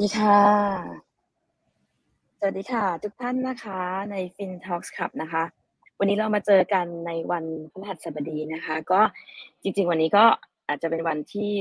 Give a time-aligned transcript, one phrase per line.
[0.00, 0.40] สวัสดีค่ะ
[2.38, 5.42] สวัสดีค่ะ ทุกท่านนะคะใน FinTalks Club นะคะ
[5.98, 9.00] วันนี้เรามาเจอกันในวันพฤหัสบดีนะคะ ก็
[9.62, 10.24] จริง ๆ วันนี้ก็
[10.68, 11.52] อาจจะเป็นวันที่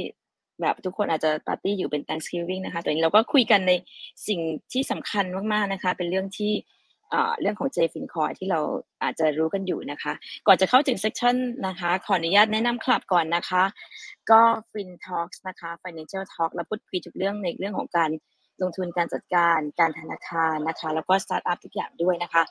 [0.61, 3.71] แบบทุกคนอาจจะปาร์ตี้อยู่เป็น Thanksgiving นะคะตัวนี้เราก็คุยกันใน
[4.27, 4.39] สิ่ง
[4.71, 6.51] ที่สำคัญมากๆนะคะ เป็นเรื่องที่
[7.41, 8.59] เรื่องของ JFinCoin ที่เรา
[9.03, 10.13] อาจจะรู้กันอยู่นะคะ
[10.47, 11.35] ก่อนจะเข้าถึง section
[11.67, 13.63] นะคะ ขออนุญาตแนะนำคลับก่อนนะคะ
[14.31, 14.41] ก็
[14.71, 18.11] FinTalks นะคะ Financial Talk เราพูดคุยทุกเรื่องในเรื่องของการ
[18.61, 22.43] ลงทุนการจัดการ การธนาคารนะคะ แล้วก็สตาร์ทอัพทุกอย่างด้วยนะคะ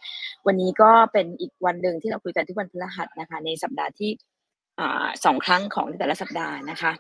[0.46, 4.82] วันนี้ก็เป็นอีกวันหนึ่งที่เราคุยกันทุกวันพฤหัสนะคะ ในสัปดาห์ที่
[5.24, 6.92] สองครั้งของแต่ละสัปดาห์นะคะ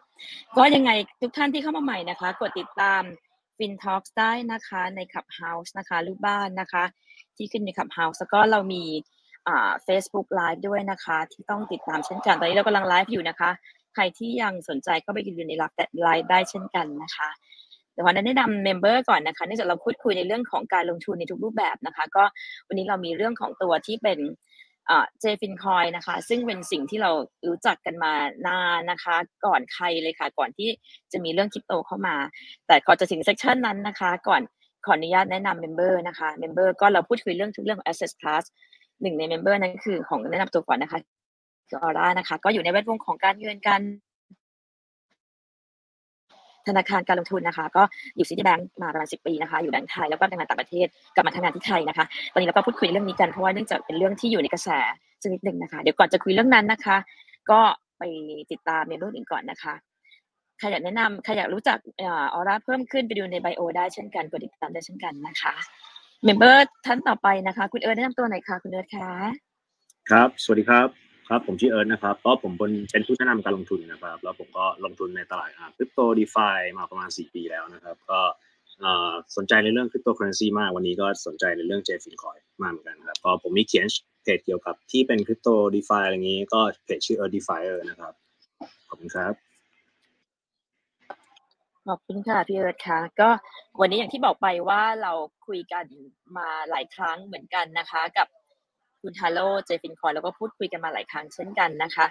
[0.56, 0.90] ก็ยังไง
[1.22, 3.02] ทุกท่านที่เข้ามาใหม่นะคะ กดติดตาม
[3.58, 6.84] FinTalks ได้นะคะใน Clubhouse นะคะรูปบ้านนะคะ
[7.38, 8.84] ที่ขึ้นใน Clubhouse แล้วก็เรามี
[9.48, 13.50] อ่า Facebook Live ด้วยนะคะ ที่ต้องติดตามเช่นกัน ตอนนี้เรากำลังไลฟ์อยู่นะคะ
[13.94, 17.28] ใครที่ยังสนใจก็ไปดูในรับแต่ไลฟ์ได้เช่นกันนะคะ
[17.92, 22.24] เดี๋ยววันนั้นแนะนำ member ก่อนนะคะเนื่องจากเราพูดคุยในเรื่องของการลงทุนในทุกรูปแบบนะคะ ก็
[22.68, 24.18] วันนี้เรามีเรื่องของตัวที่เป็น
[24.86, 27.10] เอ่อ JFinCoin นะคะ ซึ่งเป็นสิ่งที่เรา
[27.48, 28.12] รู้จักกันมา
[28.46, 30.68] นานนะคะ ก่อนใครเลยค่ะ ก่อนที่
[31.12, 32.16] จะมีเรื่องคริปโตเข้ามา
[32.66, 34.42] แต่ก่อนจะถึง session นั้นนะคะ ก่อน
[34.86, 38.44] ขออนุญาตแนะนำ member นะคะ member ก็เราพูดคุยเรื่องทุกเรื่องของ asset class
[39.02, 40.98] หนึ่งใน member นั้นคือขอแนะนำตัวก่อนนะคะ
[41.68, 43.82] คือออร่านะคะ ก็อยู่ในแวดวงของการเงินการ
[46.68, 47.82] ธนาคารการลงทุนนะคะ ก็
[48.16, 54.68] อยู่ซิตี้แบงก์มาประมาณ10ปีนะคะ อยู่แบงก์ไทยแล้วก็ทำงานต่างประเทศกลับมาทำงานที่ไทยนะคะ ตอนนี้เราก็พูดคุยเรื่องนี้กันเพราะว่าเนื่องจากเป็นเรื่องที่อยู่ในกระแส
[55.22, 56.96] สักนิดหนึ่งนะคะ เดี๋ยวก่อนจะคุยเรื่องนั้นนะคะ
[57.50, 57.60] ก็
[57.98, 58.02] ไป
[58.50, 59.74] ติดตาม member อื่นก่อนนะคะ
[60.58, 62.04] ใครอยากแนะนำใครอยากรู้จักอ
[62.34, 65.54] อร่าเพิ่มขึ้นไปดูใน bio ได้เช่นกันกดติดตามได้เช่นกันนะคะ
[66.24, 69.10] member ท่านต่อไปนะคะ คุณเอิร์ธแนะนำตัวหน่อยค่ะ คุณเอิร์ธคะ
[70.10, 70.88] ครับ สวัสดีครับ
[71.28, 76.48] ครับผมชื่อเอิร์ธนะครับก็ผมเป็นผู้แนะนำการลงทุนนะครับ แล้วผมก็ลงทุนในตลาดคริปโต DeFi
[76.78, 78.20] มาประมาณ 4 ปีแล้วนะครับ ก็
[79.36, 83.86] สนใจในเรื่องคริปโตเคอเรนซีมากวันนี้ก็สนใจในเรื่อง JFinCoin มากเหมือนกันครับก็ผมมีเขียน
[84.22, 88.12] เพจเกี่ยวกับที่เป็นคริปโต DeFi อะไรอย่างนี้ก็เพจชื่อ Earth Defier นะครับ
[88.88, 89.32] ขอบคุณครับ
[91.88, 93.28] ขอบคุณค่ะพี่เอิร์ธค่ะก็
[93.80, 95.12] วันนี้อย่างที่บอกไปว่าเรา
[95.46, 95.84] คุยกัน
[96.36, 98.26] มาหลายครั้งเหมือนกันนะคะ กับ
[99.02, 102.06] คุณฮาโลเจฟินคอยแล้วก็พูดคุยกันมาหลายครั้งเช่นกันนะคะ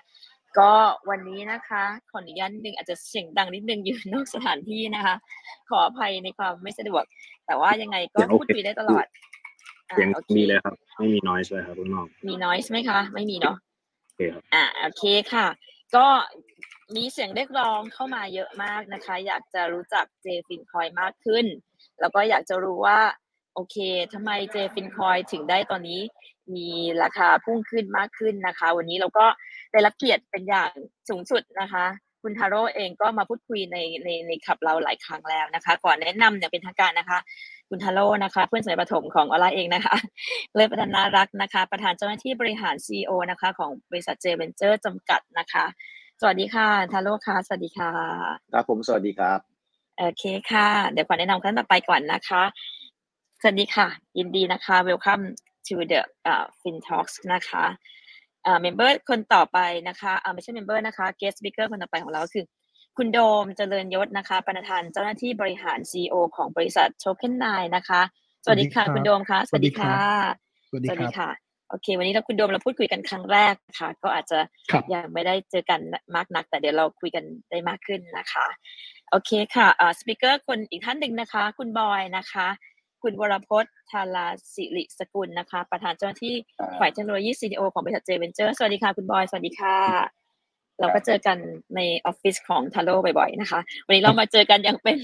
[0.60, 0.72] ก็
[1.10, 5.16] วันนี้นะคะขออนุญาตนิดนึงอาจจะเสียงดังนิดนึงอยู่นอกสถานที่นะคะ
[5.70, 7.04] ขออภัยในความไม่สะดวก
[7.46, 9.06] แต่ว่ายังไงก็เสียงโอเคพูดคุยได้ตลอด
[9.90, 13.58] อ่าเสียงโอเคมีเลยครับ ไม่มี noise เลยครับข้างนอกมีน้อยไหมคะ ไม่มีเนาะ
[14.06, 15.48] โอเคครับอ่าโอเคค่ะ
[15.96, 16.08] ก็
[16.96, 21.46] มีเสียงเรียกร้องเข้ามาเยอะมากนะคะ อยากจะรู้จักเจฟินคอยมากขึ้น
[22.00, 23.00] แล้วก็อยากจะรู้ว่า
[23.56, 23.78] โอเค
[24.14, 26.02] ทำไมเจฟินคอยถึงได้ตอนนี้
[26.56, 26.70] มี
[27.04, 29.26] ราคาพุ่งขึ้นมากขึ้นนะคะ วันนี้เราก็
[29.72, 30.72] ได้รับเกียรติเป็นอย่าง
[31.10, 31.86] สูงสุดนะคะ
[32.24, 37.20] คุณทาโร่เองก็มาพูดคุยในในในขับเราหลายครั้งแล้วนะคะ ก่อนแนะนำอย่างเป็นทางการนะคะ
[37.70, 39.96] คุณทาโร่นะคะ เพื่อนสมัยประถมของออร่าเองนะคะ
[40.56, 45.66] เลิศพัฒนารักนะคะ ประธานเจ้าหน้าที่บริหาร CEO นะคะ ของบริษัทเจเวนเจอร์จำกัดนะคะ
[46.22, 47.92] สวัสดีค่ะทาโร่ค่ะ สวัสดีค่ะ
[48.54, 49.40] ครับผมสวัสดีครับ
[49.98, 52.44] โอเคค่ะ เดี๋ยวขอแนะนำขั้นต่อไปก่อนนะคะ
[53.42, 55.24] สวัสดีค่ะ ยินดีนะคะ welcome
[55.68, 56.00] to the
[56.32, 57.66] uh, FinTalks นะคะ
[58.44, 62.46] เอ่อ member คนต่อไปนะคะเอ่อไม่ใช่ member นะคะ guest speaker คนต่อไปของเราก็คือ
[62.98, 68.02] คุณโดมเจริญยศนะคะ ประธานเจ้าหน้าที่บริหาร CEO ของบริษัท Token 9นะคะ
[68.44, 69.98] สวัสดีค่ะสวัสดีครับคุณโดมค่ะ สวัสดีค่ะ
[70.70, 74.40] สวัสดีสวัสดีรับค่ะ โอเค วันนี้เราคุณโดมเราพูดคุยกันครั้งแรกค่ะ ก็อาจจะ
[74.72, 75.80] ครับยังไม่ได้เจอกัน
[76.16, 78.46] มากนัก แต่เดี๋ยวเราคุยกันได้มากขึ้นนะคะ
[79.12, 82.48] โอเคค่ะอ่า speaker คนอีกท่านหนึ่งนะคะ คุณบอยนะคะ
[83.04, 90.27] คุณวรพจน์ธาราสิริสกุลนะคะ ประธานเจ้าหน้าที่ครับฝ่ายเทคโนโลยี CTO ของบริษัท J Ventures วัสดีค่ะ คุณบอย สวัสดีค่ะ
[90.80, 91.38] เราก็เจอกัน
[91.76, 94.98] ในออฟฟิศของทาโร่บ่อยๆนะคะ วันนี้เรามาเจอกันอย่างเป็น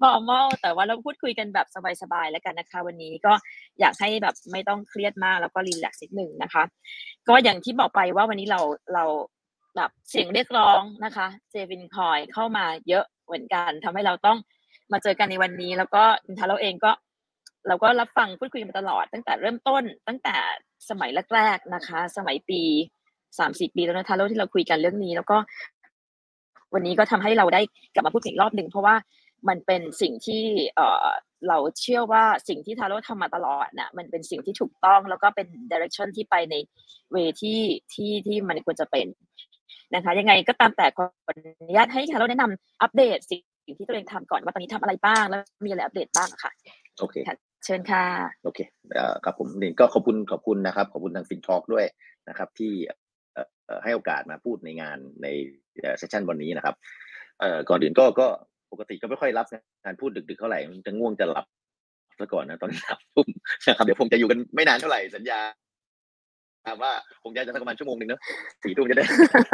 [0.00, 1.66] formal แต่ว่าเราพูดคุยกันแบบ
[2.02, 3.32] สบายๆแล้วกันนะคะ วันนี้ก็
[3.80, 6.62] อยากให้แบบไม่ต้องเครียดมากแล้วก็รีแลกซ์นิดหนึ่งนะคะ
[7.28, 8.60] ก็อย่างที่บอกไปว่าวันนี้เรา
[8.94, 9.04] เรา
[9.76, 14.38] แบบเสียงเรียกร้องนะคะเจวินคอยเข้ามาเยอะเหมือนกันทำให้เราต้อง
[14.92, 16.02] มาเจอกันในวันนี้ แล้วก็
[16.38, 16.92] ทาโร่เองก็
[17.68, 20.36] เราก็รับฟังพูดคุยกันมาตลอดตั้งแต่เริ่มต้นตั้งแต่
[20.90, 22.62] สมัยแรกๆนะคะ สมัยปี
[23.38, 25.36] สามสี่ปีแล้วนะทาโร่ที่เราคุยกันเรื่องนี้ แล้วก็
[26.74, 27.60] วันนี้ก็ทำให้เราได้
[27.94, 28.94] กลับมาพูดอีกรอบหนึ่งเพราะว่า
[29.48, 30.44] มันเป็นสิ่งที่
[30.76, 31.06] เอ่อ
[31.48, 36.54] เราเชื่อว่าสิ่งที่ทาโร่ทำมาตลอดน่ะมันเป็นสิ่งที่ถูกต้องแล้วก็เป็นดิเรกชันที่ไปใน
[37.12, 37.60] เวที่
[37.94, 39.06] ที่ที่มันควรจะเป็น
[39.94, 43.38] นะคะ ยังไงก็ตามแต่ขออนุญาตให้ทาโร่แนะนำอัปเดตสิ่
[43.72, 46.52] งที่ตัวเองทำก่อนว่าตอนนี้ทำอะไรบ้างแล้วมีอะไรอัปเดตบ้างอะค่ะ
[46.98, 48.04] โอเคค่ะเชิญค่ะ
[48.42, 48.58] โอเค
[48.94, 51.84] เอ่อครับผมนี่ก็ขอบคุณขอบคุณนะครับ ขอบคุณทางฟินทอ k ด้วย
[52.28, 53.07] นะครับ ที่เอ่อเอ่อ
[53.84, 55.26] ให้โอกาสมาพูดในงานใน
[55.98, 56.74] เซสชันวันนี้นะครับ
[57.40, 58.26] เอ่อก่อนอื่นก็ก็
[58.72, 59.46] ปกติก็ไม่ค่อยรับ
[59.84, 61.46] งานพูดดึกๆเท่าไหร่มันจะง่วงจะหลับ
[62.20, 63.28] ซะก่อนนะตอนสามทุ่ม
[63.68, 65.40] นะครับเดี๋ยวผมจะอยู่กันไม่นานเท่าไหร่สัญญา
[66.82, 66.92] ว่า
[67.22, 68.20] คงจะจะสักประมาณชั่วโมงหนึ่งเนอะ
[68.62, 69.04] สี่ทุ่มจะได้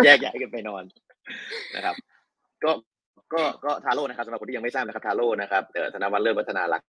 [0.05, 0.83] แยกย้ายกันไปนอน
[1.77, 1.95] นะครับ
[2.65, 2.71] ก็
[3.35, 6.89] ก็ก็ทาโร่นะครับสำหรับคนที่ยังไม่ทราบนะครับทาโร่นะครับเอ่อธนวัฒน์เลิศวัฒนาลักษณ์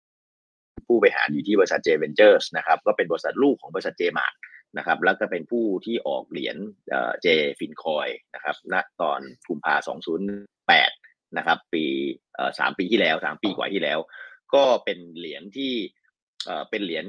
[0.87, 4.35] ผู้บริหารอยู่ที่บริษัท J Ventures นะครับ ก็เป็นบริษัทลูกของบริษัท Jaymart
[4.77, 6.57] นะครับแล้วก็เป็นผู้ที่ออกเหรียญ
[7.21, 10.27] JFIN Coin นะครับณตอนกุมภาสองศูนย์
[10.67, 10.91] แปด
[11.37, 11.83] นะครับปี
[12.35, 13.99] เอ่อสามปีที่แล้วสามปีกว่าที่แล้ว
[14.55, 15.73] ก็เป็นเหรียญที่
[16.45, 17.05] เอ่อเป็นเหรียญ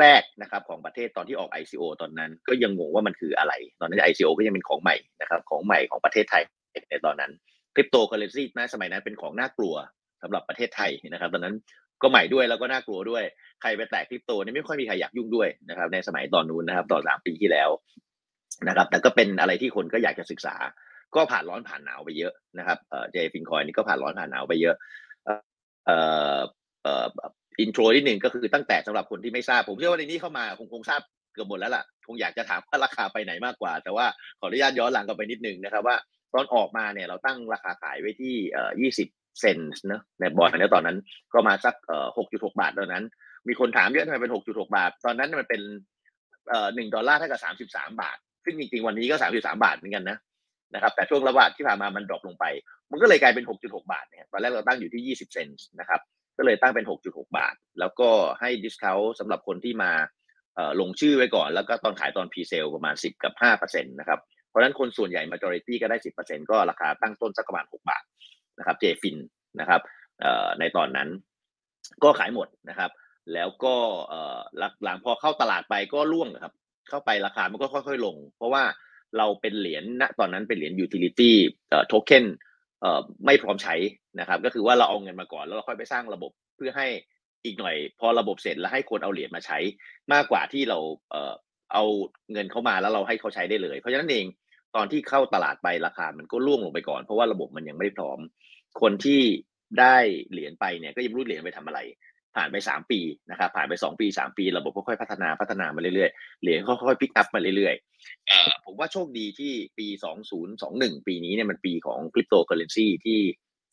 [0.00, 6.42] แรกๆนะครับของประเทศตอนที่ออก ICO ตอนนั้น ก็ยังงงว่ามันคืออะไร ตอนนั้น ICO ก็ยังเป็นของใหม่นะครับของใหม่ของประเทศไทย
[6.90, 7.32] ในตอนนั้น
[7.74, 9.74] คริปโตเคอเรนซีนะสมัยนั้นเป็นของน่ากลัว
[10.22, 11.56] สำหรับประเทศไทยนะครับ ตอนนั้น
[12.02, 13.24] ก็ใหม่ด้วยแล้วก็น่ากลัวด้วย
[13.62, 17.70] ใครไปแตะคริปโตนี่ไม่ค่อยมีใครอยากยุ่งด้วยนะครับ ในสมัยตอนนู้นนะครับตอนสามปีที่แล้ว
[18.68, 20.54] นะครับ แต่ก็เป็นอะไรที่คนก็อยากจะศึกษา
[21.14, 22.78] ก็ผ่านร้อนผ่านหนาวไปเยอะนะครับ
[23.12, 24.74] JFIN Coin นี่ก็ผ่านร้อนผ่านหนาวไปเยอะ
[25.24, 25.34] เอ่
[26.36, 26.38] อ
[26.82, 27.06] เอ่อ
[27.60, 31.00] intro นิดหนึ่งก็คือตั้งแต่สำหรับคนที่ไม่ทราบ ผมเชื่อว่าในนี้เข้ามาคงคงทราบ
[31.34, 34.06] เกือบหมดแล้วล่ะ คงอยากจะถามว่าราคาไปไหนมากกว่า แต่ว่า
[34.40, 35.96] ขออนุญาตย้อนหลังกลับไปนิดนึงนะครับว่า
[36.32, 40.96] ตอนออกมาเนี่ยเราตั้งราคาขายไว้ที่เอ่อ20 เซนต์เนอะในบอลเนี่ยตอนนั้น
[41.32, 43.04] ก็มาสักเอ่อ6.6บาทตอนนั้น
[43.48, 45.62] มีคนถามเยอะทำไมเป็น6.6บาท ตอนนั้นมันเป็น
[46.48, 50.18] เอ่อ1ดอลลาร์เท่ากับ33บสามบาท ซึ่งจริงๆวันนี้ก็33บสามบาทเหมือนกันนะ
[50.74, 52.44] นะครับแต่ช่วงระหว่างที่ผ่านมามัน drop ลงไป
[52.90, 56.00] มันก็เลยกลายเป็น 6.6 บาทเนี่ยตอนแรกเราตั้งอยู่ที่ 20 เซนต์นะครับ
[56.36, 58.08] ก็เลยตั้งเป็น 6.6 บาท แล้วก็
[58.40, 59.92] ให้ discount สำหรับคนที่มา
[60.54, 68.02] เอ่อลงชื่อไว้ก่อน แล้วก็ตอนขายตอน presale ประมาณ 10 กับ5%นะครับเพราะฉะนั้นคนส่วนใหญ่ majority ก็ได้ 10%ก็ราคาตั้งต้นสักประมาณ 6 บาท
[68.60, 69.16] นะครับเจฟิน
[69.60, 69.80] นะครับ
[70.60, 71.08] ในตอนนั้น
[72.02, 72.90] ก็ขายหมดนะครับ
[73.34, 73.74] แล้วก็
[74.84, 76.54] หลังพอเข้าตลาดไปก็ร่วงครับ
[76.88, 78.62] เข้าไปราคามันก็ค่อย ๆ ลง เพราะว่า
[79.18, 81.32] เราเป็นเหรียญณตอนนั้นเป็นเหรียญ utility
[81.70, 82.24] เอ่อ token
[82.80, 83.74] เอ่อไม่พร้อมใช้
[84.20, 86.86] นะครับ ก็คือว่าเราเอาเงินมาก่อนแล้วเราค่อยไปสร้างระบบเพื่อให้
[87.44, 89.58] อีกหน่อย พอระบบเสร็จแล้วให้คนเอาเหรียญมาใช้
[90.12, 90.78] มากกว่าที่เรา
[91.72, 91.84] เอา
[92.32, 94.26] เงินเข้ามาแล้วเราให้เขาใช้ได้เลย เพราะฉะนั้นเอง
[94.76, 98.18] ตอนที่เข้าตลาดไปราคามันก็ร่วงลงไปก่อน เพราะว่าระบบมันยังไม่พร้อม
[98.80, 99.22] คนที่
[99.80, 99.96] ได้
[100.30, 101.80] เหรียญไปเนี่ยก็ยังไม่รู้เหรียญไปทำอะไร
[102.36, 103.00] ผ่านไปสามปี
[103.30, 109.86] นะครับผ่านไปสองปีสามปี ระบบค่อยๆพัฒนาพัฒนามาเรื่อยๆเหรียญค่อยๆ pick up มาเรื่อยๆผมว่าโชคดีที่ปี
[110.46, 113.18] 2021 ปีนี้เนี่ยมันปีของคริปโตเคอเรนซีที่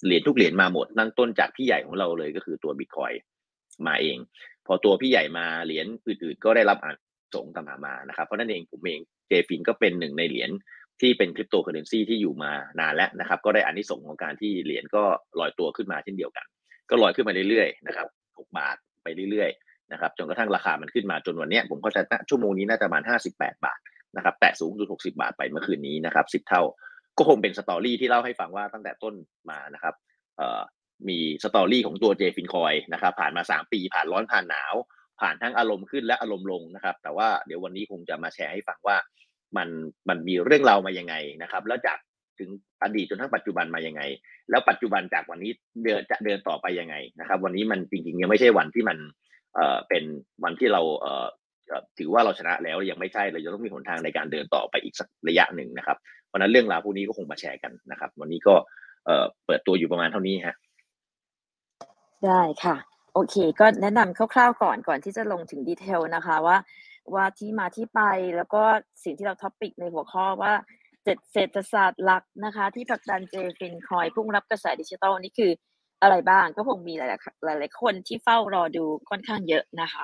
[0.05, 3.11] เหรียญทุกเหรียญมาหมดตั้งต้นจากพี่ใหญ่ของเราเลยก็คือตัวบิตคอย
[3.87, 4.17] มาเอง
[4.65, 6.95] พอตัวพี่ใหญ่มาเหรียญอื่นๆ ก็ได้รับอานิ
[7.35, 10.49] สงส์ตามมามานะครับเพราะฉะนั้นเองผมเอง JFIN ก็เป็นหนึ่งในเหรียญ
[11.01, 15.03] ที่เป็นคริปโตเคอเรนซีที่อยู่มานานแล้วนะครับ ก็ได้อานิสงส์ของการที่เหรียญก็
[15.39, 16.45] ลอยตัวขึ้นมาเช่นเดียวกัน
[16.89, 21.97] ก็ลอยขึ้นมาเรื่อยๆนะครับ6บาทไปเรื่อยๆนะครับจนกระทั่งราคามันขึ้นมาจนวันนี้ผมเข้าใจ
[22.29, 23.03] ชั่วโมงนี้น่าจะประมาณ
[23.33, 23.79] 58 บาท
[24.15, 26.61] นะครับแตะสูงสุด60 บาทไปเมื่อคืนนี้นะครับ10 เท่า
[27.17, 29.13] ก็คงเป็น story ที่เล่าให้ฟังว่าตั้งแต่ต้น
[29.49, 29.95] มานะครับ
[31.09, 34.73] มีสตอรี่ของตัวเจฟินคอยนะครับผ่านมา 3 ปีผ่านร้อนผ่านหนาว
[35.21, 38.97] ผ่านทั้งอารมณ์ขึ้นและอารมณ์ลงนะครับ แต่ว่าเดี๋ยววันนี้คงจะมาแชร์ให้ฟังว่า
[39.57, 39.69] มัน
[40.09, 41.97] มันมีเรื่องราวมายังไงนะครับ แล้วจาก
[42.39, 42.49] ถึง
[42.83, 44.01] อดีตจนทั้งปัจจุบันมายังไง
[44.49, 45.51] แล้วปัจจุบันจากวันนี้
[45.83, 48.97] เดินจะเดินต่อไปยังไงนะครับ วันนี้มันจริงๆยังไม่ใช่วันที่มัน
[49.55, 50.03] เอ่อเป็น
[50.43, 51.25] วันที่เราเอ่อ
[51.99, 58.55] ถือว่าเราชนะแล้วยังไม่ใช่เราจะต้องมีหนทางในการเดินต่อไปอีกสักระยะหนึ่งนะครับ เพราะฉะนั้นเรื่องราวพวกนี้ก็คงมาแชร์กันนะครับ วันนี้ก็
[59.05, 60.55] เอ่อเปิดตัวอยู่ประมาณเท่านี้ฮะ
[62.25, 62.75] ได้ค่ะ
[63.13, 66.57] โอเค ก็แนะนำคร่าวๆก่อนก่อนที่จะลงถึง detail นะคะว่า
[67.15, 68.01] ว่าที่มาที่ไป
[68.37, 68.63] แล้วก็
[69.03, 70.53] สิ่งที่เรา topic ในหัวข้อว่า
[71.03, 75.51] เจ็ดยุทธศาสตร์หลักนะคะ ที่ผลักดัน JFIN Coin พุ่งรับกระแสดิจิทัลนี่คือ
[76.01, 77.07] อะไรบ้างก็คงมีหลา
[77.53, 80.03] ยๆหลายๆคนที่เฝ้ารอดูค่อนข้างเยอะนะคะ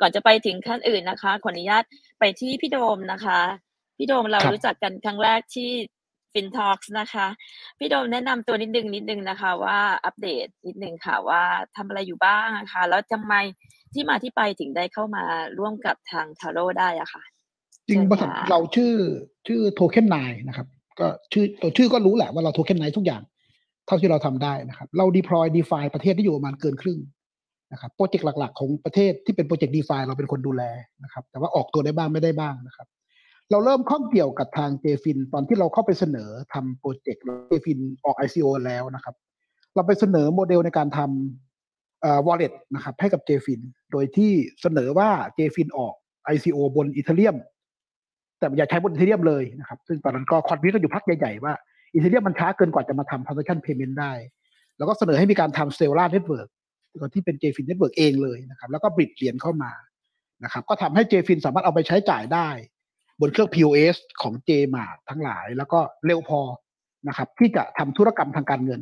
[0.00, 1.84] ก่อนจะไปถึงขั้นอื่นนะคะขออนุญาต
[2.20, 3.40] ไปที่พี่โดมนะคะ
[3.96, 5.70] พี่โดมเราครับรู้จักกันครั้งแรกที่
[6.32, 7.26] ฟินทอ l k นะคะ
[7.78, 11.42] พี่โดมแนะนำตัวนิดนึงนิดนึงนะคะ ว่าอัปเดตนิดนึงค่ะว่า
[11.76, 13.34] ทำอะไรอยู่บ้างอะค่ะแล้วทำไม
[13.94, 15.24] ที่มาที่ไปถึงได้เข้ามา
[15.58, 17.22] ร่วมกับทางทาโร่ได้อะค่ะ
[17.88, 18.92] จริงเชิญบริษัทค่ะเราชื่อ
[19.46, 20.16] ชื่อโทเค็นไน
[20.48, 20.66] นะครับ
[21.00, 23.22] ก็ชื่อตัวชื่อก็รู้แหละว่าเราโทเค็นไนทุกอย่าง
[23.86, 26.98] เท่าที่เราทำได้นะครับ เรา deploy DeFi ประเทศที่อยู่ประมาณเกินครึ่ง
[27.72, 30.62] นะครับโปรเจกต์หลัก ๆ ของประเทศที่เป็นโปรเจกต์ DeFi เราเป็นคนดูแล
[31.04, 32.86] นะครับ แต่ว่าออกตัวได้บ้างไม่ได้บ้างนะครับ
[33.50, 39.14] เราเริ่มข้องเกี่ยวกับทาง JFIN ตอนที่เราเข้าไปเสนอทำโปรเจกต์ JFIN ออก ICO แล้วนะครับ
[39.74, 41.47] เราไปเสนอโมเดลในการทำ
[42.04, 43.60] อ่อ wallet นะครับให้กับ JFIN
[43.92, 45.94] โดยที่เสนอว่า JFIN ออก
[46.34, 47.36] ICO บน Ethereum
[48.38, 51.52] แต่อย่าใช้บน Ethereum เลยนะครับ ซึ่งตอนนั้นก็ convince กันอยู่พักใหญ่ๆว่า
[51.92, 54.12] Ethereum มันช้าเกินกว่าจะมาทำ transaction payment ได้
[54.78, 56.48] แล้วก็เสนอให้มีการทำ Stellar Network
[57.14, 59.72] ที่เป็น JFIN Network เองเลยนะครับ แล้วก็บริดเหรียญเข้ามา
[60.44, 62.48] นะครับ ก็ทำให้ JFIN สามารถเอาไปใช้จ่ายได้
[63.20, 66.40] บนเครื่อง POS ของ JMart ทั้งหลาย แล้วก็เร็วพอ
[67.08, 68.80] นะครับ ที่จะทำธุรกรรมทางการเงิน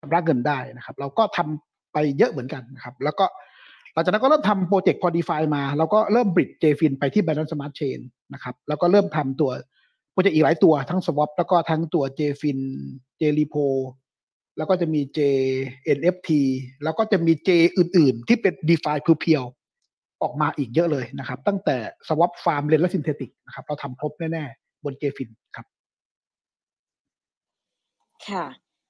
[0.00, 3.26] ชำระเงินได้นะครับ เราก็ทำ ไปเยอะเหมือนกันนะครับ แล้วก็
[3.92, 7.98] หลังจากนั้นก็เริ่มทำโปรเจกต์พอดีไฟมาเราก็เริ่มบริดเจฟินไปที่ Binance Smart Chain
[8.32, 9.50] นะครับ แล้วก็เริ่มทำตัว
[10.12, 12.58] โปรเจกต์อีกหลายตัวทั้ง Swap แล้วก็ทั้งตัว JFIN
[13.20, 13.66] JRepo
[14.56, 16.30] แล้วก็จะมี JNFT
[16.84, 21.76] แล้วก็จะมี J อื่น ๆ ที่เป็น DeFi เพียวๆออกมาอีกเยอะเลยนะครับ ตั้งแต่
[22.08, 25.66] Swap Farm เลนและ Synthetic นะครับเราทำครบแน่ ๆ บน JFIN ครับ
[28.28, 28.44] ค่ะ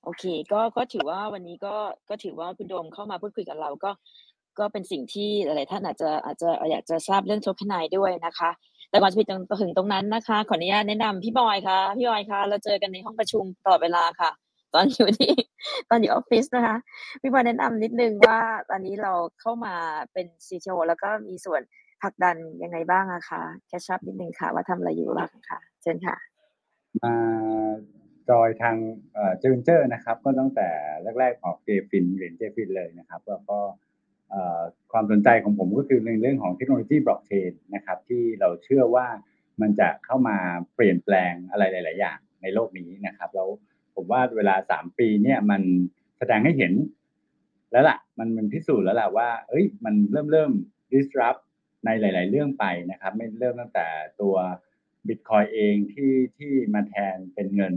[0.04, 1.74] โอเค ก็ก็ถือว่าวันนี้ก็
[2.08, 3.90] ก็ถือว่าคุณโดมเข้ามาพูดคุยกับเราก็
[4.58, 8.50] ก็เป็นสิ่งที่หลายๆท่านอาจจะอาจจะอยากจะทราบเรื่องโทเคนไนด้วยนะคะ
[8.90, 9.22] แต่ก่อนจะไป
[9.60, 14.30] ถึงตรงนั้นนะคะ ขออนุญาตแนะนำพี่บอยค่ะพี่บอยค่ะ เราเจอกันในห้องประชุมตลอดเวลาค่ะ
[14.74, 15.32] ตอนอยู่ที่
[15.90, 16.76] ตอนอยู่ออฟฟิศนะคะ
[17.20, 19.74] พี่บอยแนะนำนิดนึงว่าตอนนี้เราเข้ามา
[20.12, 21.60] เป็น CTO แล้วก็มีส่วน
[22.02, 26.16] ผลักดันยังไงบ้างอะคะ catch up นิดนึงค่ะ ว่าทำอะไรอยู่บ้างค่ะ เชิญค่ะ
[27.02, 27.14] มา
[28.30, 28.76] จอยทาง
[29.14, 30.68] เอ่อเจนเจอร์นะครับ ก็ตั้งแต่
[31.18, 33.58] แรก ๆ ออก JFIN เหรียญ JFIN เลยนะครับ แล้วก็
[34.92, 39.06] ความสนใจของผมก็คือในเรื่องของเทคโนโลยีบล็อกเชนนะครับ ที่เราเชื่อว่า
[39.60, 40.36] มันจะเข้ามา
[40.74, 43.48] เปลี่ยนแปลงอะไรหลาย ๆ อย่างในโลกนี้นะครับ แล้ว
[43.94, 45.62] ผมว่าเวลาสามปีเนี่ยมัน
[46.18, 46.72] แสดงให้เห็น
[47.72, 50.52] แล้วล่ะ มันมันพิสูจน์แล้วล่ะว่า เอ้ย มันเริ่มเริ่ม
[50.92, 51.40] disrupt
[51.84, 53.86] ในหลาย ๆ เรื่องไปนะครับ ไม่เริ่มตั้งแต่
[54.20, 54.34] ตัว
[55.08, 57.74] บิตคอยเองที่ที่มาแทนเป็นเงิน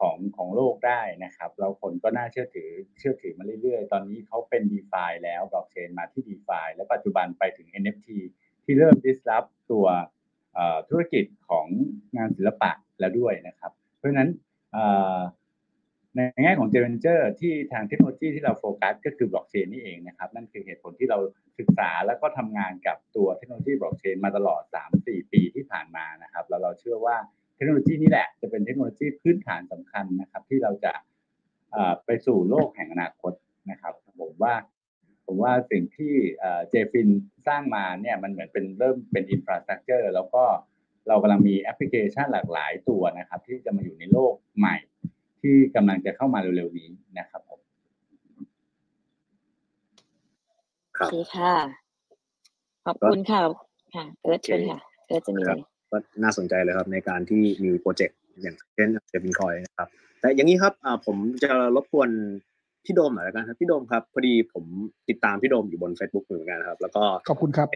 [0.00, 8.08] ของของโลกได้นะครับแล้วคนก็น่าเชื่อถือเชื่อถือมาเรื่อยๆ ตอนนี้เขาเป็น d e f i แล้วบล็อกเชนมาที่ d e f i และปัจจุบันไปถึง NFT
[8.64, 9.86] ที่เริ่ม disrupt ตัว
[10.88, 11.66] ธุรกิจของ
[12.16, 14.28] งานศิลปะแล้วด้วยนะครับ เพราะฉะนั้น
[16.16, 21.18] ในแง่ของ j e r a n g e r ที่ทางเทคโนโลยีที่เราโฟกัสก็คือบล็อกเชนนี่เองนะครับ นั่นคือเหตุผลที่เรา
[21.58, 24.62] ศึกษาแล้วก็ทำงานกับตัวเทคโนโลยีบล็อกเชนมาตลอด
[24.98, 27.16] 3-4 ปีที่ผ่านมานะครับ แล้วเราเชื่อว่า
[27.60, 30.92] ทคโนโลยีนี้แหละจะเป็นเทคโนโลยีพื้นฐานสำคัญนะครับ ที่เราจะ
[31.72, 33.32] เอ่อไปสู่โลกแห่งอนาคต
[33.70, 34.54] นะครับ ผมว่า
[35.26, 37.08] ผมว่าสิ่งที่ JFIN
[37.46, 40.44] สร้างมาเนี่ยมันเหมือนเป็นเริ่มเป็น infrastructure แล้วก็
[41.08, 44.76] เรากำลังมีแอปพลิเคชันหลากหลายตัวนะครับ ที่จะมาอยู่ในโลกใหม่
[45.40, 46.88] ที่กำลังจะเข้ามาเร็วๆนี้
[47.18, 47.60] นะครับผม
[50.98, 51.54] ครัโอบเคค่ะ
[52.86, 53.40] ขอบคุณค่ะ
[53.94, 59.88] ค่ะเอิร์ธเชิญค่ะเอิร์ธจะมีอะรับ ก็น่าสนใจเลยครับ ในการที่มีโปรเจกต์อย่างเช่นเดบินคอยนะครับ
[60.20, 62.10] แต่อย่างนี้ครับอ่าผมจะรบกวน
[62.84, 64.64] พี่โดมหน่อยละกันครับพี่โดมครับพอดีผม
[65.08, 67.68] ติดตามพี่โดมอยู่บน Facebook เหมือนกันครับ แล้วก็ขอบคุณครับ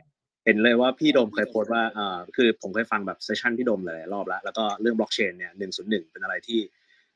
[0.44, 6.60] เห็นเลยว่าพี่โดมเคยโพสต์ว่าอ่าคือผมเคยฟังแบบเซสชันพี่โดมหลายๆรอบแล้ว แล้วก็เรื่องบล็อกเชนเนี่ยหนึ่งศูนย์หนึ่งเป็นอะไรที่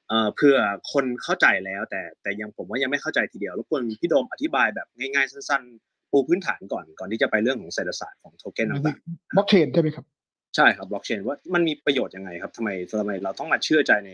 [0.08, 0.54] เอ่อเพื่อ
[0.92, 8.98] คนเข้าใจแล้วแต่แต่ยังผมว่ายังไม่เข้าใจทีเดียวรบกวนพี่โดมอธิบายแบบง่ายๆสั้น ๆ ปูพื้นฐานก่อนก่อนที่จะไปเรื่องของเศรษฐศาสตร์ของโทเค็นต่าง
[9.36, 10.17] บล็อกเชนใช่ไหมครับๆ
[10.56, 12.68] ใช่ครับบล็อกเชนว่ามันมีประโยชน์ยังไงครับทำไม
[13.00, 14.10] ทำไมเราต้องมาเชื่อใจใน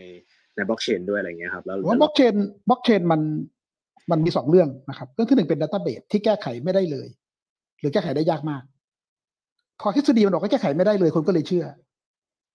[0.55, 2.35] ในบล็อกเชนด้วยอะไรเงี้ยครับแล้วว่าบล็อกเชน
[2.69, 3.21] บล็อกเชนมัน
[4.11, 7.07] มันมีสองเรื่องนะครับเรื่องที่หนึ่งเป็น database ที่แก้ไขไม่ได้เลย
[7.79, 8.63] หรือแก้ไขได้ยากมาก
[9.81, 11.65] พอทฤษฎีมันบอกว่าแก้ไขไม่ได้เลยคนก็เลยเชื่อ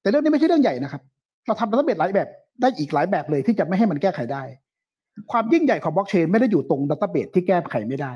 [0.00, 1.02] แต่เรื่องนี้ไม่ใช่เรื่องใหญ่นะครับ
[1.46, 2.28] เราทำ database หลายแบบ
[2.60, 4.42] ได้อีกหลายแบบเลยที่จะไม่ให้มันแก้ไขได้
[5.32, 8.12] ความยิ่งใหญ่ของบล็อกเชนไม่ได้อยู่ตรง database ที่แก้ไขไม่ได้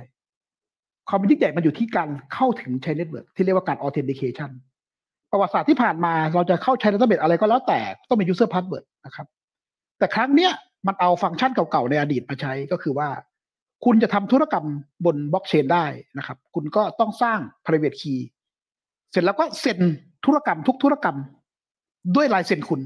[1.09, 4.50] ความยิ่งใหญ่มันอยู่ที่การเข้าถึงใช้ network ที่เรียกว่าการ authentication
[5.35, 9.26] ประวัติศาสตร์ที่ผ่านมาเราจะเข้าใช้ database อะไรก็แล้วแต่ต้องเป็น user password นะครับ
[9.99, 10.53] แต่ครั้งเนี้ย
[10.87, 13.09] มันเอาฟังก์ชันเก่าๆในอดีตมาใช้ก็คือว่า
[13.85, 14.67] คุณจะทำธุรกรรม
[15.05, 15.85] บนบล็อกเชนได้
[16.19, 18.21] นะครับ คุณก็ต้องสร้าง private key
[19.11, 19.79] เสร็จแล้วก็เซ็น
[20.25, 21.17] ธุรกรรมทุกธุรกรรม
[22.17, 22.81] ด้วยลายเซ็นคุณ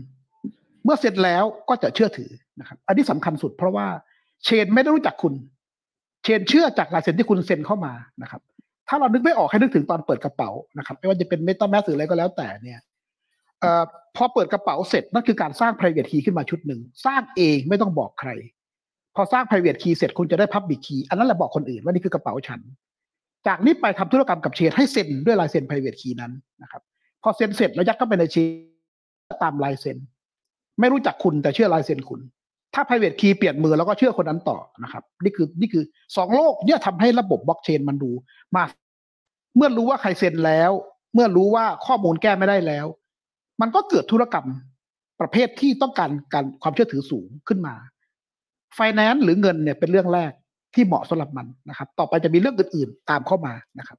[0.84, 3.86] เมื่อเซ็นแล้วก็จะเชื่อถือนะครับ อันนี้สำคัญสุดเพราะว่า
[4.44, 5.34] เชนไม่ได้รู้จักคุณ
[6.22, 8.42] เชนเชื่อจากลายเซ็นที่คุณเซ็นเข้ามานะครับ
[8.88, 12.80] ถ้าเรานึกไม่ออกให้นึกถึงตอนเปิดกระเป๋านะครับ ไม่ว่าจะเป็นเมตาแมสหรืออะไรก็แล้วแต่เนี่ย
[13.64, 13.66] อ
[14.16, 18.30] พอเปิดกระเป๋าเสร็จนั่นคือการสร้าง private key ขึ้นมาชุดหนึ่ง สร้างเองไม่ต้องบอกใคร
[19.16, 22.60] พอสร้าง private key เสร็จคุณจะได้ public key อันนั้นแหละบอกคนอื่นว่านี่คือกระเป๋าฉัน
[23.46, 26.82] จากนี้ไปทำธุรกรรมกับเชนให้เซ็นด้วยลายเซ็น private key นั้นนะครับ
[27.22, 29.96] พอเซ็นเสร็จแล้วยัดเข้าไปในเชนตามลายเซ็น
[30.80, 32.20] ไม่รู้จักคุณแต่เชื่อลายเซ็นคุณ
[32.80, 35.84] ถ้า private key เปลี่ยนมือแล้วก็เชื่อคนนั้นต่อนะครับ นี่คือนี่คือ
[36.16, 38.10] สองโลกเนี่ยทำให้ระบบบล็อกเชนมันดู
[38.54, 38.64] มา
[39.56, 40.70] เมื่อรู้ว่าใครเซ็นแล้ว
[41.14, 42.86] เมื่อรู้ว่าข้อมูลแก้ไม่ได้แล้ว
[43.60, 44.46] มันก็เกิดธุรกรรม
[45.20, 47.74] ประเภทที่ต้องการการความเชื่อถือสูงขึ้นมา
[48.74, 50.32] ไฟแนนซ์หรือเงินเนี่ยเป็นเรื่องแรก
[50.74, 53.98] ที่เหมาะสำหรับมันนะครับ ต่อไปจะมีเรื่องอื่นๆตามเข้ามานะครับ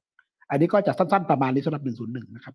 [0.50, 2.54] อันนี้ก็จะสั้นๆประมาณนี้สำหรับ101นะครับ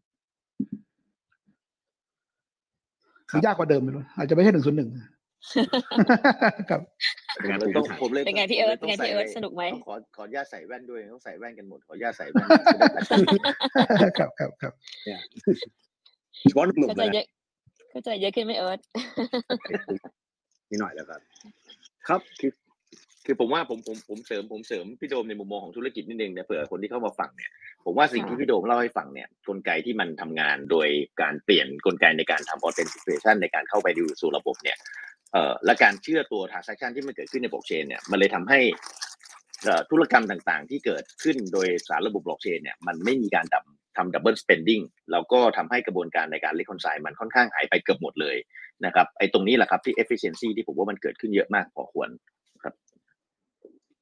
[3.27, 4.57] หรือยากกว่าเดิมไม่รู้อาจจะไม่ใช่101
[4.97, 6.77] ครับเป็นกา
[7.55, 12.47] รเราปูต้พื้องนฐานผมเลยเป็นไงพี่เอิร์ธผมลยเป็นไงพี่เอิร์ธต้สนุกไหมต้องขอขออนุญาตใส่แว่นด้วยต้องใส่แว่นกันหมดขออนุญาตใส่แว่น
[14.19, 14.73] ครับครับครับ
[16.47, 17.25] เฉพาะหนุ่มเข้าๆใจเลยเยอะ
[17.91, 18.79] เข้าใจเยอะขึ้นไหมเอิร์ธ
[20.69, 21.21] นิดหน่อยแล้วครับ
[22.07, 22.51] ครับคือ
[23.25, 27.51] คือผมว่าผมผมผมเสริมผมเสริมพี่โดมในมุมมองของธุรกิจนิดนึงเนี่ยเผื่อคนที่เข้ามาฟังเนี่ย
[27.85, 30.87] ผมว่าสิ่งที่พี่โดมเล่าให้ฟังเนี่ยกลไกที่มันทำงานโดย
[31.21, 34.77] การเปลี่ยนกลไกในการทำ authentication ในการเข้าไปดูสู่ระบบเนี่ย
[35.35, 38.59] เอ่อและการเชื่อตัว transaction ที่มันเกิดขึ้นในบล็อกเชนเนี่ยมันเลยทำให้
[39.91, 48.35] ธุรกรรมต่างๆ ที่เกิดขึ้นโดยสารระบบบล็อกเชนเนี่ยมันไม่มีการทำทำ double spending แล้วก็ทำให้กระบวนการในการ reconcile มันค่อนข้างหายไปเกือบหมดเลย
[48.85, 52.09] นะครับไอ้ตรงนี้แหละครับที่ efficiency ที่ผมว่ามันเกิดขึ้นเยอะมากพอควร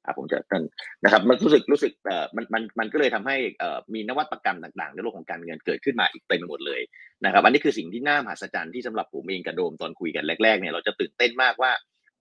[0.06, 0.64] อะผมจะนั่น
[1.04, 6.82] นะครับ มันรู้สึกรู้สึกเอ่อมันมันมันก็เลยทำให้เอ่อมีนวัตกรรมต่างๆ ในโลกของการเงินเกิดขึ้นมาอีกเต็มไปหมดเลย
[7.26, 11.72] นะครับ อันนี้คือสิ่งที่น่ามหัศจรรย์ที่สำหรับผมเองกับโดมตอนคุยกันแรกๆเนี่ยเราจะตื่นเต้นมากว่า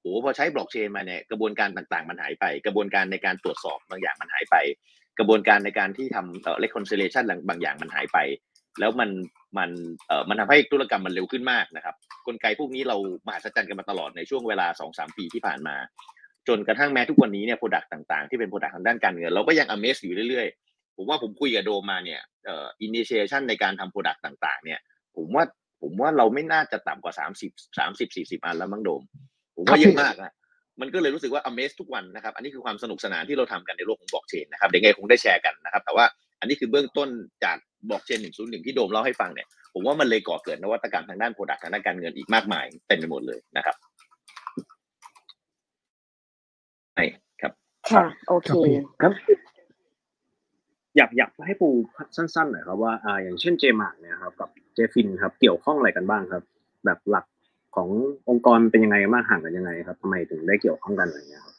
[0.01, 4.57] โอ้พอใช้บล็อกเชนมาเนี่ยกระบวนการต่างๆ มันหายไป กระบวนการในการตรวจสอบบางอย่างมันหายไป
[5.19, 8.19] กระบวนการในการที่ทำเอ่อ reconciliation บางอย่างมันหายไป
[8.81, 9.11] แล้วมัน
[9.59, 9.71] มัน
[10.09, 11.95] เอ่อมันทำให้ธุรกรรมมันเร็วขึ้นมากนะครับ
[12.27, 12.97] กลไกพวกนี้เรา
[13.27, 15.77] มหัศจรรย์กันมาตลอดในช่วงเวลา2-3ปีที่ผ่านมา
[16.49, 24.81] จนกระทั่งแม้ทุกวันนี้เนี่ยโปรดักต์ต่างๆ ที่เป็นโปรดักต์ทางด้านการเงิน เราก็ยัง amaze อยู่เรื่อยๆ ผมว่าผมคุยกับโดมมาเนี่ยเอ่อ initiation ในการทำโปรดักต์ต่างๆ เนี่ย
[25.17, 25.45] ผมว่า
[25.83, 29.03] ผมว่าเราไม่น่าจะต่ำกว่า 30 30 40 อันแล้วมั้งโดม
[29.57, 30.35] ผมว่าเยอะมากนะ
[30.81, 36.05] มันก็เลยรู้สึกว่า amaze ทุกวันนะครับ อันนี้คือความสนุกสนานที่เราทำกันในโลกของบล็อกเชนนะครับเดี๋ยวไงคงได้แชร์กันนะครับ แต่ว่า
[36.41, 37.09] อันนี้คือเบื้องต้น
[37.45, 37.57] จาก
[37.89, 43.77] บล็อกเชน101 ที่โดมเล่าให้ฟังเนี่ย ผมว่ามันเลยก่อเกิดนวัตกรรมทางด้านโปรดักต์ทางด้านการเงินอีกมากมายเต็มไปหมดเลยนะครับ
[46.95, 47.05] ใช่
[47.91, 48.50] ครับค่ะโอเค
[49.02, 49.13] ครับ
[50.97, 51.69] อยากอยากให้ปู
[52.17, 56.43] สั้นๆหน่อยครับว่าอ่าอย่างเช่นเจมาร์เนี่ยครับกับเจฟินครับเกี่ยวข้องอะไรกันบ้างครับ
[56.85, 57.26] แบบหลัก
[57.76, 57.89] ของ
[58.28, 61.54] องค์กรเป็นยังไงบ้างห่างกันยังไงครับทำไมถึงได้เกี่ยวข้องกันอะไรเงี้ยครับ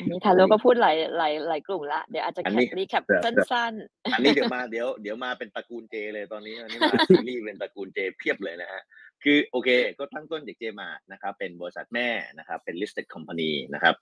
[0.00, 3.72] อันนี้ทาโร่ก็พูดหลายหลายหลายกลุ่มละเดี๋ยวอาจจะอันแคนี้ปรีแคปเดี๋ยวสั้น
[4.14, 8.82] อันนี้เดี๋ยวมาเดี๋ยวเดี๋ยวมาเป็นตระกูลเจเลยตอนนี้อันนี้มาซีรีส์เป็นตระกูลเจเพียบเลยนะฮะ
[9.22, 13.94] คือโอเค ก็ตั้งต้นจากเจมานะครับเป็นบริษัทแม่นะครับเป็น listed company นะครับ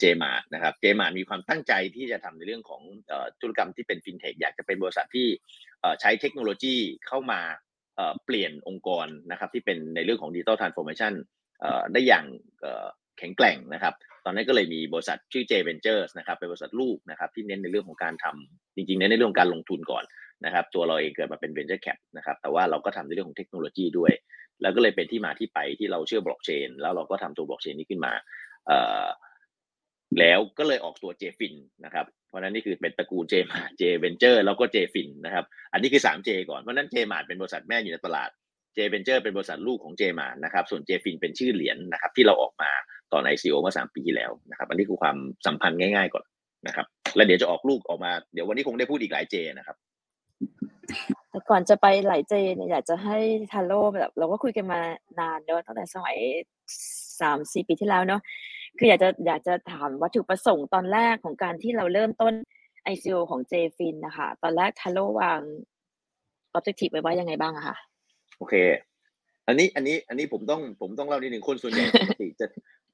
[0.00, 2.82] Jaymart นะครับ Jaymart มีความตั้งใจที่จะทำในเรื่องของ
[3.40, 5.26] ธุรกรรมที่เป็นฟินเทคอยากจะเป็นบริษัทที่
[6.00, 7.40] ใช้เทคโนโลยีเข้ามา
[8.24, 11.12] เปลี่ยนองค์กรนะครับที่เป็นในเรื่องของดิจิ t a ลทรานส์ฟอร์เมชัน
[11.92, 12.24] ได้อย่าง
[13.18, 13.94] แข็งแกร่งนะครับ
[14.24, 20.04] ตอนนั้นก็เลยมีบริษัทชื่อ J Ventures นะครับเป็นบริษัทลูกนะครับที่เน้นในเรื่องของการทำจริงๆเน้นในเรื่องการลงทุนก่อน
[20.44, 24.12] นะครับ ตัวเราเองเกิดมาเป็น Venture Cap นะครับแต่ว่าเราก็ทำในเรื่องของเทคโนโลยีด้วย
[24.62, 28.12] แล้วก็เลยเป็นที่มาที่ไปที่เราเชื่อบล็อกเชนแล้วเราก็ทำตัวบล็อกเชนนี้ขึ้นมา
[30.18, 36.96] แล้วก็เลยออกตัว JFIN นนะครับ เพราะนั้นนี่คือเป็นตระกูล J มา J Venture แล้วก็ JFIN นนะครับ อันนี้คือ 3J ก่อนเพราะนั้น J
[37.12, 38.30] มาเป็นบริษัทแม่อยู่ในตลาด
[38.76, 42.70] J Venture เป็นบริษัทลูกของ J มานะครับ ส่วน JFIN เป็นชื่อเหรียญนะครับ ที่เราออกมา
[43.12, 46.24] ตอน ICO เมื่อสามปีที่แล้วนะครับ อันนี้คือความสัมพันธ์ง่าย ๆ ก่อน
[46.66, 49.76] นะครับ แล้วเดี๋ยวจะออกลูกออกมา เดี๋ยววันนี้คงได้พูดอีกหลายเจนะครับ
[51.30, 53.18] แต่ก่อนจะไปหลายเจเนี่ยอยากจะให้
[53.52, 54.80] ทาโร่แบบเราก็คุยกันมา
[55.20, 56.16] นานเนอะตั้งแต่สมัย
[57.20, 58.20] สามสี่ปีที่แล้วเนอะ
[58.82, 62.34] คืออยากจะอยากจะถามวัตถุประสงค์ตอนแรกของการที่เราเริ่มต้น
[62.92, 65.40] ICO ของ JFIN นะคะ ตอนแรกทาโรวาง
[66.56, 67.76] objective ไว้ว่ายังไงบ้างอะคะ
[68.38, 68.54] โอเค
[69.46, 72.46] อันนี้อันนี้อันนี้ผมต้องผมต้องเล่านิดหนึ่งคนส่วนใหญ่ปกติจะ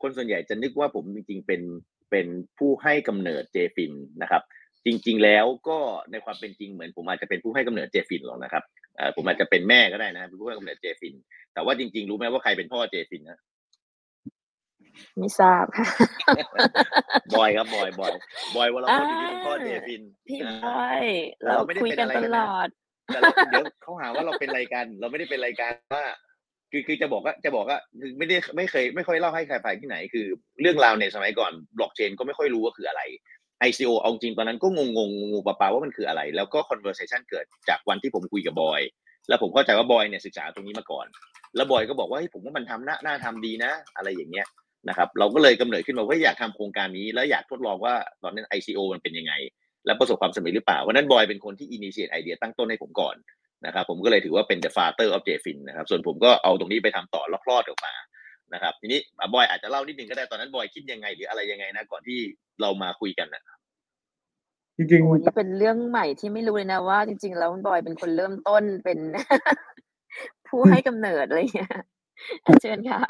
[0.02, 1.62] คนส่วนใหญ่จะนึกว่าผมจริงๆเป็น
[2.10, 2.26] เป็น
[2.58, 4.42] ผู้ให้กำเนิดเจฟินนะครับ
[4.86, 5.78] จริง ๆ แล้วก็
[6.10, 8.64] ในความเป็นจริงเหมือนผมอาจจะเป็นผู้ให้กำเนิดเจฟินหรอกนะครับ
[8.96, 11.14] เอ่อผมอาจจะเป็นแม่ก็ได้นะเป็นผู้ให้กำเนิดเจฟิน
[11.54, 13.38] แต่ว่าจริงๆรู้ไหมว่าใครเป็นพ่อเจฟินนะ
[15.18, 15.86] ไม่ทราบค่ะ
[17.34, 18.12] บอยครับบอยบอย
[18.56, 21.04] บอยวรพจน์อยู่ที่เป็นพ่อเจฟินพี่อ่าบอย
[21.44, 22.68] เราเราไม่ได้คุยเป็นกันอะไรตกันลนะอด
[23.06, 26.04] แต่เราเดี๋ยวเขาหาว่าเราเป็นรายการเราไม่ได้เป็นรายการว่า
[26.72, 30.26] คือคือจะบอกว่าจะบอกว่าคือไม่ได้ไม่เคยไม่ค่อยเล่าให้ใครไปที่ไหน คือ
[30.60, 33.02] เรื่องราวในสมัยก่อนบล็อกเชนก็ไม่ค่อยรู้ว่าคืออะไร
[33.68, 38.80] ICO เอาจริงตอนนั้นก็งงงงงูปลาปลาว่ามันคืออะไร แล้วก็ conversation เกิดจากวันที่ผมคุยกับบอย
[39.28, 41.06] แล้วผมเข้าใจว่าบอยเนี่ยศึกษาตรงนี้มาก่อน
[41.56, 44.46] แล้วบอยก็บอกว่าเฮ้ยผมว่ามันทำน่าน่าทำดีนะ อะไรอย่างเงี้ย
[44.88, 49.32] นะครับเราก็เลยกำเนิดขึ้นมาว่าอยากทำโครงการนี้แล้วอยากทดลองว่าตอนนั้น ICO มันเป็นยังไง
[49.86, 53.16] แล้วประสบความสำเร็จหรือเปล่าวันนั้นบอยเป็นคนที่ initiate ไอเดียตั้งต้นให้ผมก่อน
[53.66, 57.94] นะครับผมก็เลยถือว่าเป็น the father of JFIN นะครับส่วนผมก็เอาตรงนี้ไปทำต่อแล้วคลอดออกมา
[58.54, 62.18] นะครับทีนี้อะบอยอาจจะเล่านิดนึงก็ได้ตอนนั้นบอยคิดยังไงหรืออะไรยังไงนะก่อนที่
[62.60, 63.42] เรามาคุยกันนะ
[64.76, 68.98] จริงโอ้ๆนี่เป็นเรื่องใหม่ที่ไม่รู้เลยนะว่า จริง ๆ แล้วบอยเป็นคนเริ่มต้นเป็น
[70.48, 71.74] ผู้ให้กำเนิดอะไรอย่างเงี้ย
[72.62, 73.00] เชิญค่ะ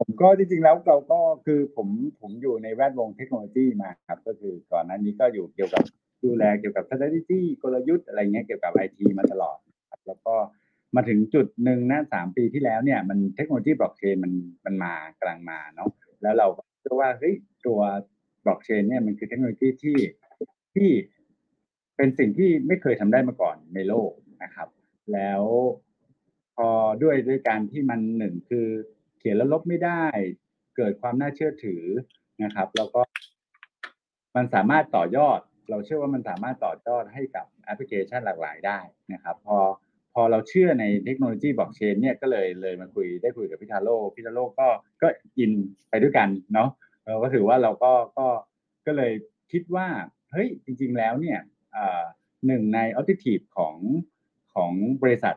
[0.00, 1.88] ผมก็จริงๆแล้วเราก็คือผม
[2.20, 5.82] ผมอยู่ในแวดวงเทคโนโลยีมาครับ ก็คือก่อนหน้านี้ก็อยู่เกี่ยวกับ
[6.24, 9.56] ดูแลเกี่ยวกับ strategy กลยุทธ์อะไรเงี้ยเกี่ยวกับไอทีมาตลอด
[9.90, 10.34] ครับแล้วก็
[10.96, 14.32] มาถึงจุดหนึ่งนะสามปีที่แล้วเนี่ยมันเทคโนโลยีบล็อกเชนมัน
[14.64, 15.88] มันมากำลังมาเนาะ
[16.22, 17.34] แล้วเราก็เชื่อว่าเฮ้ย
[17.66, 17.80] ตัว
[18.44, 19.98] บล็อกเชนเนี่ยมันคือเทคโนโลยีที่
[20.74, 20.90] ที่
[21.96, 24.10] เป็นสิ่งที่ไม่เคยทำได้มาก่อนในโลก
[24.42, 24.68] นะครับ
[25.12, 25.42] แล้ว
[26.56, 26.68] พอ
[27.02, 28.66] ด้วยด้วยการที่มันหนึ่งคือ
[29.20, 30.02] เขียนแล้วลบไม่ได้
[30.76, 31.84] เกิดความน่าเชื่อถือ
[32.42, 33.00] นะครับ แล้วก็
[34.36, 38.78] มันสามารถต่อยอด เราเชื่อว่ามันสามารถต่อยอดให้กับแอปพลิเคชันหลากหลายได้
[39.12, 39.58] นะครับ พอ
[40.14, 44.68] พอเราเชื่อในเทคโนโลยีบล็อกเชนเนี่ยก็เลยเลยมาคุยได้คุยกับพี่ทาโร่พี่ทาโร่ก็
[45.02, 45.52] ก็อิน
[45.90, 46.68] ไปด้วยกันเนาะ
[47.06, 48.26] เราก็ถือว่าเราก็ก็
[48.86, 49.12] ก็เลย
[49.52, 49.86] คิดว่า
[50.32, 51.38] เฮ้ยจริง ๆ แล้วเนี่ย
[52.46, 53.76] หนึ่งในออ j ิ c ี v ของ
[54.54, 55.34] ของบริษัท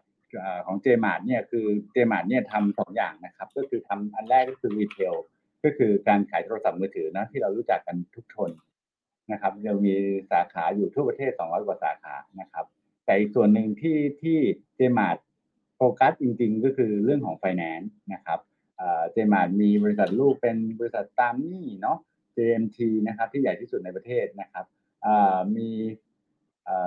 [0.65, 5.15] ของ Jaymart เนี่ยคือ Jaymart เนี่ยทำสองอย่างนะครับ ก็คือทำอันแรกก็คือ retail
[5.63, 8.51] ก็คือการขายโทรศัพท์มือถือนะที่เรารู้จักกันทุกคน
[9.31, 9.95] นะครับยังมี
[10.31, 12.65] สาขาอยู่ทั่วประเทศ 200 กว่าสาขานะครับ
[13.05, 14.39] แต่อีกส่วนหนึ่งที่ที่
[14.75, 15.23] Jaymart
[15.77, 18.39] โฟกัสจริง ๆ ก็คือเรื่องของไฟแนนซ์นะครับ
[19.11, 21.97] Jaymart มีบริษัทลูกเป็นบริษัทตามนี่เนาะ
[22.35, 24.65] JMT นะครับที่ใหญ่ที่สุดในประเทศนะครับ
[25.57, 25.69] มี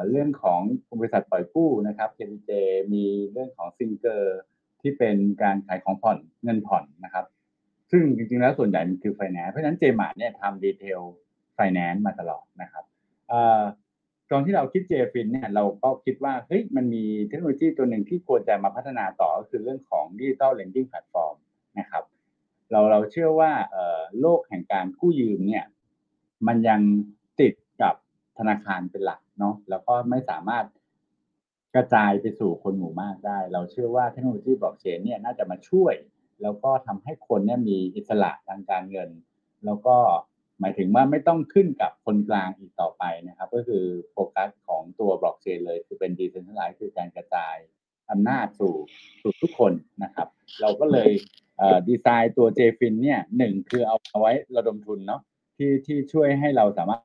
[0.08, 0.60] เรื่องของ
[0.98, 2.50] บริษัทปล่อยกู้นะครับ KPJ
[2.92, 4.40] มีเรื่องของ Singer
[4.80, 7.26] ที่เป็นการขายของผ่อนเงินผ่อนนะครับ
[7.90, 11.00] ซึ่งจริงๆแล้วส่วนใหญ่มันคือไฟแนนซ์เพราะฉะนั้น Jaymart เนี่ยทำ retail
[11.54, 12.84] finance มาตลอดนะครับ
[14.30, 21.36] ตอนที่เราคิด Jfin เนี่ยเราก็คิดว่าเฮ้ยมันมีเทคโนโลยีตัวหนึ่งที่ควรจะมาพัฒนาต่อก็คือเรื่องของ digital lending platform
[21.78, 22.04] นะครับ
[22.70, 23.52] เราเราเชื่อว่า
[24.20, 25.64] โลกแห่งการกู้ยืมเนี่ย
[26.46, 26.80] มันยัง
[27.40, 27.94] ติดกับ
[28.38, 30.64] ธนาคารเป็นหลัก เนาะแล้วก็ไม่สามารถ
[31.74, 35.94] กระจายไปสู่คนหมู่มากได้ เราเชื่อว่าเทคโนโลยีบล็อกเชนเนี่ยน่าจะมาช่วย
[36.42, 39.10] แล้วก็ทำให้คนเนี่ยมีอิสระทางการเงิน
[39.64, 39.96] แล้วก็
[40.60, 47.56] หมายถึงว่าไม่ต้องขึ้นกับคนกลางอีกต่อไปนะครับ ก็คือโฟกัสของตัวบล็อกเชนเลยคือเป็นดีเซนทัลไลซ์คือการกระจาย
[48.10, 48.74] อำนาจสู่
[49.22, 49.72] สู่ทุกคน
[50.02, 50.28] นะครับ
[50.60, 51.10] เราก็เลย
[51.88, 55.20] ดีไซน์ตัว JFIN เนี่ยหนึ่งคือเอาเอาไว้ระดมทุนเนาะ
[55.56, 57.02] ที่ที่ช่วยให้เราสามารถ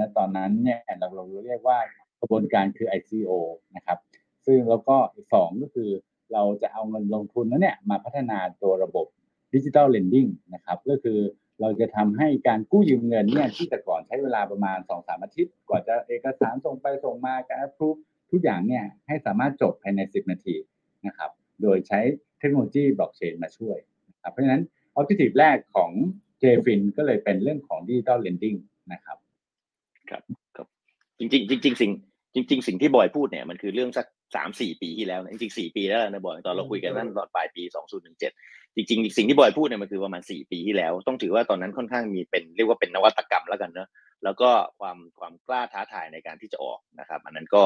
[0.00, 1.78] ณตอนนั้นเนี่ยเราเราเรียกว่า
[2.20, 3.30] กระบวนการคือ ICO
[3.76, 3.98] นะครับ
[4.46, 5.90] ซึ่งแล้วก็อีกสองก็คือ
[6.32, 9.06] เราจะเอาเงินลงทุนนั้นเนี่ยมาพัฒนาตัวระบบ
[9.54, 11.18] digital lending นะครับ ก็คือ
[11.60, 18.00] เราจะทำให้การกู้ยืมเงินเนี่ยที่แต่ก่อนใช้เวลาประมาณ2อสาอาทิตย์ กว่าจะเอกสารส่งไปส่งมาการ approve
[18.30, 20.56] ทุกอย่างเนี่ยให้สามารถจบภายใน 10 นาที
[21.06, 21.30] นะครับ
[21.62, 22.00] โดยใช้
[22.38, 23.78] เทคโนโลยีบล็อกเชนมาช่วย
[24.10, 24.62] นะครับเพราะฉะนั้น
[24.94, 25.90] objective แรกของ
[26.42, 28.56] JFIN ก็เลยเป็นเรื่องของดิจิทัลเลนดิ้ง
[28.92, 29.16] นะครับ
[30.10, 30.22] ครับ
[30.56, 30.66] ครับ
[31.18, 31.92] จริงจริงจริงสิ่ง
[32.34, 38.32] จริง ๆ สิ่งที่บอยพูดเนี่ยมันคือเรื่องสักสามสี่ปีที่แล้วจริงๆสี่ปีแล้วนะบอยตอนเราคุยกันนั่นตอนปลายปีสองศูนย์หนึ่งเจ็ด
[38.76, 43.88] จริงๆ สิ่งที่บอยพูดเนี่ยมันคือประมาณสี่ปีที่แล้ว ต้องถือว่าตอนนั้นค่อนข้างมีเป็นเรียกว่าเป็นนวัตกรรมแล้วกันเนอะ
[44.24, 47.62] แล้วก็ความความกล้าท้าทายในการที่จะออกนะครับ อันนั้นก็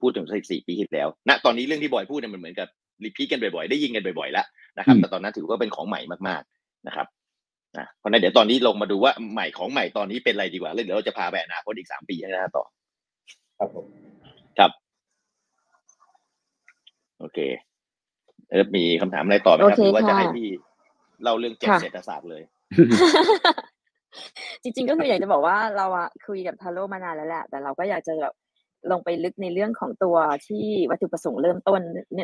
[0.00, 2.68] พูดถึงสักสี่ปีที่แล้วณตอนนี้เรื่องที่บอยพูดเนี่ยมันเหมือนกับ
[3.04, 4.46] รีพีกันบ่อยๆ ได้ยินกันบ่อยๆแล้ว
[4.78, 7.06] นะครับแต่ตอนนั้นถือว่าเป็นของใหม่มากๆนะครับ
[7.78, 12.64] นะเพราะนั้นเดี๋ยวตอนนี้ลงมาดูว่าใหม่ของใหม่ตอนนี้เป็นอะไรดีกว่าแล้วเดี๋ยวเราจะพาไปอนาคตอีกสามปีให้หน้าต่อ
[13.58, 13.86] ครับผม
[14.58, 14.70] ครับ
[17.20, 17.38] โอเค
[18.50, 20.48] เออมีคำถามอะไรต่อไหมครับหรือว่าจะให้พี่
[21.22, 22.42] เล่าเรื่องเจ็ดเศรษฐศาสตร์เลย
[24.62, 28.34] จริง ๆ ก็คืออยากจะบอกว่าเราอะคุยกับทาโร่มานานแล้วแหละแต่เราก็อยากจะแบบ
[28.90, 31.80] ลงไปลึกในเรื่องของตัวที่วัตถุประสงค์เริ่มต้น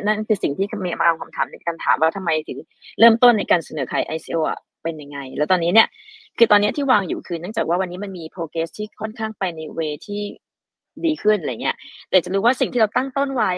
[0.07, 2.57] นั่นคือสิ่งที่มีมาเอาคำถามในการถามว่าทำไมถึง
[2.99, 5.87] เริ่มต้นในการเสนอขาย ICO อะ เป็นยังไง แล้วตอนนี้เนี่ย
[6.37, 10.21] คือตอนนี้ที่วางอยู่คือเนื่องจากว่าวันนี้มันมีโปรเกรสที่ค่อนข้างไปในเวที่
[11.05, 11.75] ดีขึ้นอะไรเงี้ย
[12.09, 13.51] แต่จะรู้ว่าสิ่งที่เราตั้งต้นไว้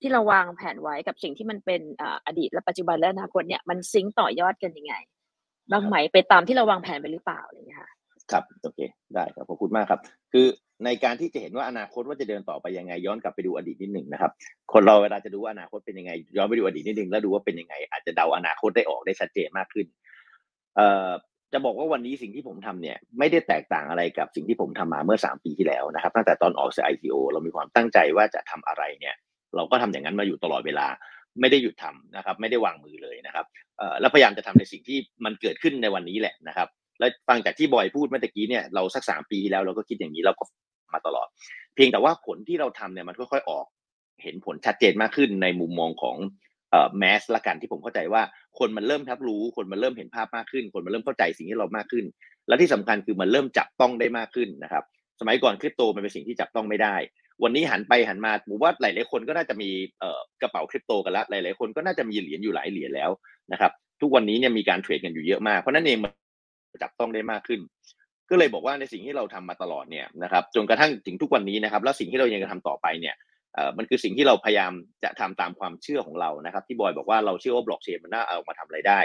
[0.00, 1.80] ที่เราวางแผนไว้กับสิ่งที่มันเป็น
[2.26, 4.94] อดีตและปัจจุบันและอนาคตเนี่ยมันซิงต่อยอดกันยังไง
[5.70, 7.90] บ้างไหมไปตามที่เราวางแผนไปหรือเปล่าอะไรเงี้ยค่ะ
[8.32, 8.80] ครับโอเค
[9.14, 10.00] ได้ครับขอบคุณมากครับ
[10.32, 10.46] คือ
[10.84, 14.32] ในการที่จะเห็นว่าอนาคตว่าจะเดินต่อไปยังไงย้อนกลับไปดูอดีตนิดหนึ่งนะครับ
[14.72, 19.86] คนเราเวลาจะดูว่าอนาคตเป็นยังไง ย้อนไปดูอดีตนิดหนึ่งแล้วดูว่าเป็นยังไง อาจจะเดาอนาคตได้ออกได้ชัดเจนมากขึ้น
[20.76, 21.08] เอ่อ
[21.52, 29.14] จะบอกว่าวันนี้สิ่งที่ผมทำเนี่ยไม่ได้แตกต่างอะไรกับสิ่งที่ผมทำมาเมื่อ 3 ปีที่แล้วนะครับ ตั้งแต่ตอนออกจาก IPO เรามีความตั้งใจว่าจะทำอะไรเนี่ย
[29.56, 30.86] เราก็ทำอย่างนั้นมาอยู่ตลอดเวลา
[31.40, 33.46] ไม่ได้หยุดทำนะครับ ไม่ได้วางมือเลยนะครับ
[34.00, 40.44] แล้วพยายามจะทำในสิ่งที่มันเกิดขึ้นในวันนี้แหละนะครับ แล้วฟังจากที่บอยพูดเมื่อกี้เนี่ยเราสักสามปีที่แล้วเราก็คิดอย่างนี้เราก็
[40.94, 41.28] มาตลอด
[41.74, 43.66] เพียงแต่ว่าผลที่เราทำเนี่ยมันค่อยๆออก
[44.22, 46.16] เห็นผลชัดเจนมากขึ้นในมุมมองของ
[46.98, 48.22] แมสละกันที่ผมเข้าใจว่า
[48.58, 52.04] คนมันเริ่มทับรู้ คนมันเริ่มเห็นภาพมากขึ้น คนมันเริ่มเข้าใจสิ่งที่เรามากขึ้น
[52.48, 54.84] และที่สำคัญคือมันเริ่มจับต้องได้มากขึ้นนะครับ
[55.20, 56.96] สมัยก่อนคริปโตมันเป็นสิ่งที่จับต้องไม่ได้
[57.42, 59.70] วันนี้หันไปหันมาผมว่าหลาย ๆ คนก็น่าจะมี
[60.42, 63.10] กระเป๋าคริปโตกันล้วหลาย ๆ คนก็น่าจะมีเหรียญอยู่หลายเหรียญแล้ว
[63.52, 66.12] นะครับ ทุกวันนี้เนี่ยมีการเทรดกันอยู่เยอะมากเพราะนั่นเองมัน
[66.82, 67.60] จับต้องได้มากขึ้น
[68.30, 73.14] ก็เลยบอกว่าในสิ่งที่เราทำมาตลอดเนี่ยนะครับจนกระทั่งถึงทุกวันนี้นะครับ แล้วสิ่งที่เรายังจะทำต่อไปเนี่ย
[73.78, 74.72] มันคือสิ่งที่เราพยายาม
[75.04, 79.00] จะทำตามความเชื่อของเรานะครับ ที่บอยบอกว่าเราเชื่อว่าบล็อกเชนมันน่าเอามาทำอะไรได้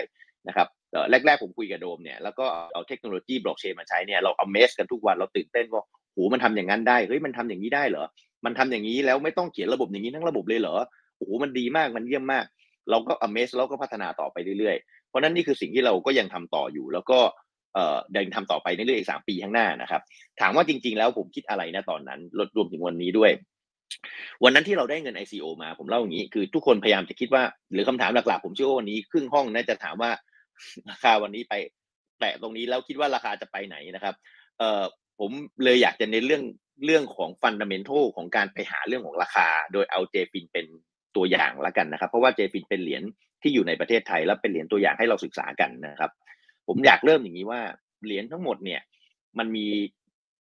[0.48, 0.68] นะครับ
[1.10, 5.84] แรกๆผมคุยกับโดมเนี่ยแล้วก็เอาเทคโนโลยีบล็อกเชนมาใช้เนี่ยเราเอาเมสกันทุกวันเราตื่นเต้นว่า
[6.14, 8.06] โหมันทำอย่างนั้นได้เฮ้ยมันทำอย่างนี้ได้เหรอ
[8.46, 10.76] มันทำอย่างนี้แล้วไม่ต้องเขียนระบบอย่างนี้ทั้งระบบเลยเหรอ
[11.18, 12.46] โอ้โหมันดีมากมันเยี่ยมมาก
[12.90, 17.20] เราก็อเมสเราก็พัฒนาต่อไปเรื่อยๆ เพราะนั้นนี่คือสิ่งที่เราก็ยังทำต่ออยู่ แล้วก็
[17.74, 20.02] เอ่อเดินทำต่อไปในเรื่องอีกสามปีข้างหน้านะครับ
[20.42, 23.32] ถามว่าจริง ๆ แล้วผมคิดอะไรนะตอนนั้นรวมรวมถึงวันนี้ด้วย
[24.44, 30.12] วันนั้นที่เราได้เงิน ICO มาผมเล่าอย่างนี้ คือทุกคนพยายามจะคิดว่า หรือคำถามหลักๆ ผมเชื่อว่าวันนี้ครึ่งห้องน่าจะถามว่า
[30.92, 31.54] ราคาวันนี้ไป
[32.20, 34.16] แตะตรงนี้แล้วคิดว่าราคาจะไปไหนนะครับ
[34.58, 34.84] เอ่อ
[35.20, 35.32] ผม
[35.64, 36.44] เลยอยากจะเน้นเรื่อง
[36.86, 40.66] เรื่องของฟันดัมเ n นทัลของการไปหาเรื่องของราคา โดยเอาเจฟินเป็น
[41.16, 43.04] ตัวอย่างละกันนะครับ เพราะว่าเจฟินเป็นเหรียญ
[43.42, 46.12] ที่อยู่ในประเทศไทย และเป็นเหรียญตัวอย่างให้เราศึกษากันนะครับ
[46.68, 47.62] ผมอยากเริ่มอย่างนี้ว่า
[48.06, 48.82] เหรียญทั้งหมดเนี่ย
[49.40, 49.68] มันมี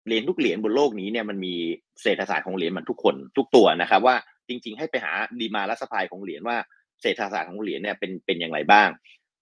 [0.09, 1.55] เหรียญทุกเหรียญบนโลกนี้เนี่ยมันมี
[2.03, 4.16] เศรษฐศาสตร์ของเหรียญมันทุกคนทุกตัวนะครับ ว่า
[4.49, 6.57] จริง ๆ ให้ไปหาดีมาและสปายของเหรียญว่า
[7.03, 8.88] เศรษฐศาสตร์ของเหรียญเนี่ยเป็นเป็นอย่างไรบ้าง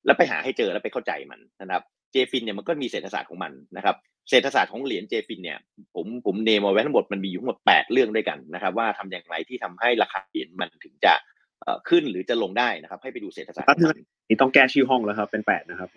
[0.06, 3.96] แล้วไปหาให้เจอแล้วไปเข้าใจมันนะครับเจฟินเนี่ยมันก็มีเศรษฐศาสตร์ของมันนะครับ
[4.30, 5.58] เศรษฐศาสตร์ของเหรียญเจฟินเนี่ย
[5.94, 11.14] ผมผมเนมเอาไว้ทั้งหมดมันมีอยู่ทั้งหมด8เรื่องด้วยกันนะครับ ว่าทำอย่างไรที่ทำให้ราคาเหรียญมันถึงจะ
[11.88, 13.68] ขึ้นหรือจะลงได้นะครับ ให้ไปดูเศรษฐศาสตร์
[14.28, 15.88] นี่ต้องแก้ชื่อห้องแล้วครับเป็นแปดนะครับ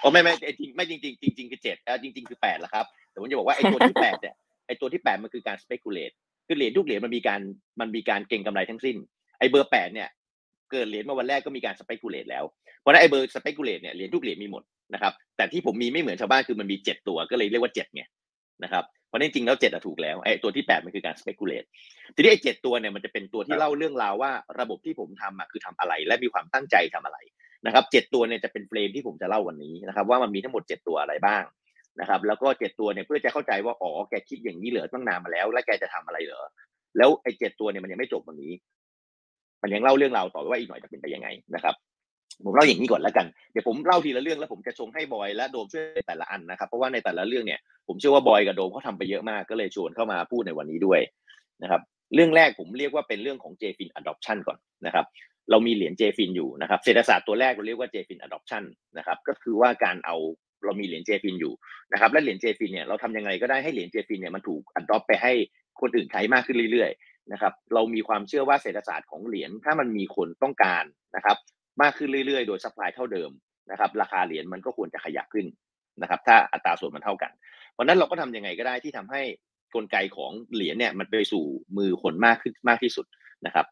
[0.00, 4.34] โอ้ไม่ไม่จริงไม่จริงจริงจริงคือเจ็ดจริงๆคือแปดแล้วครับแต่ผมจะบอกว่าไอ้ตัวที่แปดเนี่ย
[4.66, 6.14] ไอ้ตัวที่แปดมันคือการ speculate
[6.46, 7.40] คือเหรียญทุกเหรียญมันมีการ
[7.80, 8.96] มันมีการเก็งกำไรทั้งสิ้น
[9.38, 10.08] ไอ้เบอร์แปดเนี่ย
[10.72, 12.44] เกิดเหรียญมาวันแรกก็มีการ speculate แล้ว
[12.80, 14.62] เพราะนั้นไอ้เบอร์ speculate เนี่ยเหรียญทุกเหรียญมีหมด
[14.94, 18.02] นะครับแต่ที่ผมมีไม่เหมือนชาวบ้านคือมันมีเจ็ดตัวก็เลยเรียกว่าเจ็ดไง
[18.64, 21.66] นะครับ เพราะนั้นจริงแล้วเจ็ดถูกแล้วไอ้ตัวที่แปดมันคือการ speculate
[22.14, 27.18] ทีนี้ไอ้เจ็ดตัวเนี่ยมันจะเป็นตัวที่เล่าเรื่องราวว่าระบบที่ผมทำอะคือทำอะไร และมีความตั้งใจทำอะไร
[27.66, 31.42] นะครับเจ็ดตัวเนี่ยจะเป็นเฟรมที่ผมจะเล่าวันนี้นะครับ ว่ามันมีทั้งหมดเจ็ดตัวอะไรบ้าง
[32.00, 36.46] นะครับแล้วก็เจ็ดตัวเนี่ยเพื่อจะเข้าใจว่าอ๋อแกคิดอย่างนี้เหลือตั้งนานมาแล้ว แล้วแกจะทำอะไรเหรอ
[36.96, 38.52] แล้วไอ้เจ็ดตัวเนี่ยมันยังไม่จบวันนี้
[39.62, 41.74] มันยังเล่าเรื่องราวต่อว่าอีกหน่อยจะเป็นไปยังไงนะครับ
[42.44, 51.00] ผมเล่าอย่างนี้ก่อนแล้วกัน เดี๋ยวผมเล่าทีละเรื่องแล้วผมจะชงให้บอยและโดมช่วยแต่ละอันนะครับ เพราะว่าในแต่ละเรื่องเนี่ยผมเชื่อว่าบอยกับโดมเขาทาไปเยอะมากก็เลยชวนเข้ามาพูดในวันนี้ด้วย
[51.62, 51.80] นะครับ
[52.14, 55.06] เรื่องแรกผมเรียกว่าเป็นเรื่องของ JFIN adoption ก่อนนะครับ
[55.50, 58.64] เรามีเหรียญ JFIN อยู่นะครับเศรษฐศาสตร์ตัวแรกเราเรียกว่า JFIN adoption
[58.98, 60.16] นะครับก็คือว่าการเอา
[60.64, 61.52] เรามีเหรียญ JFIN อยู่
[61.92, 65.32] นะครับและเหรียญ JFIN เนี่ยเราทำยังไงก็ได้ให้เหรียญ JFIN เนี่ยมันถูก adopt ไปให้
[65.80, 70.84] คนอื่นใช้มากขึ้นเรื่อยๆนะครับเรามีความเชื่อว่าเศรษฐศาสตร์ของเหรียญถ้ามันมีคนต้องการ
[71.16, 71.36] นะครับ
[71.82, 73.30] มากขึ้นเรื่อยๆ โดย supply เท่าเดิม
[73.70, 75.46] นะครับราคาเหรียญมันก็ควรจะขยับขึ้น
[76.02, 77.30] นะครับถ้าอัตราส่วนมันเท่ากัน
[77.72, 79.22] เพราะนั้นเราก็ทำยังไงก็ได้ที่ทำให้
[79.74, 81.44] กลไกของเหรียญเนี่ยมันไปสู่
[81.76, 83.06] มือคนมากขึ้นมากที่สุด
[83.46, 83.66] นะครับ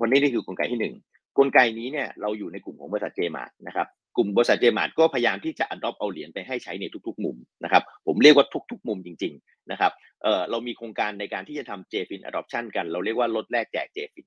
[0.00, 0.94] วันนี้นี่คือกลไกที่หนึ่ง
[1.38, 12.86] กลไกนี้เนี่ยเราอยู่ในกลุ่มของบริษัท Jaymart นะครับกลุ่มบริษัท Jaymart ก็พยายามที่จะ adopt เอาเหรียญไปให้ใช้ในทุก ๆ มุมนะครับผมเรียกว่าทุก ๆ มุมจริง ๆ นะครับเออเรามีโครงการในการที่จะทำ JFIN adoption กัน
[12.92, 14.26] เราเรียกว่าลดแลกแจก JFIN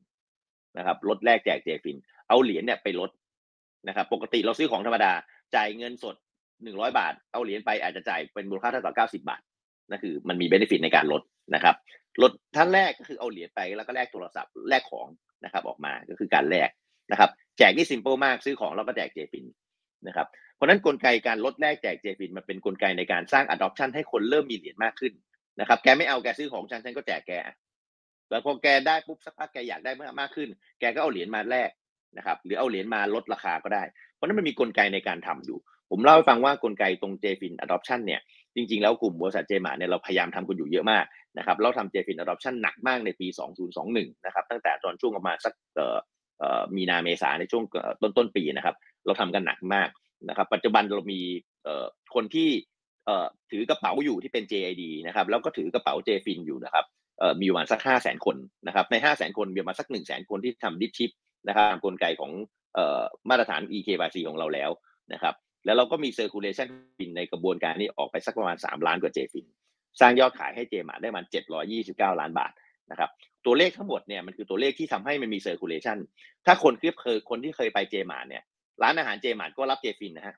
[0.77, 1.97] นะครับลดแลกแจก JFIN
[2.29, 3.09] เอาเหรียญเนี่ยไปลด
[3.87, 5.11] นะครับ ปกติเราซื้อของธรรมดา
[5.55, 6.15] จ่ายเงินสด
[6.63, 9.41] หนึ่งร้อยบาท เอาเหรียญไปอาจจะจ่ายเป็นมูลค่าเท่ากับเก้าสิบาท
[9.89, 11.21] นั่นคือมันมีเบนฟิตในการลด
[11.55, 11.75] นะครับ
[12.21, 15.07] ลดท่านแรกก็คือเอาเหรียญไปแล้วก็แลกโทรศัพท์แลกของ
[15.43, 16.69] นะครับ ออกมาก็คือการแลก
[17.11, 19.45] นะครับ แจกนี่ซิมเปิลมากซื้อของแล้วก็แจกเจฟิน
[20.07, 25.13] นะครับเพราะนั้นกลไกการลดแลกแจกเจฟินมันเป็นกลไกในการสร้าง adoption ให้คนเริ่มมีเหรียญมากขึ้น
[25.59, 27.33] นะครับแกไม่เอาแกซื้อของฉันฉันก็แจกแก
[28.29, 31.69] แล้วพอแกได้ปุ๊บสักพักแกอยากได้มากขึ้น แกก็เอาเหรียญมาแลก
[32.17, 33.83] นะครับหรือเอาเหรียญมาลดราคาก็ได้
[34.15, 35.57] เพราะนั้นมันมีกลไกในการทำอยู่
[35.91, 38.21] ผมเล่าให้ฟังว่ากลไกตรง JFIN adoption เนี่ย
[38.55, 41.05] จริงๆ แล้วกลุ่มบริษัทเจมาเนี่ยเราพยายามทำกันอยู่เยอะมาก
[41.37, 43.27] นะครับเราทำ JFIN adoption หนักมากในปี
[43.77, 45.85] 2021 นะครับตั้งแต่ตอนช่วงประมาณสักเอ่
[46.59, 47.63] อมีนาเมษาในช่วง
[48.01, 49.89] ต้นต้นปีนะครับเราทำกันหนักมาก
[50.29, 51.21] นะครับปัจจุบันเรามี
[51.63, 52.49] เอ่อคนที่
[53.05, 56.85] เอ่อถือกระเป๋าอยู่ที่เป็น JID นะครับแล้วก็ถือกระเป๋า JFIN อยู่นะครับ
[57.19, 59.95] เอ่อมีประมาณสัก 5 0 0 0 0 0 คนนะครับใน 5 0 0 0 0 0 คนมีประมาณสัก 1
[59.95, 61.11] 0 0 0 0 0 คนที่ทำดิชิป
[61.47, 62.31] นะครับกลไกของ
[62.77, 64.71] ออมาตรฐาน EKYC ของเราแล้ว
[65.13, 69.45] นะครับแล้วเราก็มี circulation ฟินในกระบวนการนี้ออกไปสักประมาณ 3 ล้านกว่า JFIN
[69.99, 71.25] สร้างยอดขายให้เจมาได้มัน
[71.71, 72.51] 729 ล้านบาท
[72.91, 73.09] นะครับ
[73.45, 75.97] ตัวเลขทั้งหมดเนี่ยมันคือตัวเลขที่ทำให้มันมี circulation
[76.45, 78.43] ถ้าคนที่เคยคนที่เคยไป Jaymart เนี่ย
[78.83, 80.35] ร้านอาหาร Jaymart ก็รับ Jfin นะฮะ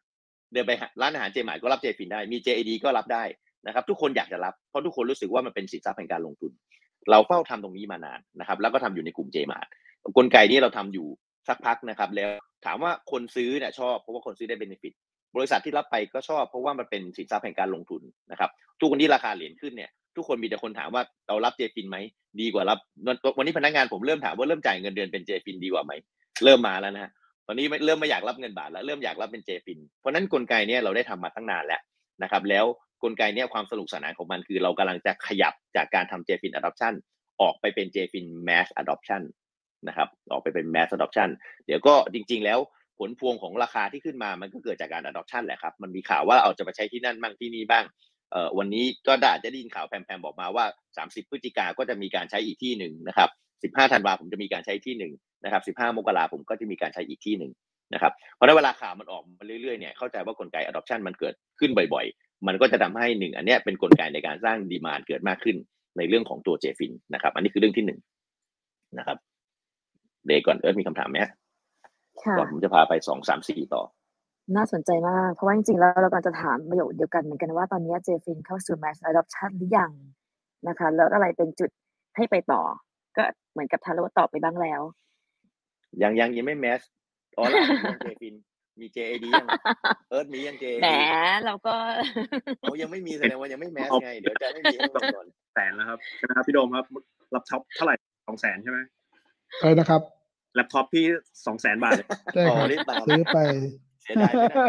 [0.52, 3.24] เดินไปร้านอาหาร Jaymart ก็รับ Jfin ได้มี JAD ก็รับได้
[3.68, 6.52] นะครับทุกคนอยากจะรับเพราะทุกคนรู้สึกว่ามันเป็นสินทรัพย์แห่งการลงทุน
[7.10, 9.68] เราเฝ้าทำตรงนี้มานานนะครับแล้วก็ทำอยู่ในกลุ่ม Jaymart
[10.18, 11.08] กลไกนี้เราทำอยู่
[11.48, 12.30] สักพักนะครับ แล้ว
[12.66, 14.94] ถามว่าคนซื้อเนี่ยชอบเพราะว่าคนซื้อได้ benefit
[15.36, 21.98] บริษัทที่รับไปก็ชอบเพราะว่ามันเป็นสินทรัพย์แห่งการลงทุนนะครับทุกวันนี้ราคาเหรียญขึ้นเนี่ยทุกคนมีแต่คนถามว่าเรารับเจฟินไหม
[22.42, 22.80] ดีกว่ารับ
[23.38, 25.92] วันนี้พนักงานผมเริ่มถามว่าเริ่มจ่ายเงินเดือนเป็นเจฟินดีกว่าไหม
[26.44, 27.12] เริ่มมาแล้วนะฮะ
[27.48, 31.82] ตอนนี้เริ่มไม่อยากรับเงินบาทแล้วเริ่มอยากรับเป็นเจฟิน เพราะนั้นกลไกนี้เราได้ทำมาตั้งนานแล้ว
[32.24, 32.66] นะครับ แล้ว
[33.04, 36.94] กลไกนี้ความสนุกสนานของมันคือเรากำลังจะขยับจากการทำเจฟิน adoption
[37.42, 39.24] ออกไปเป็น JFIN Mass Adoption น
[39.88, 41.30] นะครับออกไปเป็น Mass Adoption
[41.66, 42.60] เดี๋ยวก็จริง ๆ แล้ว
[42.98, 47.86] ผลพวงของราคาที่ขึ้นมามันก็เกิดจากการ adoption แหละครับ มันมีข่าวว่าเอาจะไปใช้ที่นั่นบ้างที่นี่บ้าง
[48.32, 50.66] เอ่อวันนี้ก็ได้จะได้ยินข่าวแพมๆบอกมาว่า
[50.98, 53.30] 30 พฤศจิกาก็จะมีการใช้อีกที่หนึ่งนะครับ
[53.76, 55.14] 15ธันวาผมจะมีการใช้ที่หนึ่ง
[55.44, 57.52] นะครับ15มกราผมก็จะมีการใช้อีกที่หนึ่ง
[57.94, 65.58] นะครับเพราะในเวลาข่าวมันออกมาเรื่อยๆเนี่ยเข้าใจว่ากลไก adoption มันเกิดขึ้นบ่อยๆ มันก็จะทำให้หนึ่งอันเนี้ยเป็นกลไกในการสร้าง demand เกิดมากขึ้น
[65.98, 68.00] ในเรื่องของตัว Jfin นะครับ อันนี้คือเรื่องที่หนึ่ง
[68.98, 69.18] นะครับ
[70.30, 71.32] เดี๋ยวก่อนเอิร์ธมีคำถามไหมฮะ
[72.24, 73.84] ค่ะก่อนผมจะพาไปสองสามสี่ต่อ
[74.56, 79.92] น่าสนใจมาก เพราะว่าจริงๆแล้วเรากำลังจะถามประโยคเดียวกันเหมือนกันว่าตอนนี้ Jfin เข้าสู่ mass adoption หรือยัง
[80.68, 81.70] นะคะ แล้วอะไรเป็นจุด
[82.16, 82.62] ให้ไปต่อ
[83.18, 84.82] ก็เหมือนกับทาโร่ตอบไปบ้างแล้ว
[86.02, 86.82] ยังยังยังไม่ mass
[87.38, 88.36] อ๋อแล้วมีเจฟิน
[88.80, 89.48] มี JAD ยัง
[90.10, 90.90] เอิร์ธมียัง JAD แหม
[91.46, 91.74] เราก็
[92.62, 96.86] เขายังไม่มีแสดงว่ายังไม่ mass ไง เดี๋ยวจะไม่มีให้ดูก่อนแสนแล้วครับใช่ไหมครับพี่โดมครับ
[97.36, 97.96] รับท็อปเท่าไหร่
[98.28, 98.80] สองแสนใช่ไหม
[99.60, 100.02] อะไรนะครับ
[100.56, 101.06] แล็ปท็อปพี่
[101.46, 103.40] สองแสนบาทเลยใช่อ๋คอรับรีบตามซื้อไป
[104.02, 104.66] เสียดายไหมนะ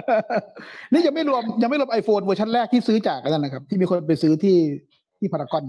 [0.92, 4.58] นี่ยังไม่รวมยังไม่รวมไอโฟนเวอร์ชันแรกที่ซื้อจากกันนนะครับ ที่มีคนไปซื้อที่
[5.18, 5.64] ที่พารากอน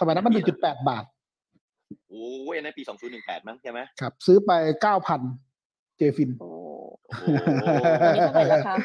[0.00, 1.04] สมัยนั้นมันหนึ่งจุดแปดบาท
[2.08, 4.50] โอ้ยอันนั้นปีสองศูนย์หนึ่งแปดมั้งใช่ไหมครับ ซื้อไป
[4.82, 5.20] เก้าพัน
[5.96, 6.50] เจฟิน โอ้
[7.08, 7.26] โอ้โห
[8.02, 8.76] วันนี้เท่าไหร่แล้วคะ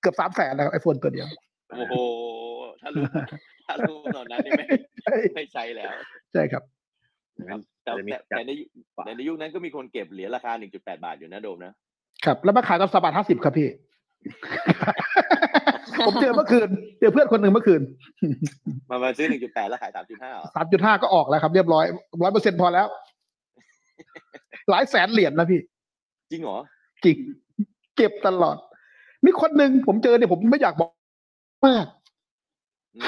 [0.00, 1.26] เกือบสามแสนแล้วไอโฟนตัวเดียว
[1.70, 1.94] โอ้โห
[2.80, 3.04] ถ้ารู้
[3.66, 5.92] ถ้ารู้ตอนนั้นนี่ไม่ใช่ไม่ใช่แล้ว
[6.32, 6.62] ใช่ครับ
[7.50, 8.66] ครับ แต่จะมีแต่แต่ในยุค
[9.04, 11.72] แต่ในยุคนั้นก็มีคนเก็บเหรียญราคา 1.8 บาทอยู่นะโดมนะ
[12.24, 13.68] ครับ แล้วมาขายตอนสบาทห้าสิบครับพี่
[16.06, 16.68] ผมเจอเมื่อคืน
[17.00, 17.82] เจอเพื่อนคนหนึ่งเมื่อคืน
[18.90, 21.84] มามาซื้อ 1.8 แล้วขาย 3.5เหรอสามจุดห้าก็ออกแล้วครับ เรียบร้อย
[22.22, 22.86] ร้อยเปอร์เซ็นพอแล้ว
[24.70, 25.60] หลายแสนเหรียญนะพี่
[26.30, 26.58] จริงเหรอ
[27.04, 27.16] จริง
[27.96, 28.56] เก็บตลอด
[29.24, 30.90] มีคนหนึ่งผมเจอเนี่ยผมไม่อยากบอก
[31.66, 31.86] มาก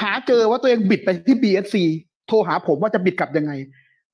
[0.01, 1.75] หาเจอว่าตัวเองบิดไปที่ BSC
[2.27, 3.51] โทรหาผมว่าจะบิดกลับยังไง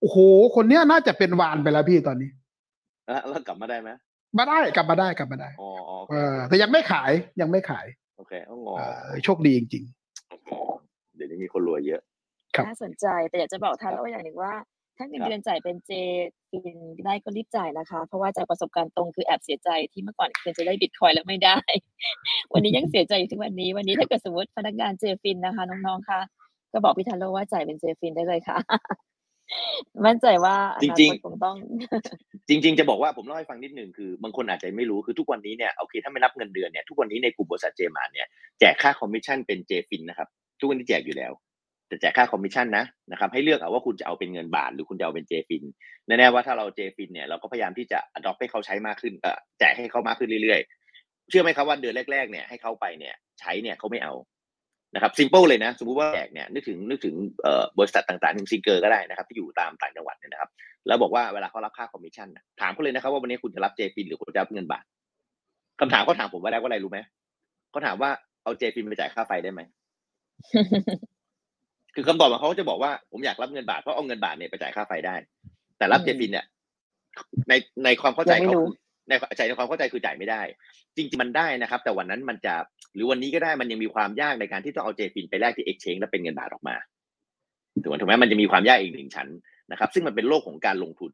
[0.04, 0.20] โอ้โห
[0.56, 2.30] คนเนี้ยน่าจะเป็นวานไปแล้วพี่ตอนนี้
[3.08, 3.90] แล้วแล้วกลับมาได้ไหม
[4.38, 7.12] มาได้กลับมาได้กลับมาได้อ๋ออ๋อโอเอเคอแต่ยังไม่ขาย
[7.42, 7.86] ยังไม่ขาย
[8.18, 9.84] โอเคอ๋อเออโชคดีจริง
[11.16, 12.02] เดี๋ยวนี้มีคนรวยเยอะ
[12.56, 14.54] ครับน่าสนใจแต่อยากจะบอกทาโร่อย่างหนึ่งว่า
[14.98, 15.92] ถ้าเงินครับเดือนจ่ายเป็นเจ
[16.50, 21.58] ฟินได้ก็รีบจ่ายนะคะ เพราะว่าจากประสบการณ์ตรงคือแอบเสียใจที่เมื่อก่อนเคยจะได้บิตคอยน์แล้วไม่ได้
[22.54, 26.20] วันนี้ยังเสียใจอยู่ถึงวันนี้ วันนี้ถ้าเกิดสมมติพนักงาน JFIN นะคะ น้องๆคะ
[26.74, 28.58] ก็บอกพี่ทาโร่ว่าจ่ายเป็น JFIN ได้เลยค่ะ
[30.06, 31.56] มั่นใจว่าอนาคตจริงๆคงต้อง
[32.50, 38.28] จริง ๆ จะบอกว่าผมเล่าให้ฟังนิดหนึ่งคือบางคนอาจจะไม่รู้คือทุกวันนี้เนี่ยโอเคถ้าไม่นับเงินเดือนเนี่ยทุกวันนี้ในกลุ่มบริษัทเจมาร์ทเนี่ย
[38.60, 40.28] แจกค่าคอมมิชชั่นเป็น JFIN นะครับ
[40.60, 41.32] ทุกวันนี้แจกอยู่แล้ว
[41.88, 45.64] แต่แจกค่าคอมมิชชั่นนะนะครับให้เลือกเอาว่าคุณจะเอาเป็นเงินบาทหรือคุณจะเอาเป็น JFIN
[46.08, 54.14] แน่ๆว่าถ้าเรา JFIN เนี่ยเราก็พยายามที่จะ adopt ให้เขาใช้มากขึ้นเอ่อแจกให้เขามากขึ้นเรื่อยๆ เชื่อไหมครับว่าเดือนแรกๆเนี่ยให้เขาไปเนี่ย ใช้เนี่ยเขาไม่เอา
[54.94, 57.16] นะครับ simple เลยนะสมมุติว่าแจกเนี่ยนึกถึงนึกถึง
[57.78, 60.50] บริษัทต่างๆถึง Singer ก็ได้นะครับที่อยู่ตามต่างจังหวัดเนี่ยนะครับ
[60.88, 64.84] แล้วบอกว่าเวลาเขารับค่าคอมมิชชั่นนะถามเขาเลยนะครับว่าวันนี้คุณจะรับ JFIN หรือคุณจะรับเงินบาท
[65.80, 67.00] คำถามเขาถามผมว่าได้ว่าอะไรรู้ไหม
[67.72, 68.10] เขาถามว่า
[68.44, 69.62] เอา JFIN ไปจ่ายค่าไฟได้ไหม
[71.96, 75.16] คือคำตอบของเขาจะบอกว่าผมอยากรับเงินบาทเพราะเอาเงินบาทเนี่ยไปจ่ายค่าไฟได้
[75.78, 76.46] แต่รับ JFIN เนี่ย
[77.50, 77.54] ใน
[77.84, 78.54] ในความเข้าใจเขา
[79.08, 80.42] ในใจในความเข้าใจคือจ่ายไม่ได้
[80.96, 82.54] จริง ๆ มันได้นะครับ แต่วันนั้นมันจะ
[82.96, 86.76] หรือวันนี้ก็ได้มันยังมีความยากในการที่ต้องเอา JFIN ไปแลกที่เอ็กชแนนแล้วเป็นเงินบาทออกมา
[87.84, 89.28] ถูกไหมถูกไหมมันจะมีความยากอีกหนึ่งชั้น
[89.72, 91.14] นะครับ ซึ่งมันเป็นโลกของการลงทุน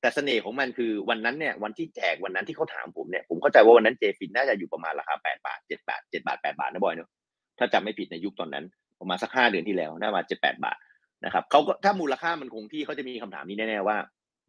[0.00, 7.10] แต่เสน่ห์ของมันคือวันนั้นเนี่ยวันที่แจกวันนั้นที่เขาถามผมเนี่ยผมเข้าใจว่าวันนั้น JFIN น่าจะอยู่ประมาณราคาแปดบาทเจ็ดบาทเจ็ดบาทแปดบาทนะบอยเนอะ
[7.58, 8.64] ถ้าจำไม่ผิดในยุคตอนนั้น
[9.00, 10.76] ประมาณสักห้าเดือนที่แล้วน่ามาเจ็ดแปดบาท
[11.24, 13.96] นะครับเขาก็ถ้ามูลค่ามันคงที่เขาจะมีคำถามนี้แน่ๆว่า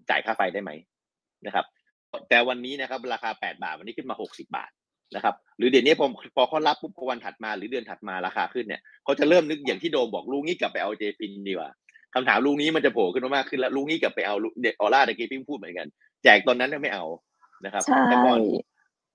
[0.10, 0.72] จ่ายค่าไฟได้ไหม
[1.46, 1.66] นะครับ
[2.30, 4.72] แต่วันนี้นะครับราคาแปดบาทวันนี้ขึ้นมาหกสิบาท
[5.16, 11.70] นะครับ หรือเดี๋ยวนี้พอพอเขารับปุ๊บพอวันถัดมาหรือเดือนถัดมาราคาขึ้นเนี่ยเขาจะเริ่มนึกอย่างที่โดมบอกลุงนี้กลับไปเอาเจฟินดีกว่า
[12.16, 15.88] คำถามลุงนี้มันจะโผล่ขึ้นมามากขึ้นแล้วลุงนี้กลับไปเอาเด็กออร่าตะกี้พี่พูดเหมือนกัน
[16.24, 17.06] แจกตอนนั้นเนี่ยไม่เอา
[17.66, 18.40] นะครับใช่แต่ก่อน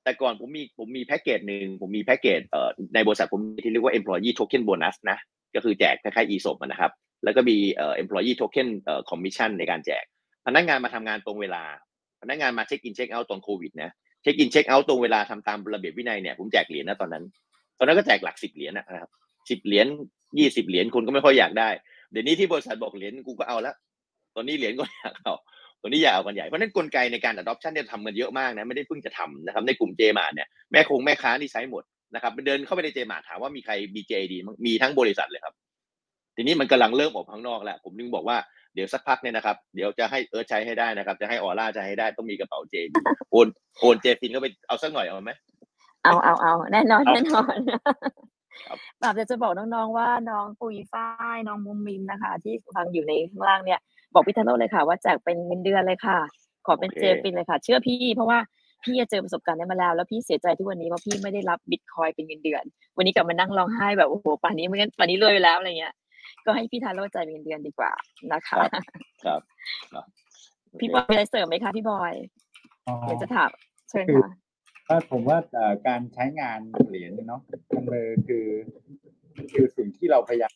[0.04, 5.18] แต่ก่อนผมมีผมมีแพ็กเกจหนึ่งผมมีแพ็กเกจเอ่อในบริษัทผมมีที่เรียกว่า employee token bonus นะ
[5.54, 6.92] ก็คือแจกคล้ายๆ ESOP อะนะครับ
[7.24, 10.04] แล้วก็มีเอ่อ employee token เอ่อ commission ในการแจก
[10.46, 11.64] พนักงานมาทำงานตรงเวลา
[12.24, 13.90] พนักงานมาเช็คอินเช็คเอาท์ตอนโควิดนะ
[14.22, 17.24] เช็คอินเช็คเอาท์ตรงเวลาทำตามระเบียบวินัยเนี่ยผมแจกเหรียญนะตอนนั้น
[17.78, 19.10] ตอนนั้นก็แจกหลักสิบเหรียญนะครับ
[19.50, 19.86] สิบเหรียญ
[20.38, 21.68] ยี่สิบเหรียญคนก็ไม่ค่อยอยากได้
[22.10, 23.74] เดี๋ยวนี้ที่บริษัทบอกเหรียญกูก็เอาละ
[24.36, 25.34] ตอนนี้เหรียญก็อยากเอา
[25.80, 31.82] ตัวนี้อยากเอากันใหญ่เพราะนั้นกลไกในการ adoption เนี่ยทำกันเยอะมากนะไม่ได้เพิ่งจะทำนะครับในกลุ่มเจมาเนี่ยแม่คงแม่ค้านี่ใช้หมด
[32.14, 35.54] นะครับเดินเข้าไปในเจมาถามว่ามีใครมี JD มั้งมีทั้งบริษัทเลยครับ
[36.36, 38.36] ทีนี้มันกำลังเริ่มออกข้างนอกแล้วผมนึงบอกว่า
[38.74, 42.74] เดี๋ยวสักพักเนี่ยนะครับ เดี๋ยวจะให้เอิร์ธใช้ให้ได้นะครับ จะให้ออร่าใช้ให้ได้ต้องมีกระเป๋าเจ
[43.30, 43.46] โอน
[43.80, 45.32] โอนเจฟินเข้าไปเอาสักหน่อยเอาไหม
[46.04, 47.56] เอาเอาเอาแน่นอนเอาแน่นอน
[48.66, 53.80] ครับแบบจะจะบอกน้องๆว่าน้องปุยฝ้ายน้องมุมมิมนะคะ ที่ฟังอยู่ในข้างล่างเนี่ย
[54.14, 56.18] บอกพี่ทาโร่เลยค่ะ ว่าแจกเป็นเงินเดือนเลยค่ะ
[56.66, 58.38] ขอเป็นเจฟินเลยค่ะ เชื่อพี่เพราะว่า
[58.84, 62.64] พี่เจอประสบการณ์นี้มาแล้ว แล้วพี่เสียใจที่วันนี้เพราะพี่ไม่ได้รับบิตคอยเป็นเงินเดือน
[62.96, 65.94] วันนี้กลับมานั่งร้องไห้แบบโอ้โหป่านนี้ไม่งั้นป่านนี้รวยไปแล้วอะไรเงี้ย
[66.44, 67.92] ก็ให้พี่ทาโร่จ่ายเป็นเงินเดือนดีกว่า
[68.32, 68.58] นะคะ
[69.24, 69.40] ครับ
[69.92, 70.06] ครับ
[70.80, 72.14] พี่บอยมีอะไรเสริมไหมคะพี่บอย
[72.86, 73.50] อ๋ออยากจะถาม
[73.90, 74.32] เชิญคือค่ะ
[74.88, 77.40] ก็ผมว่าเอ่อการใช้งานเหรียญเนาะ
[77.74, 78.46] มันเลยคือ
[79.52, 80.52] คือสิ่งที่เราพยายาม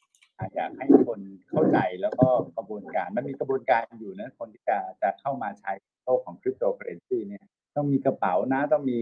[0.54, 5.72] อยากให้คนเข้าใจแล้วก็กระบวนการมันมีกระบวนการอยู่นะคนที่จะจะเข้ามาใช้
[6.04, 7.44] โลกของคริปโตเคอเรนซีเนี่ย
[7.76, 9.00] ต้องมีกระเป๋านะต้องมี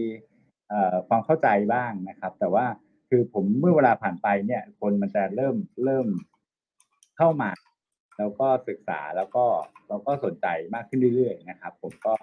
[0.69, 2.65] เอ่อความเข้าใจบ้างนะครับ แต่ว่า
[3.09, 5.55] คือผมเมื่อเวลาผ่านไปเนี่ย คนมันจะเริ่ม
[5.85, 6.07] เริ่ม
[7.17, 7.49] เข้ามา
[8.17, 9.45] แล้วก็ศึกษาแล้วก็
[9.87, 12.13] เราก็สนใจมากขึ้นเรื่อยๆนะครับ ผมก็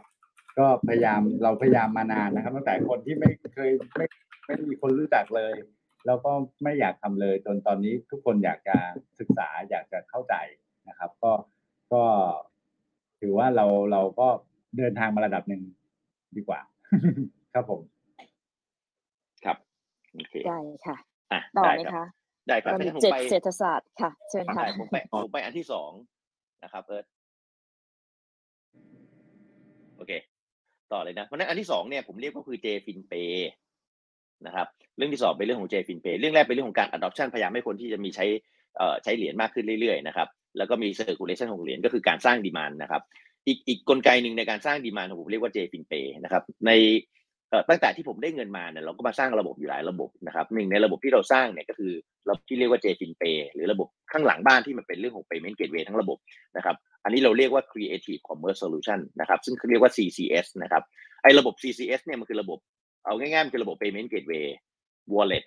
[0.58, 4.06] ก็พยายามเราพยายามมานานนะครับ ตั้งแต่คนที่ไม่เคยไม่
[4.46, 5.54] ไม่มีคนรู้จักเลย
[6.06, 6.32] แล้วก็
[6.62, 8.76] ไม่อยากทำเลย จนตอนนี้ทุกคนอยากจะ
[9.18, 10.34] ศึกษาอยากจะเข้าใจ
[10.88, 11.32] นะครับ ก็
[11.92, 12.02] ก็
[13.20, 14.28] ถือว่าเราเราก็
[14.78, 15.62] เดินทางมาระดับหนึ่ง
[16.36, 16.60] ดีกว่า
[17.54, 17.80] ครับผม
[19.44, 19.56] ครับ
[20.14, 20.96] โอเคได้ค่ะ
[21.32, 22.04] อะต่อได้ไหมครับคะ
[22.48, 25.90] ได้ครับเรามีงั้นผมเจ็ดไปเศรษฐศาสตร์ค่ะ เชิญค่ะใช่ผมไปผมไปอันที่สอง
[26.64, 27.06] นะครับเอิร์ธ
[29.96, 30.12] โอเค
[30.92, 33.32] ต่อเลยนะเพราะฉะนั้นอันที่สองเนี่ยผมเรียกก็คือ JFinPay
[34.46, 34.66] นะครับ
[34.96, 38.26] เรื่องที่สองเป็นเรื่องของ JFinPay เรื่องแรกเป็นเรื่องของการ adoption พยายามให้คนที่จะมีใช้
[38.76, 40.28] เอ่อใช้เหรียญมากขึ้นเรื่อยๆนะครับ
[40.58, 43.02] แล้วก็มี circulation ของเหรียญก็คือการสร้างดีมานนะครับ
[43.46, 47.23] อีกอีกกลไกหนึ่งในการสร้างดีมานของผมเรียกว่า JFinPay นะครับในเอ่อ
[47.68, 51.92] ตั้งแต่ที่ผมได้เงินมาเนี่ยเราก็มาสร้างระบบอยู่หลายระบบนะครับหนึ่งในระบบที่เราสร้างเนี่ยก็คือ
[52.28, 56.18] ระบบที่เรียกว่า JFinPay หรือระบบข้างหลังบ้านที่มันเป็นเรื่องของ payment gateway ทั้งระบบ
[56.56, 60.82] นะครับอันนี้เราเรียกว่า Creative Commerce Solution นะครับซึ่งเรียกว่า CCS นะครับ
[61.22, 62.58] ไอ้ระบบ CCS เนี่ยมันคือระบบ
[63.04, 64.46] เอาง่ายๆมันคือระบบ payment gateway
[65.14, 65.44] wallet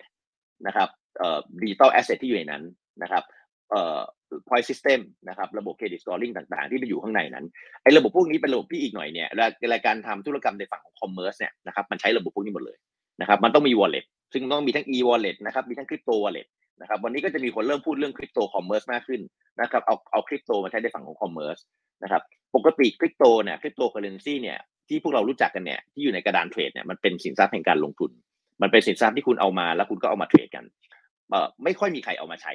[0.66, 0.88] นะครับ
[1.18, 2.62] เอ่อ digital asset ที่อยู่ในนั้น
[3.02, 3.24] นะครับ
[3.70, 4.00] เอ่อ
[4.48, 7.46] point system นะครับระบบ credit scoring ต่างๆ ที่มันอยู่ข้างในนั้น
[7.82, 9.28] ไอ้ระบบพวกนี้เป็นระบบที่อีกหน่อยเนี่ย
[9.72, 12.76] รายการทำธุรกรรมในฝั่งของ commerce เนี่ยนะครับมันใช้ระบบพวกนี้หมดเลย
[13.20, 16.48] นะครับมันต้องมี wallet ซึ่งต้องมีทั้ง e wallet นะครับมีทั้ง crypto wallet
[16.80, 19.20] นะครับวันนี้ก็จะมีคนเริ่มพูดเรื่อง crypto commerce มากขึ้น
[19.60, 21.60] นะครับเอาเอา crypto มาใช้ในฝั่งของ commerce
[22.02, 22.22] นะครับ
[22.56, 24.58] ปกติ crypto เนี่ย crypto currency เนี่ย
[24.88, 28.10] ที่พวกเรารู้จักกันเนี่ยที่อยู่ในกระดานเทรดเนี่ยมันเป็นสินทรัพย์แห่งการลงทุน
[28.62, 30.64] มันเป็นสินทรัพย์ที่คุณเอามาแล้วคุณก็เอามาเทรดกัน
[31.30, 32.52] เอ่อไม่ค่อยมีใครเอามาใช้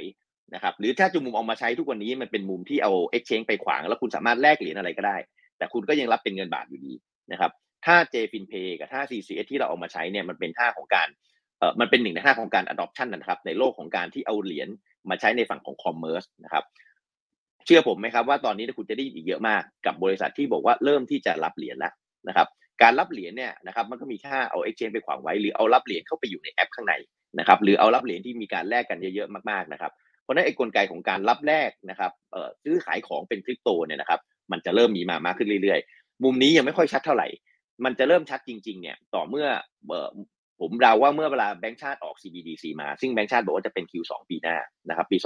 [0.54, 5.18] นะครับหรือถ้าจะมุมเอามาใช้ทุกวันนี้มันเป็นมุมที่เอา exchange ไปขวาง แล้วคุณสามารถแลกเหรียญอะไรก็ได้
[5.58, 6.94] แต่คุณก็ยังรับเป็นเงินบาทอยู่ดี
[7.32, 7.52] นะครับ
[7.86, 11.08] ถ้า JFinPay กับถ้า CCS ที่เราเอามาใช้เนี่ยมันเป็นท่าของการ
[11.60, 14.70] เออมันเป็นหนึ่งในท่าของการ adoption นะครับในโลกของการที่เอาเหรียญ
[15.10, 16.64] มาใช้ในฝั่งของ commerce นะครับ
[17.66, 21.94] เชื่อผมไหมครับว่าตอนนี้คุณจะได้อีกเยอะมากกับบริษัทที่บอกว่าเริ่มที่จะรับเหรียญแล้ว
[22.28, 22.48] นะครับ
[22.82, 26.94] การรับเหรียญเนี่ยนะครับมันก็มีค่าเอา exchange ไปขวางไว้ หรือเอารับเหรียญเข้าไปอยู่ในแอปข้างใน
[27.40, 29.92] นะครับหรือเอารับเหรียญที่มีการแลกกันเยอะๆมากๆนะครับ
[30.24, 32.12] เพราะนั้นไอ้กลไกของการรับแลกนะครับ
[32.64, 34.20] ซื้อขายของเป็นคริปโตเนี่ยนะครับ
[34.52, 37.28] มันจะเริ่มมีมามากขึ้นเรื่อยๆ มุมนี้ยังไม่ค่อยชัดเท่าไหร่
[37.86, 39.48] มันจะเริ่มชัดจริง ๆ เนี่ย ต่อเมื่อ
[40.60, 44.58] ผมเดาว่าเมื่อเวลาแบงก์ชาติออก CBDC มา ซึ่งแบงก์ชาติบอกว่าจะเป็น Q2 ปีหน้า
[44.90, 45.18] นะครับ ปี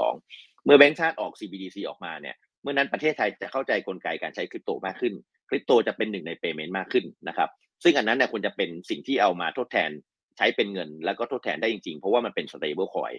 [0.00, 5.14] 2022 เมื่อแบงก์ชาติออก CBDC ออกมาเนี่ย เมื่อนั้นประเทศไทยจะเข้าใจกลไกการใช้คริปโตมากขึ้น
[5.48, 7.48] คริปโตจะเป็นหนึ่งใน payment มากขึ้นนะครับ
[7.84, 9.90] ซึ่งอันนั้นเนี่ยควรจะเป็นสิ่งที่เอามาทดแทน
[10.36, 13.16] ใช้เป็นเงิน แล้วก็ทดแทนได้จริงๆ เพราะว่ามันเป็น stable coin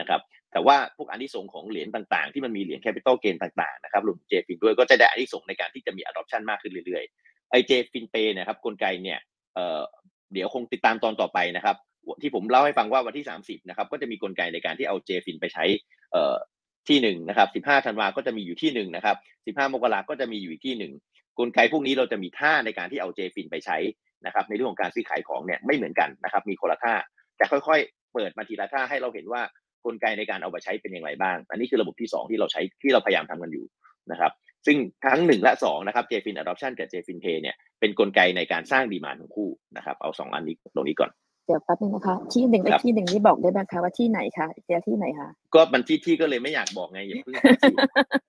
[0.00, 0.20] นะครับ
[0.52, 9.18] แต่ว่าพวกอันที่ส่งของเหรียญต่างๆ ที่มันมีเหรียญ capital gain ต่างๆนะครับรวม JFIN ด้วยก็จะได้อันที่ส่งในการที่จะมี adoption มากขึ้นเรื่อยๆไอ้ JFIN Pay นะครับกลไกเนี่ย
[9.54, 11.76] เเดี๋ยวคงติดตามตอนต่อไปนะครับ
[12.22, 15.64] ที่ผมเล่าให้ฟังว่าวันที่ 30นะครับก็จะมีกลไกในการที่เอา JFIN ไปใช้
[16.88, 19.16] ที่หนึ่งนะครับ15ธันวาก็จะมีอยู่ที่หนึ่งนะครับ
[19.56, 20.92] 15มกราก็จะมีอยู่ที่หนึ่ง
[21.38, 23.76] กลไกพวกนี้เราจะมีท่าในการที่เอา JFIN ไปใช้
[24.26, 26.94] นะครับในเรื่องของการซื้อขายของเนี่ยไม่เหมือนกันนะครับมีคนละท่า
[27.36, 29.42] แต่ค่อยๆ เปิดมาทีละท่าให้เราเห็นว่า
[29.86, 33.64] กลไกในการเอาไปใช้เป็นอย่างไรบ้าง อันนี้คือระบบที่ 2 ที่เราใช้ที่เราพยายามทำกันอยู่
[34.10, 34.32] นะครับ
[34.66, 41.10] ซึ่งทั้ง 1 และ 2 นะครับ JFIN Adoption กับ JFIN Pay เนี่ยเป็นกลไกในการสร้างดีมานของคู่นะครับเอา 2 อันนี้ตรงนี้ก่อน
[41.46, 47.72] เดี๋ยวแป๊บนึงนะคะที่หนึ่งไปครับที่หนึ่งนี่บอกได้ไหมคะว่าที่ไหนคะเดี๋ยวที่ไหนคะก็มันที่ที่ก็เลยไม่อยากบอกไงอย่าเพิ่งสิ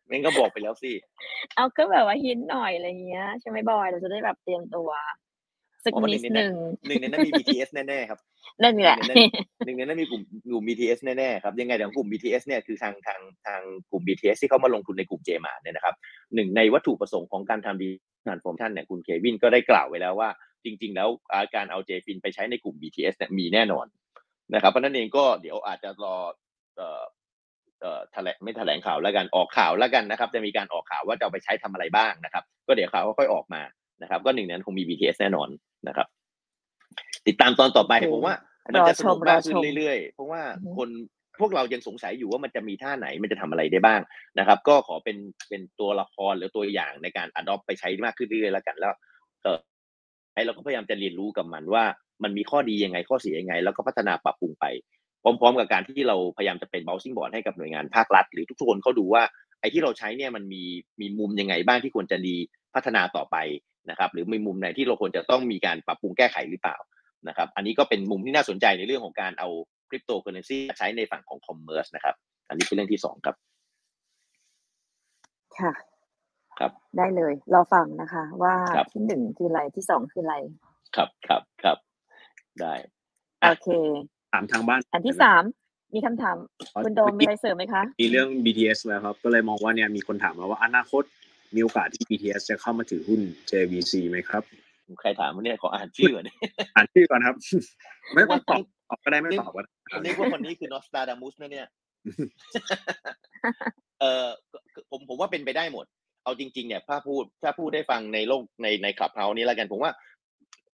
[0.09, 0.91] งั้นก็บอกไปแล้วสิ
[1.55, 4.89] เอาก็แบบว่าหินหน่อยอะไรเงี้ยใช่ไหมบอยเราจะได้แบบเตรียมตัว
[5.85, 8.19] สักอ๋อนิดหนึ่หนึ่งงในนั้นหนึ่งในนั้นมี BTS แน่ๆครับ
[8.63, 10.21] นั่นแหละหนึ่งในนั้นหนึ่งในนั้นมีกลุ่ม
[10.51, 13.61] กลุ่ม BTS แน่ๆครับยังไงเดี๋ยวกลุ่ม BTS เนี่ยคือทางทางทาง
[13.91, 15.95] กลุ่ม BTS ที่เขามาลงทุนในกลุ่มเจมาเนี่ยนะครับ
[16.35, 17.89] หนึ่งในวัตถุประสงค์ของการทำดี
[18.27, 20.29] ทานฟอร์มชันเนี่ยคุณเควินก็ได้กล่าวไว้แล้วว่า
[20.65, 23.85] จริง ๆ แล้วอ่าการเอาเจฟินไปใช้ในกลุ่ม BTS เนี่ยมีแน่นอน
[24.53, 26.15] นะครับเพราะฉะนั้นเองก็เดี๋ยวอาจจะรอ
[26.77, 27.03] เอ่อ
[27.81, 33.61] เอ่อแถลงไม่แถลงข่าวแล้วกันออกข่าวแล้วกันนะครับ จะมีการออกข่าวว่าจะเอาไปใช้ทำอะไรบ้างนะครับ ก็เดี๋ยวข่าวค่อยๆออกมา
[34.01, 35.49] นะครับ ก็หนึ่งในนั้นคงมี BTS แน่นอน
[35.87, 36.07] นะครับ
[37.27, 38.35] ติดตามตอนต่อไปโอเคผมว่า
[38.75, 40.89] มันจะสนุกมากขึ้รอชนมเรื่อยๆ เพราะว่าอือฮึคน
[41.39, 44.01] พวกเรายังสงสัยอยู่ว่ามันจะมีท่าไหนมันจะทำอะไรได้บ้าง
[44.39, 45.17] นะครับ ก็ขอเป็น
[45.49, 48.93] เป็นตัวละครหรือตัวอย่างในการ adopt ไปใช้มากขึ้นเรื่อยๆแล้วกันแล้ว
[49.43, 49.59] เออ
[50.33, 51.83] ไอเราก็พยายามจะเรียนรู้กับมันว่า
[52.23, 54.65] มันมีข้อดียังไงข้อเสียยังไง แล้วก็พัฒนาปรับปรุงไป
[55.23, 59.23] พร้อม ๆ กับการที่เราพยายามจะเป็น bouncing board ให้กับหน่วยงานภาครัฐ หรือทุกคนเขาดูว่า
[59.63, 60.63] ไอ้ที่เราใช้เนี่ยมันมี
[61.01, 62.35] มีมุมยังไงบ้างที่ควรจะดี
[62.75, 63.37] พัฒนาต่อไป
[63.89, 66.77] นะครับ หรือมีมุมไหนที่เราควรจะต้องมีการปรับปรุงแก้ไขหรือเปล่า
[67.27, 69.49] นะครับ อันนี้ก็เป็นมุมที่น่าสนใจในเรื่องของการเอา
[69.89, 72.15] คริปโตเคอเรนซีใช้ในฝั่งของคอมเมอร์สนะครับ
[72.49, 73.35] อันนี้คือเรื่องที่สองครับ
[75.59, 75.73] ค่ะ
[76.59, 80.35] ครับ ได้เลยเราฟังนะคะ ว่าครับที่หนึ่งคืออะไรที่สองคืออะไร
[80.95, 81.77] ครับครับครับ
[82.61, 82.73] ได้
[83.41, 83.67] โอเค
[84.33, 85.43] ถามทางบ้าน อันที่สาม
[85.95, 86.37] มีคำถาม
[86.85, 91.03] คุณโดมมีอะไรเสริมไหมคะ มีเรื่อง BTS แล้วครับ ก็เลยมองว่าเนี่ยมีคนถามมาว่าอนาคต
[91.55, 93.21] มีโอกาสที่ BTS จะเข้ามาถือหุ้น
[93.51, 94.43] JVC ไหมครับ
[95.01, 96.29] ใครถามว่าเนี่ยขออ่านชื่อก่อน
[96.75, 97.35] อ่านชื่อก่อนครับ
[98.13, 99.71] ไม่ว่าตอบตอบก็ได้ไม่ตอบก็ได้
[100.03, 101.67] นึกว่าคนนี้คือนอสตาดามุสนะเนี่ย
[104.01, 104.27] เออ
[104.89, 105.85] ผมผมว่าเป็นไปได้หมด
[106.23, 109.91] เอาจริง ๆ เนี่ยถ้าพูดถ้าพูดได้ฟังในโลกในในคลับเฮานี้แล้วกันผมว่า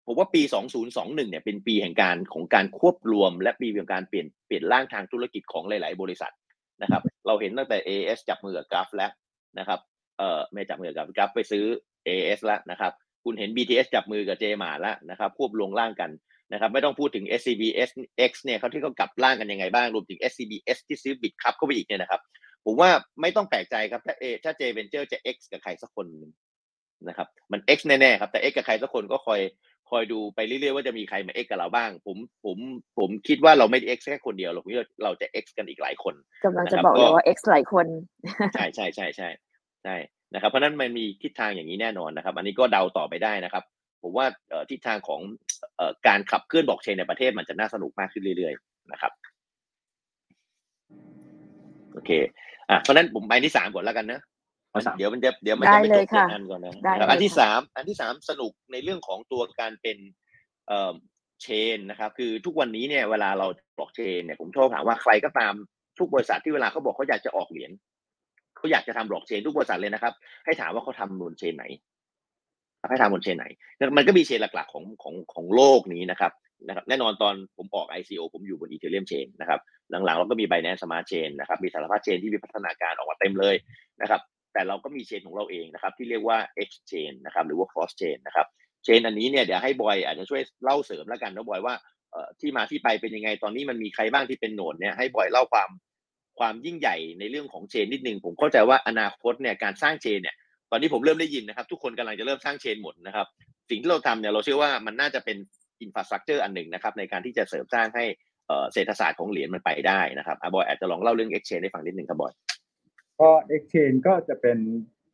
[0.06, 0.42] ผมว่าปี
[0.86, 6.32] 2021 เนี่ยเป็นปีแห่งการของการควบรวม และปีแห่งการเปลี่ยนเปลี่ยนร่างทางธุรกิจของหลาย ๆ บริษัท
[6.82, 9.10] นะครับ เราเห็นตั้งแต่ AS จับมือกับกราฟแล้ว
[9.58, 9.80] นะครับ
[10.18, 11.64] เอ่อไม่จับมือกับกราฟไปซื้อ
[12.06, 12.92] AS แล้วนะครับ
[13.24, 16.10] คุณเห็น BTS จับมือกับ j m a แล้วนะครับ ควบรวมร่างกัน
[16.52, 22.20] นะครับ ไม่ต้องพูดถึง SCB SX เนี่ยเขาที่เขากลับร่างกันยังไงบ้าง รวมถึง SCBS ที่ซื้อบิตครับเข้าไปอีกเนี่ยนะครับ
[22.64, 22.90] ผมว่า
[23.20, 26.32] ไม่ต้องแปลกใจครับ ถ้าเอถ้า J Venture จะ X กับใครสักคนหนึ่ง
[27.08, 29.40] นะครับ มัน X แน่ ๆ ครับ แต่ X กับใครสักคนก็คอย
[29.73, 32.56] ค อยดูไปเรื่อยๆว่าจะมีใครมา X กับเราบ้าง ผมผม
[32.98, 34.64] ผมคิดว่าเราไม่ได้ X แค่คนเดียวหรอก
[35.04, 36.14] เราจะ X กันอีกหลายคน
[36.44, 37.86] กำลังจะนะครับบอกเลยก็ว่า X หลายคน
[38.54, 39.28] ใช่ใช่ใช่ใช่
[39.84, 39.96] ใช่
[40.34, 43.64] นะครับ เพราะฉะนั้นมันมีทิศทางอย่างนี้แน่นอนนะครับ อันนี้ก็เดาต่อไปได้นะครับ
[44.02, 45.20] ผมว่าเอ่อทิศทางของ
[45.76, 49.12] เอ่อการขับเคลื่อนบล็อกเชนในประเทศมันจะน่าสนุกมากขึ้นเรื่อย ๆ นะครับ
[51.92, 52.10] โอเค
[52.70, 54.20] อะเพราะฉะนั้นผมไปที่สามก่อนแล้วกันนะ
[54.74, 59.98] เอาสามเดี๋ยวมันจะเดี๋ยวมันได้จะไม่เลจยบค่ะเจ็ดอันก่อนนะได้นะครับเลยอันที่ค่ะสามอันที่สามสนุกในเรื่องของตัวการเป็น
[60.68, 60.94] เอ่อ
[61.42, 61.46] เช
[61.76, 63.46] นนะครับ คือทุกวันนี้เนี่ยเวลาเรา
[63.76, 65.54] บล็อกเชนเนี่ยผมชอบถามว่าใครก็ตาม
[65.98, 67.70] ทุกบริษัทที่เวลาเขาบอกเขาอยากจะออกเหรียญ
[68.56, 70.12] เขาอยากจะทำบล็อกเชนทุกบริษัทเลยนะครับ
[70.44, 71.64] ให้ถามว่าเขาทำบนเชนไหน
[72.90, 73.46] ให้ทำบนเชนไหน
[73.96, 76.32] มันก็มีเชนหลักๆของของของโลกนี้นะครับ
[76.68, 79.60] นะครับแน่นอนตอนผมออก ICO ผมอยู่บน Ethereum Chain นะครับ
[79.90, 83.54] หลังๆเราก็มี Binance Smart Chain นะครับมีสารพัดเชนที่มีพัฒนาการออกมาเต็มเลย
[84.00, 84.20] นะครับ
[84.54, 86.38] แต่เราก็มีเชนของเราเองนะครับ ที่เรียกว่า
[86.68, 88.46] X Chain นะครับหรือว่า Cross Chain นะครับ
[88.84, 91.74] เชนอันนี้เนี่ยเดี๋ยวให้บอยอาจจะช่วยเล่าเสริมแล้วกันนะบอยว่า
[92.40, 95.70] ที่มาที่ไปเป็นยังไงตอนนี้มันมีใครบ้างที่เป็นโหนดเนี่ยให้บอยเล่าความ
[96.38, 100.34] ความยิ่งใหญ่ในเรื่องของเชนนิดนึงผมเข้าใจว่าอนาคตเนี่ยการสร้างเชนเนี่ย
[100.70, 103.26] ตอนนี้ผมเริ่มได้ยินนะครับ ทุกคนกำลังจะเริ่มสร้างเชนหมดนะครับ
[103.70, 105.36] สิ่งที่เราทำเนี่ยเราเชื่อว่ามันน่าจะเป็น
[105.82, 108.04] infrastructure อันหนึ่งนะครับในการที่จะเสริมสร้างให้
[108.72, 112.32] เศรษฐศาสตร์ของเหรียญมันไปได้นะครับอบอยอาจจะลองเล่าเรื่อง Exchange ให้ฟังนิดนึงครับบอย
[113.20, 114.58] ก็ XCHAIN ก็จะเป็น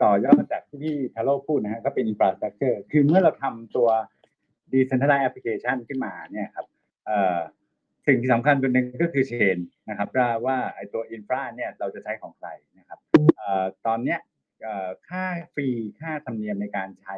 [0.03, 3.89] ต่อยอดจากที่พี่ทาโร่พูดนะฮะก็เป็น infrastructure คือเมื่อเราทำตัว
[4.73, 6.67] decentralized application ขึ้นมาเนี่ยครับ
[7.07, 7.39] เอ่อ
[8.07, 10.09] สิ่งที่สำคัญตัวหนึ่งก็คือ chain นะครับ
[10.47, 12.49] ว่าไอตัว infra เนี่ยเราจะใช้ของใคร
[12.79, 12.99] นะครับ
[13.41, 14.21] ออตอนเนี้ย
[15.09, 15.69] ค่า fee
[16.01, 17.17] ค่าธรรมเนียมในการใช้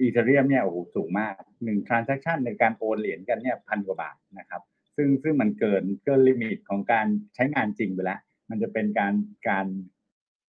[0.00, 1.34] Ethereum เนี่ยโอ้โหสูงมาก
[1.64, 4.62] หนึ่ง transaction ในการโอนเหรียญกันเนี่ยพันกว่าบาทนะครับ
[4.96, 8.20] ซึ่งซึ่งมันเกินเกิน limit ของการใช้งานจริงไปแล้ว
[8.50, 9.14] มันจะเป็นการ
[9.48, 9.66] การ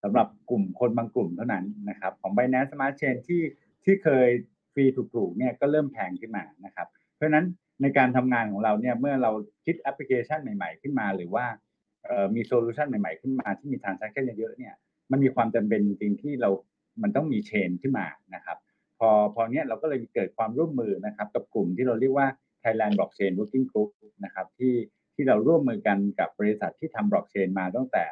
[0.04, 3.42] สำหรับกลุ่มคนบางกลุ่มเท่านั้นนะครับ ของ Binance Smart Chain ที่
[3.86, 4.30] ที่เคย
[4.74, 7.46] fee ถูกๆเนี่ยก็เริ่มแพงขึ้นมานะครับ เพราะฉะนั้น
[7.82, 9.32] ในการทำงานของเราเนี่ยเมื่อเรา
[9.66, 11.46] คิดแอปพลิเคชันใหม่ๆ ขึ้นมา หรือว่า
[12.36, 14.74] มี solution ใหม่ๆ ขึ้นมาที่มี transaction เยอะๆเนี่ย
[15.12, 16.50] มันมีความจำเป็นจริงที่เรา
[17.04, 18.58] มันต้องมีเชนขึ้นมานะครับ
[19.00, 22.28] พอพอเนี้ยเราก็เลยเกิดความร่วมมือนะครับ กับกลุ่มที่เราเรียกว่า
[22.64, 23.90] Thailand Blockchain Working Group
[24.26, 24.74] นะครับที่
[25.20, 28.06] ที่เราร่วมมือกันกับบริษัทที่ทำบล็อกเชนมาตั้งแต่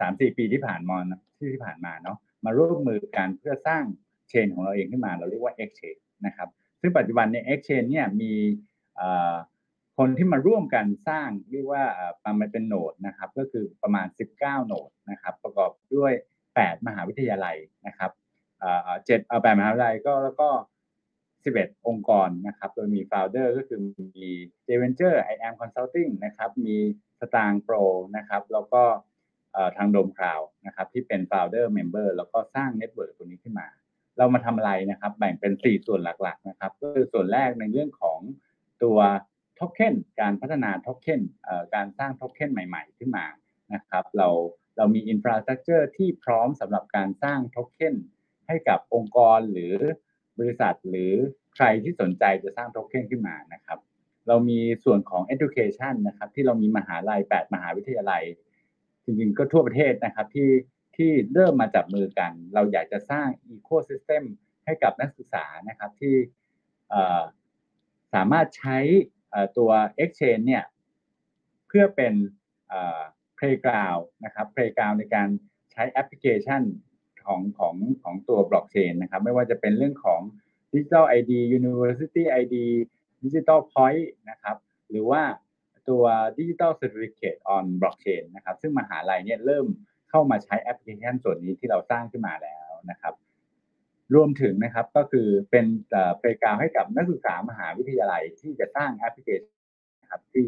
[0.00, 3.84] สามสี่ปีที่ผ่านมานที่ที่ผ่านมาเนาะมาร่วมมือกันเพื่อสร้าง
[4.28, 6.48] เชนของเราเองขึ้นมาเราเรียกว่า Exchange นะครับ
[6.80, 8.32] ซึ่งปัจจุบันใน Exchange เนี่ยมี
[9.98, 16.12] คนที่มาร่วมกันสร้างเรียกว่าเอ่อมันเป็นโนดนะครับก็คือประมาณ 19 node นะครับประกอบด้วย
[16.50, 18.10] 8 มหาวิทยาลัยนะครับ
[18.60, 20.48] เอ่อเจ็ดเอาแปดมหาวิทยาลัยก็แล้วก็
[21.44, 24.30] สิบเอ็ดองค์กรนะครับ โดยมี founder ก็คือมี
[24.66, 26.76] j v e n t u r e I am Consulting นะครับ มี
[27.20, 27.76] Satang Pro
[28.16, 28.82] นะครับ แล้วก็
[29.76, 33.68] ทาง DomeCloud นะครับที่เป็น founder member แล้วก็สร้าง network ตัวนี้ขึ้นมา
[34.18, 38.20] เรามาทำอะไรนะครับ แบ่งเป็น 4 ส่วนหลักๆนะครับ ก็คือส่วนแรกในเรื่องของ
[38.82, 38.98] ตัว
[39.54, 41.22] โทเค็นการพัฒนาโทเค็น
[41.74, 43.26] การสร้างโทเค็นใหม่ๆ ขึ้นมา
[43.74, 44.28] นะครับ เรา
[44.76, 47.96] เรามีอินฟราสตรักเจอร์ที่พร้อมสำหรับการสร้างโทเค็น
[48.46, 49.74] ให้กับองค์กรหรือ
[50.38, 51.12] บริษัทหรือ
[51.56, 53.78] ใครที่สนใจจะสร้างโทเค็นขึ้นมานะครับ
[54.28, 58.22] เรามีส่วนของ education นะครับ ที่เรามีมหาลัย 8 มหาวิทยาลัย
[59.04, 60.50] จริงๆ ก็ทั่วประเทศนะครับที่
[60.96, 64.22] ที่เริ่มมาจับมือกัน เราอยากจะสร้าง ecosystem
[64.64, 66.14] ให้กับนักศึกษานะครับที่
[68.14, 68.78] สามารถใช้
[69.58, 69.70] ตัว
[70.02, 70.64] XCHAIN เนี่ย
[71.68, 72.14] เพื่อเป็น
[73.38, 75.28] playground นะครับ playground ในการ
[75.72, 76.62] ใช้แอปพลิเคชัน
[77.26, 80.20] ของของของตัวบล็อกเชนนะครับ ไม่ว่าจะเป็นเรื่องของ
[80.72, 82.56] Digital ID University ID
[83.24, 84.56] ดิจิ t a ลพอยต์นะครับ
[84.90, 85.22] หรือว่า
[85.88, 86.04] ตัว
[86.38, 89.66] ดิจิ t a ลเซอร์ติฟิเคตออนบล็อกเชนนะครับ ซึ่งมหาลัยเนี่ยเริ่ม
[90.10, 93.14] เข้ามาใช้แอปพลิเคชันส่วนนี้ที่เราสร้างขึ้นมาแล้วนะครับ
[94.14, 95.66] รวมถึงนะครับก็คือเป็น
[96.18, 99.54] playground ให้กับนักศึกษามหาวิทยาลัยที่จะสร้างแอปพลิเคชัน
[100.02, 100.44] นะครับที่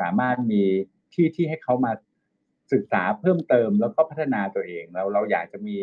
[0.00, 0.62] สามารถมี
[1.14, 1.92] ที่ที่ให้เขามา
[2.72, 5.76] ศึกษาเพิ่มเติมแล้วก็พัฒนาตัวเองแล้วเราอยากจะมี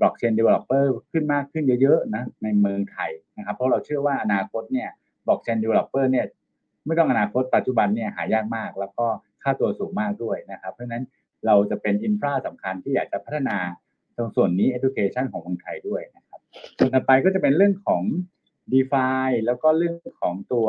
[0.00, 4.88] blockchain developer ขึ้นมากขึ้นเยอะๆนะในเมืองไทยนะครับ เพราะเราเชื่อว่าอนาคตเนี่ย
[5.26, 6.26] blockchain developer เนี่ย
[6.86, 9.06] ไม่ต้องอนาคตปัจจุบันเนี่ยหายากมาก แล้วก็
[9.42, 11.04] ค่าตัวสูงมากด้วยนะครับ เพราะฉะนั้น
[11.46, 13.56] เราจะเป็น infra สำคัญที่อยากจะพัฒนา
[14.16, 16.40] ตรงส่วนนี้ education ของเมืองไทยด้วยนะครับ
[16.78, 18.02] ส่วนต่อไปก็จะเป็นเรื่องของ
[18.72, 18.94] d e f
[19.26, 20.68] i แล้วก็เรื่องของตัว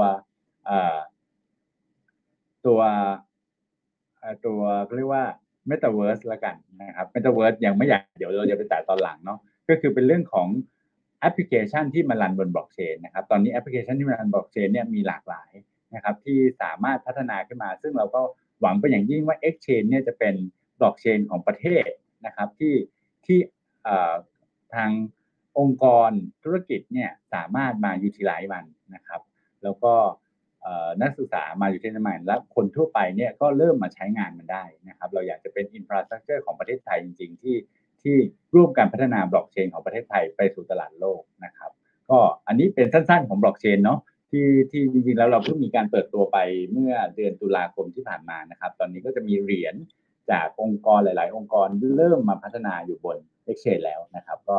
[2.65, 2.79] ตัว
[4.45, 4.61] ตัว
[4.97, 5.25] เรียกว่า
[5.69, 9.39] Metaverse ละกันนะครับ Metaverse ยังไม่อยากเดี๋ยวเราจะไปแต่ตอนหลังเนาะ
[9.69, 10.47] ก็คือเป็นเรื่องของ
[11.19, 15.51] แอปพลิเคชันที่มา run บนบล็อกเชนนะครับตอนนี้แอปพลิเคชันที่มา run บล็อกเชนเนี่ยมีหลากหลาย
[15.95, 18.21] นะครับที่สามารถพัฒนาขึ้นมา ซึ่งเราก็
[18.61, 20.35] หวังเป็นอย่างยิ่งว่า Exchange เนี่ยจะเป็น
[20.79, 21.83] บล็อกเชนของประเทศ
[22.25, 22.75] นะครับที่
[23.25, 23.39] ที่
[24.75, 24.89] ทาง
[25.59, 26.11] องค์กร
[26.43, 29.21] ธุรกิจเนี่ยสามารถมา utilize มันนะครับ
[29.63, 29.93] แล้วก็
[31.01, 37.55] นักศึกษามาอยู่ที่นั่นมาและคนทั่วไปเนี่ยก็เริ่มมาใช้งานมันได้นะครับ เราอยากจะเป็นอินฟราสตรักเจอร์ของประเทศไทยจริง ๆ ที่
[38.01, 38.15] ที่
[38.55, 41.71] ร่วมการพัฒนาบล็อกเชนของประเทศไทยไปสู่ตลาดโลกนะครับ
[42.09, 43.99] ก็อันนี้เป็นสั้นๆของบล็อกเชนเนาะ
[44.31, 46.37] ที่ที่จริงๆแล้วเราเพิ่งมีการเปิดตัวไป
[46.71, 49.75] เมื่อเดือนตุลาคมที่ผ่านมานะครับ ตอนนี้ก็จะมีเหรียญ
[50.31, 54.57] จากองค์กรหลาย ๆ องค์กรเริ่มมาพัฒนาอยู่บน XCHAIN แล้วนะครับ ก็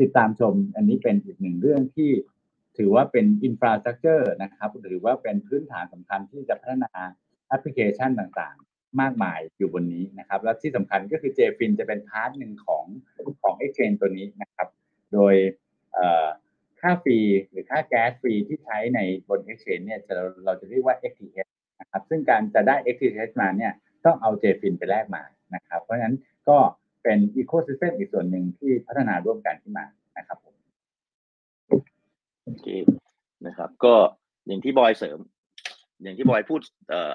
[0.00, 2.10] ติดตามชมอันนี้เป็นอีกหนึ่งเรื่องที่
[2.78, 6.92] ถือว่าเป็น infrastructure นะครับ หรือว่าเป็นพื้นฐานสำคัญที่จะพัฒนา
[7.48, 12.84] แอปพลิเคชันต่างๆ มากมายอยู่บนนี้นะครับ และที่สำคัญก็คือ JFIN จะเป็น part หนึ่งของ
[13.42, 14.68] ของ Exchange ตัวนี้นะครับ
[15.14, 15.34] โดย
[16.80, 17.18] ค่าฟรี
[17.50, 20.14] หรือค่าแก๊สฟรีที่ใช้ในบน Exchange เนี่ยจะ
[20.44, 21.50] เราจะเรียกว่า XTH
[21.80, 23.72] นะครับ ซึ่งการจะได้ XTH มาเนี่ย
[24.04, 25.22] ต้องเอา JFIN ไปแลกมา
[25.54, 26.16] นะครับ เพราะฉะนั้น
[26.48, 26.58] ก็
[27.02, 29.86] เป็นอีโคซิสเต็มอีกส่วนหนึ่งที่พัฒนาร่วมกันขึ้นมา
[30.18, 30.38] นะครับ
[32.56, 32.70] ผมโอเค
[33.46, 33.94] นะครับ ก็
[34.46, 35.18] อย่างที่บอยเสริม
[36.02, 36.60] อย่างที่บอยพูด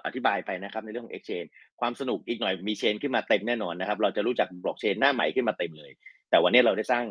[0.06, 1.50] อธิบายไปนะครับ ในเรื่องของ exchange
[1.82, 5.92] ความสนุกอีกหน่อยมีเชนขึ้นมาเต็มแน่นอนนะครับ เราจะรู้จักบล็อกเชนหน้าใหม่ขึ้นมาเต็มเลย
[6.30, 7.06] แต่วันนี้เราได้สร้าง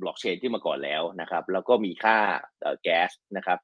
[0.00, 2.16] บล็อกเชนที่มาก่อนแล้วนะครับ แล้วก็มีค่า
[2.82, 3.58] แก๊สนะครับ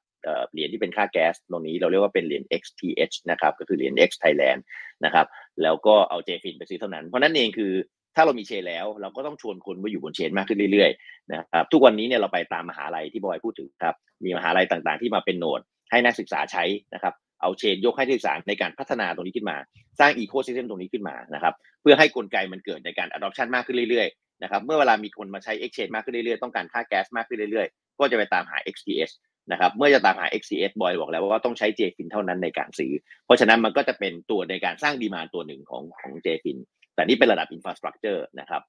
[0.51, 4.61] เหรียญที่เป็นค่าแก๊สตรงนี้เราเรียกว่าเป็นเหรียญ XTH นะครับ ก็คือเหรียญ X Thailand
[5.05, 5.25] นะครับ
[5.63, 7.73] แล้วก็เอา JFIN ไปซื้อเท่านั้น เพราะนั้นเองคือ
[8.17, 13.95] ถ้าเรามีเชนแล้ว เราก็ต้องชวนคนมาอยู่บนเชนมากขึ้นเรื่อยๆนะครับทุกวันนี้เนี่ยเราไปตามมหาลัยที่บอยพูดถึงครับ
[14.25, 15.61] มีมหาลัยต่างๆ ที่มาเป็นโนด
[15.91, 16.63] ให้นักศึกษาใช้
[16.93, 19.57] นะครับเอา chain ยกให้นักศึกษาในการพัฒนาตรงนี้ขึ้นมา
[19.99, 29.11] สร้าง ecosystem ตรงนี้ขึ้นมานะครับเพื่อให้กลไกมันเกิดในการ adoption มากขึ้นเรื่อยๆนะครับเมื่อเวลามีคนมาใช้ XCHAIN มากขึ้นเรื่อยๆต้องการค่าแก๊สมากขึ้นเรื่อยๆ ก็จะไปตามหา XCS
[29.51, 32.91] นะครับเมื่อจะตามหา XCS บอยบอกแล้วว่าต้องใช้ JFIN เท่านั้นในการซื้อ
[33.25, 36.57] เพราะฉะนั้นมันก็จะเป็นตัวในการสร้าง demand ตัวหนึ่งของของ JFIN
[36.97, 38.61] แต่นี่เป็นระดับ infrastructure นะครับ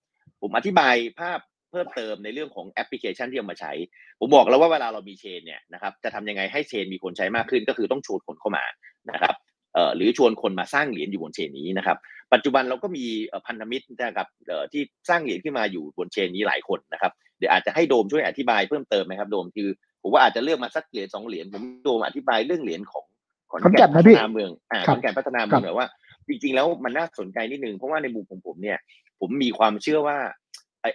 [0.42, 3.72] ผมอธิบายภาพเพิ่มเติมในเรื่องของแอปพลิเคชันที่เอามาใช้
[4.20, 8.64] ผมบอกแล้วว่าเวลาเรามีเชนเนี่ยนะครับจะทำยังไงให้เชนมีคนใช้มากขึ้นก็คือต้องชวนคนเข้ามา
[9.10, 9.34] นะครับ
[9.74, 11.98] เอ่อหรือชวนคนมาสร้างเหรียญอยู่บนเชนนี้นะครับ
[12.32, 13.04] ปัจจุบันเราก็มี
[13.46, 19.68] พันธมิตรนะครับเอ่อที่สร้างเหรียญขึ้นมาอยู่บนเชนนี้หลายคนนะครับเดี๋ยวอาจจะให้โดมช่วยอธิบายเพิ่มเติมไหมครับโดมคือ
[20.02, 23.04] ผมว่าอาจจะเลือกมาสักเหรียญสองเหรียญผมโดมอธิบายเรื่องเหรียญของ
[23.50, 25.88] ขอนแก่นพัฒนาเมืองอ่าขอนแก่นพัฒนาเมืองหน่อยว่า
[26.28, 28.78] จริงๆแล้วมันน่าสนใจนิดนึงเพราะว่าในมุมของผมเนี่ย
[29.20, 30.18] ผมมีความเชื่อว่า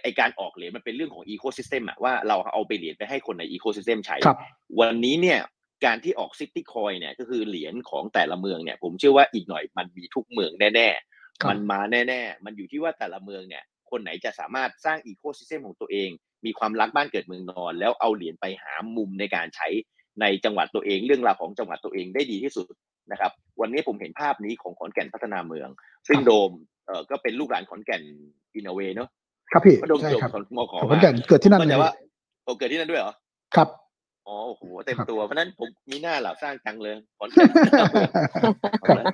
[0.02, 4.16] ไอการออกเหรียญมันเป็นเรื่องของ ecosystem อะว่าเราเอาไปเหรียญไปให้คนใน ecosystem ใช้
[4.80, 5.40] วันนี้เนี่ย
[5.84, 16.10] การที่ออก city coin เนี่ยก็คือเหรียญของแต่ละเมืองเนี่ยผมเชื่อว่าอีกหน่อยมันมีทุกเมืองแน่ๆ มันมาแน่ๆ มันอยู่ที่ว่าแต่ละเมืองเนี่ยคนไหนจะสามารถสร้าง ecosystem ของตัวเอง
[16.44, 19.68] มีความรักบ้านเกิดเมืองนอน แล้วเอาเหรียญไปหามุมในการใช้
[20.20, 22.66] ในจังหวัดตัวเองเรื่องราวของจังหวัดตัวเองได้ดีที่สุด
[23.12, 25.68] นะครับ วันนี้ผมเห็นภาพนี้ของขอนแก่นพัฒนาเมือง
[26.08, 26.50] ซึ่งโดม
[26.86, 28.02] เอ่อก็เป็นลูกหลานขอนแก่น
[28.54, 29.08] อินเวเนาะ
[29.52, 31.92] ครับพี่โดมใช่จบครับมขอขอนแก่นเกิดที่นั่นก็เลจะยว่า
[32.44, 33.14] โอ้เกิดที่นั่นด้วยเหรอ
[33.56, 33.68] ครับ
[34.26, 37.48] อ๋อโอ้โหเต็มตัวเพราะนั้นผมมีหน้าเหล่าสร้างจังเลยขอนแก่น
[38.80, 39.04] เอาละ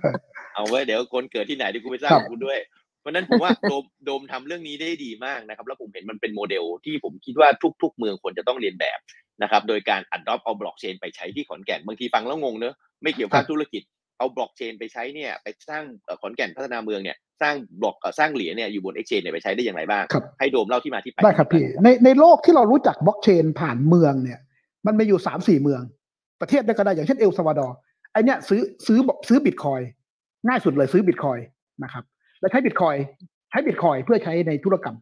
[0.54, 2.58] เอาไว้เดี๋ยวคนเกิดที่ไหนเดี๋ยวกูไปสร้างครับกูด้วย
[3.00, 7.48] เพราะนั้นผมว่าโดมโดมทำเรื่องนี้ได้ดีมากนะครับ แล้วผมเห็นมันเป็นโมเดลที่ผมคิดว่า
[7.82, 8.98] ทุก ๆ เมืองควรจะต้องเลียนแบบ
[9.42, 13.82] นะครับโดยการ adopt เอาบล็อกเชนไปใช้ที่ขอนแก่นบางทีฟังแล้วงงเนอะไม่เกี่ยวกับธุรกิจ
[14.18, 24.38] เอาบล็อกเชนไปใช้เนี่ยไปสร้างเอ่อขอนแก่นพัฒนาเมืองเนี่ยสร้างบล็อกเอ่อสร้างเหรียญเนี่ยอยู่บน exchange เนี่ยไปใช้ได้อย่างไรบ้างครับให้โดมเล่าที่มาที่ไปได้ครับพี่ในในโลกที่เรารู้จักบล็อกเชนผ่านเมืองเนี่ย
[24.86, 25.82] มันมีอยู่สามสี่เมือง
[26.40, 27.76] ประเทศได้ก็ได้อย่างเช่นเอลซาวาดอร์
[28.12, 29.80] ไอเนี้ยซื้อซื้อซื้อบิตคอยน์
[30.46, 31.38] ง่ายสุดเลยซื้อบิตคอย
[31.82, 32.04] น์นะครับ
[32.40, 32.96] แล้วใช้บิตคอยน์
[33.50, 34.96] ใช้บิตคอยน์เพื่อใช้ในธุรกรรม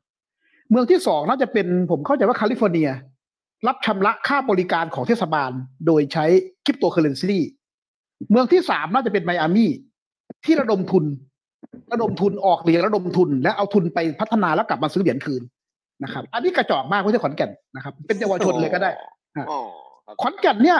[0.70, 2.88] เมืองที่สองน่าจะเป็นผมเข้าใจว่าแคลิฟอร์เนีย
[3.66, 5.50] รับชำระค่าบริการของเทศบาล
[5.86, 6.24] โดยใช้
[6.64, 7.38] คริปโตเคอเรนซี
[8.30, 9.70] เมืองที่สามน่าจะเป็นไมอามี่
[10.44, 11.04] ที่ระดมทุน
[11.92, 15.42] ระดมทุนออกเหรียญระดมทุน แล้วเอาทุนไปพัฒนาแล้วกลับมาซื้อเหรียญคืน
[16.02, 18.90] นะครับ อันนี้กระจอกมากไม่ใช่ขอนแก่นนะครับ เป็นเยาวชนเลยก็ได้
[19.50, 19.60] อ๋อ
[20.06, 20.78] ครับขอนแก่นเนี่ย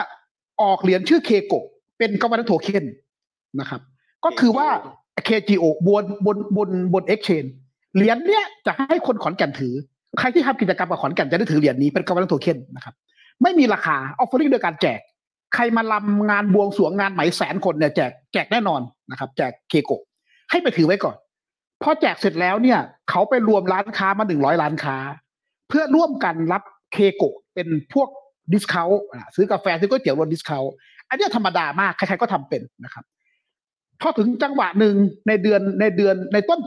[0.61, 1.53] ออกเหรียญชื่อเคโก
[1.97, 2.85] เป็นก o ว e r n น n โทเค็น
[3.59, 3.81] นะครับ
[4.25, 4.67] ก็คือว่า
[5.27, 7.49] KGO บนบนบนบน exchange
[7.95, 9.73] เหรียญเนี่ยจะให้คนขอนแก่นถือ
[10.17, 12.95] ใครที่ทำกิจกรรมกับขอนแก่นจะได้ถือเหรียญนี้เป็นก o ว e r n น n โทเค็นนะครับ
[13.43, 14.99] ไม่มีราคา offer โดยการแจก
[15.55, 18.81] ใครมารำงานบวงสรวงงานไหมแสนคนเนี่ยแจกแจกแน่นอน
[19.11, 19.91] นะครับ แจกเคโก
[20.51, 21.15] ให้ไปถือไว้ก่อน
[21.83, 22.79] พอแจกเสร็จแล้วเนี่ย
[23.09, 24.97] เขาไปรวมร้านค้ามาหนึ่งร้อยร้านค้า
[25.69, 28.09] เพื่อร่วมกันรับเคโกเป็นพวก
[28.53, 28.89] discount
[29.35, 30.63] ซื้อกาแฟซื้อก๋วยเตี๋ยวรวม discount
[31.09, 33.05] อันนี้ธรรมดามากใครๆก็ทำเป็นนะครับ
[34.01, 34.95] พอถึงจังหวะหนึ่ง
[35.27, 36.59] ในเดือนในเดือนในต้น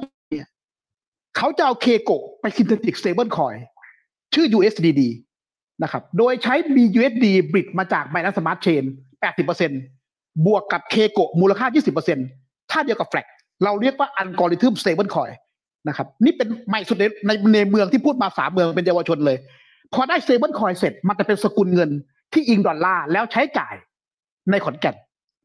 [1.36, 2.10] เขาจะเอาเคโก
[2.40, 3.58] ไป synthetic stable coin
[4.34, 5.02] ชื่อ USDD
[5.82, 8.82] นะครับ โดยใช้ BUSD bridge มาจาก Binance Smart Chain
[9.64, 11.66] 80%บวกกับเคโกมูลค่า
[12.18, 13.26] 20%ถ้าเดียวกับ Flag
[13.64, 15.32] เราเรียกว่า algorithm stable coin
[15.88, 17.04] นะครับ นี่เป็นใหม่สุดใน
[17.54, 19.38] ในเมืองที่พูดมาสามเมืองเป็นเยาวชนเลย
[19.94, 21.90] พอได้ stable coin เสร็จ มันจะเป็นสกุลเงิน
[22.32, 23.74] ที่อิงดอลลาร์แล้วใช้จ่าย
[24.50, 24.96] ในขอนแก่น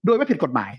[0.05, 0.71] โดยไม่ผิดกฎหมาย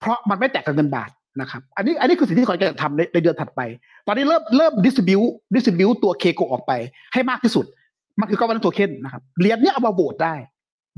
[0.00, 1.10] เพราะมันไม่แตะกับเงินบาท
[1.40, 3.60] นะครับ อันนี้อันนี้คือสิ่งที่ขอนแก่นทำในในเดือนถัดไป
[4.06, 6.72] ตอนนี้เริ่มเริ่ม distribute distribute ตัวเคโกออกไป
[7.12, 7.64] ให้มากที่สุด
[8.20, 10.34] มันคือ governance โทเค็นนะครับ เหรียญเนี้ยเอามาโหวตได้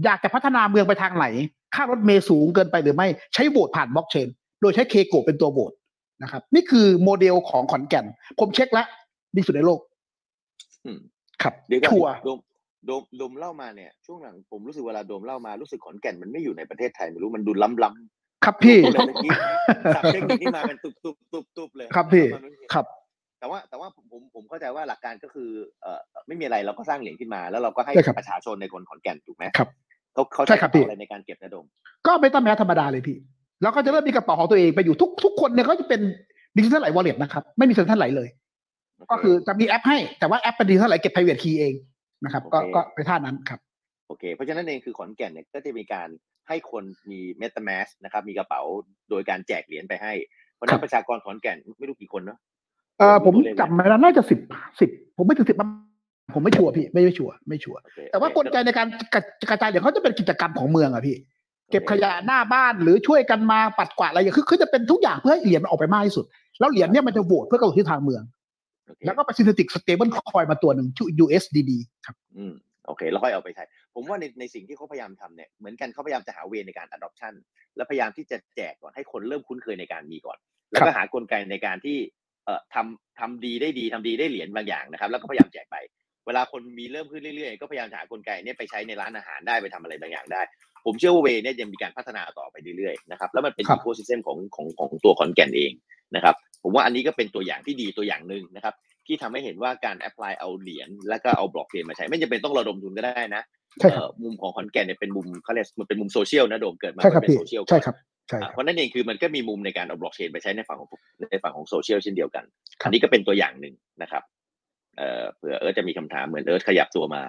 [0.04, 1.26] อยากจะพัฒนาเมืองไปทางไหน
[1.74, 4.28] ค่ารถเมล์สูงเกินไปหรือไม่ ใช้โหวตผ่านบล็อกเชน
[4.60, 5.72] โดยใช้เคโกเป็นตัวโหวต
[6.22, 8.06] นะครับ นี่คือโมเดลของขอนแก่น
[8.40, 8.86] ผมเช็คแล้ว
[9.36, 9.80] ดีสุดในโลก
[10.84, 10.98] อืม
[11.42, 12.38] ครับเดี๋ยวก่อนชัวร์โดม
[12.86, 19.30] โดมโดมเล่ามาเนี่ยช่วงหลังผมรู้สึกเวลาโดมเล่ามารู้สึกขอนแก่นมันไม่อยู่ในประเทศไทยไม่รู้มันดูล้ำล้ำ ครับพี่เลยเมื่อกี้
[19.94, 22.86] สับเทคนิคนี่มาเป็นตุบตุบตุบตุบเลยครับพี่มันไม่มีครับ
[23.40, 25.48] แต่ว่าแต่ว่าผมผมผมเข้าใจว่าหลักการก็คือ
[25.82, 29.68] เอ่อไม่มีอะไรเราก็สร้างเหรียญขึ้นมา แล้วเราก็ให้ใช่ครับประชาชนในคนขอนแก่นถูกไหมครับ
[30.14, 31.66] เขาเขาใช่ครับพี่อะไรในการเก็บนะโดม
[32.06, 33.16] ก็ไม่ต้องแม้ธรรมดาเลยพี่
[33.62, 36.00] แล้วก็จะเริ่มมีกระเป๋าของตัวเองไปอยู่ทุกทุกคนเนี่ยก็จะเป็น
[36.56, 38.28] ดิจิทัลไหลวอลเล็ตนะครับ ไม่มีเซ็นทรัลไหลเลย
[39.10, 41.74] ก็คือจะมีแอปให้ แต่ว่าแอปเป็นดิจิทัลไหลเก็บ private key เอง
[42.24, 43.60] นะครับ ก็โอเคก็ไปท่านั้นครับ
[44.08, 46.08] โอเค เพราะฉะนั้นเองคือขอนแก่นเนี่ยก็จะมีการ
[46.48, 48.60] ให้คนมี MetaMask นะครับ มีกระเป๋า
[49.10, 50.12] โดยการแจกเหรียญไปให้
[50.54, 52.38] เพราะฉะครันั้นบประชากรขอนแก่นไม่รู้กี่คนเนาะ
[52.98, 54.38] เออผมตัวเลขไหมจำไม่ได้น่าจะสิบ
[54.80, 55.56] สิบผมไม่ถึงสิบ
[56.34, 61.16] ผมไม่ชัวร์พี่ไม่ไม่ชัวร์ไม่ชัวร์โอเคแต่ว่าโอกเคลไกในการกระกระจายเดี๋ยวเขาจะเป็นกิจกรรมของเมืองอะพี่
[61.70, 66.24] เก็บขยะหน้าบ้านหรือช่วยกันมาปัดกวาดอะไรอย่างคือคือจะเป็นทุกอย่างเพื่อให้เหรียญมันออกไปมากที่สุด
[66.58, 68.22] แล้วเหรียญเนี่ยมันจะโหวตเพื่อกำหนดทิศทางเมือง
[68.86, 71.70] โอเคแล้วก็ไป synthetic stable coin มาตัวหนึ่งชื่อ USDD
[72.06, 72.52] ครับ อืม
[72.88, 73.64] โอเคแล้วค่อยเอาไปใช้
[73.94, 77.34] ผมว่าในในสิ่งที่เขาพยายามทำเนี่ยเหมือนกันเขาพยายามจะหาเวในการ adoption
[77.76, 80.38] และพยายามที่จะแจกก่อนให้คนเริ่มคุ้นเคยในการมีก่อน
[80.70, 81.98] แล้วก็หากลไกในการที่
[82.44, 85.76] เอ่อทำทำดีได้ดีทำดีได้เหรียญบางอย่างนะครับแล้วก็พยายามแจกไป
[86.26, 90.42] เวลาคนมีเริ่มขึ้นเรื่อยๆ ก็พยายามหากลไกเนี่ยไปใช้ในร้านอาหารได้ไปทำอะไรบางอย่างได้
[90.84, 95.72] ผมเชื่อว่าเวเนี่ยยังมีการพัฒนาต่อไปเรื่อยๆนะครับแล้วมันเป็นครับอีโคซิสเต็มของของของตัวขอนแก่นเอง
[96.16, 98.74] นะครับผมว่าอันนี้ก็เป็นตัวอย่างที่ดีตัวอย่างหนึ่งนะครับ
[99.08, 103.42] ที่ทำให้เห็นว่าการ apply เอาเหรียญแล้วก็เอาบล็อกเชนมาใช้ ไม่จำเป็นต้องระดมทุนก็ได้นะ
[103.78, 107.96] ใช่ครับเอ่อมุมของขอนแก่นเนี่ยเป็นมุมเขาเรียกมันเป็นมุมโซเชียลนะโดมเกิดมาใช่ครับเป็นพี่โซเชียลก่อนใช่ครับ
[108.28, 110.88] ใช่อ่าคเพรับราะนั่นเองคือมันก็มีมุมในการเอาบล็อกเชนไปใช้ในฝั่งของ
[111.30, 112.44] ในฝั่งของโซเชียลเช่นเดียวกัน
[112.80, 114.22] ครับอันนี้ก็เป็นตัวอย่างหนึ่งนะครับ
[114.96, 117.22] เอ่อเผื่อเอิร์ธจะมีคำถามเหมือนเอิร์ธขยับตัวมา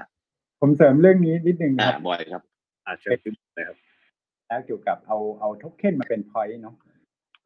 [0.61, 2.41] ผมเสริมเรื่องนี้นิดนึงอ่าครับบอยครับ
[2.85, 3.77] อาเชิญขึ้นเลยครับ
[4.47, 6.75] แล้วเกี่ยวกับเอาเอาโทเค็นมาเป็น point เนาะ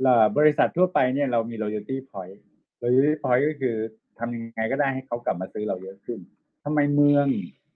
[0.01, 2.37] แล้วบริษัททั่วไปเนี่ยเรามี loyalty point
[2.83, 3.75] loyalty point ก็คือ
[4.19, 6.19] ทำยังไงก็ได้ให้เขากลับมาซื้อเราเยอะขึ้น
[6.63, 7.27] ทำไมเมือง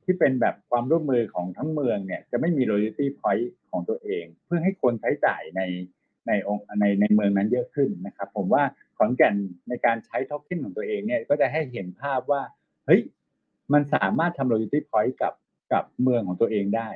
[0.04, 5.62] ที่เป็นแบบความร่วมมือของทั้งเมืองเนี่ยจะไม่มี loyalty point ของตัวเอง เพื่อให้คนใช้จ่ายใน
[6.28, 8.64] ในองในในเมืองนั้นเยอะขึ้นนะครับ ผมว่า
[8.98, 9.36] ขอนแก่น
[9.70, 12.42] ในการใช้โทเค็นของตัวเองเนี่ยก็จะให้เห็นภาพว่า
[12.86, 13.02] เฮ้ย
[13.74, 15.34] มันสามารถทำ loyalty point กับ
[15.74, 16.90] กับเมืองของตัวเองได้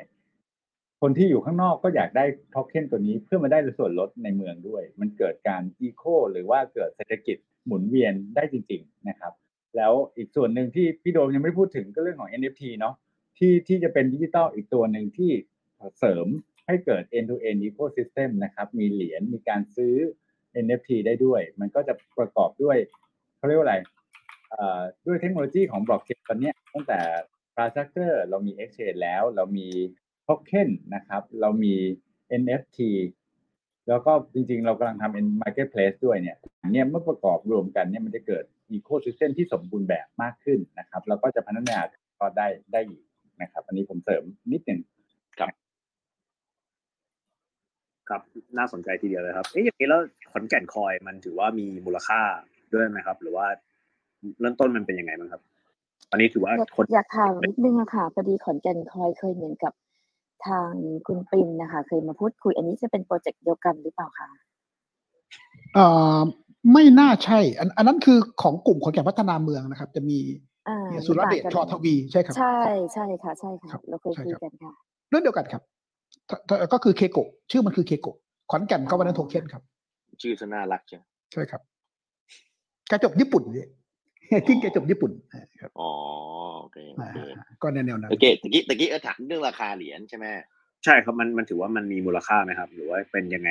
[1.01, 9.33] คนที่อยู่ข้างนอกก็อยากได้โทเค็นตัวนี้เพื่อมาได้ส่วนลดในเมืองด้วย มันเกิดการอีโคหรือว่าเกิดเศรษฐกิจหมุนเวียนได้จริง ๆนะครับ
[9.77, 12.95] แล้วอีกส่วนหนึ่งที่พี่โดมยังไม่พูดถึงก็เรื่องของ NFT เนาะ
[13.37, 15.31] ที่ที่จะเป็นดิจิตอลอีกตัวหนึ่งที่
[15.99, 16.27] เสริม
[16.67, 19.95] ให้เกิด end to end ecosystem นะครับ มีเหรียญมีการซื้อ
[20.65, 22.77] NFT ได้ด้วย มันก็จะประกอบด้วย
[23.37, 23.75] เขาเรียกว่าอะไร
[25.05, 26.99] ด้วยเทคโนโลยีของบล็อกเชนตอนนี้ตั้งแต่
[27.47, 29.67] infrastructure เรามี exchange แล้วเรามี
[30.23, 31.73] โทเค็นนะครับ เรามี
[32.41, 32.79] NFT
[33.87, 38.43] แล้วก็จริงๆ เรากำลังทำเป็น marketplace ด้วยเนี่ยอันเนี่ยเมื่อประกอบรวมกันเนี่ยมันจะเกิด
[38.77, 41.77] ecosystem ที่สมบูรณ์แบบมากขึ้นนะครับแล้วก็จะพัฒนา
[42.19, 43.03] ก็ได้ได้อีก
[43.41, 44.79] นะครับ อันนี้ผมเสริมนิดหนึ่ง
[48.09, 48.21] ครับ
[48.57, 50.01] น่าสนใจทีเดียวเลยครับเอ๊ะอย่างนี้แล้ว
[50.31, 52.21] ขอนแก่นคอยมันถือว่ามีมูลค่า
[52.73, 53.47] ด้วยไหมครับ หรือว่า
[54.39, 55.41] เริ่มต้นมันเป็นยังไงบ้างครับ
[56.11, 59.73] อันนี้ถือว่าอยากคนอยากถามนิดนึงอะค่ะพอดีขอนแก่นคอยเคยเหมือนกับ
[60.47, 60.69] ทาง
[61.07, 64.29] คุณปรินนะคะเคยมาพูดคุย อันนี้จะเป็นโปรเจกต์เดียวกันหรือเปล่าคะ
[65.73, 65.85] เอ่
[66.17, 66.19] อ
[66.73, 70.19] ไม่น่าใช่อันอันนั้นคือของกลุ่มขอนแก่นพัฒนาเมืองนะครับ จะมี
[70.69, 72.59] อ่าเฮียสุรเดชต่างชกัอนทวีใช่ครับ ใช่
[72.93, 74.71] ใช่ค่ะใช่ครัค่ะบเราเคยใช่คุยครับกันค่ะ
[75.09, 75.63] เรื่องเดียวกันครับ
[76.29, 77.19] ถ้าถ้าก็คือเคโก
[77.51, 78.07] ชื่อมันคือเคโก
[78.51, 79.63] ขอนแก่น governance โทเค็นครับ
[80.21, 81.61] ชื่อซะน่ารักใช่ไหมใช่ครับ
[82.91, 83.67] กระจกญี่ปุ่นเนี่ย
[84.47, 85.11] ทิ้งกระจกญี่ปุ่น
[85.61, 85.89] ครับอ๋อ
[86.59, 90.25] โอเคโอเคอ่าก็แนวแนวนั้นโอเคตะกี้ตะกี้เออถามเรื่องราคาเหรียญใช่ไหม
[90.83, 93.49] ใช่ครับมันมันถือว่ามันมีมูลค่าไหมครับ หรือว่าเป็นยังไง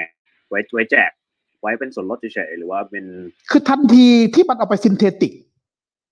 [0.49, 1.11] ไว้ไว้แจก
[1.61, 3.05] ไว้เป็นส่วนลดเฉยๆหรือว่าเป็น
[3.51, 5.33] คือทันทีที่มันเอาไป synthetic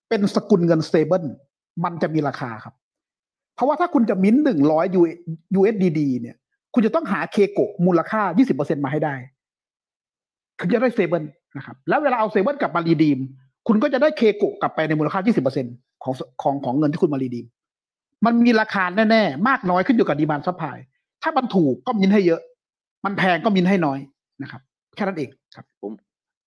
[0.08, 1.24] เป็นสกุลเงิน stable
[1.84, 2.74] มันจะมีราคาครับ
[3.54, 4.86] เพราะว่าถ้าคุณจะมิ้นหนึ่งร้อย
[5.58, 6.36] USDD เนี่ย
[6.74, 8.22] คุณจะต้องหาเคโกะมูลค่า
[8.54, 9.14] 20%มาให้ได้
[10.58, 11.24] ถึงจะได้ stable
[11.56, 13.18] นะครับ แล้วเวลาเอา stable กลับมา redeem
[13.68, 17.46] คุณก็จะได้เคโกะกลับไปในมูลค่า 20%ของของของเงินที่คุณมา redeem
[18.26, 20.76] มันมีราคาแน่ๆ มากน้อยขึ้นอยู่กับ demand supply
[21.22, 22.40] ถ้ามันถูกก็มินให้เยอะ
[23.04, 23.98] มันแพงก็มินให้น้อย
[24.42, 24.60] นะครับ
[24.96, 25.92] แค่นั้นเองครับ ผม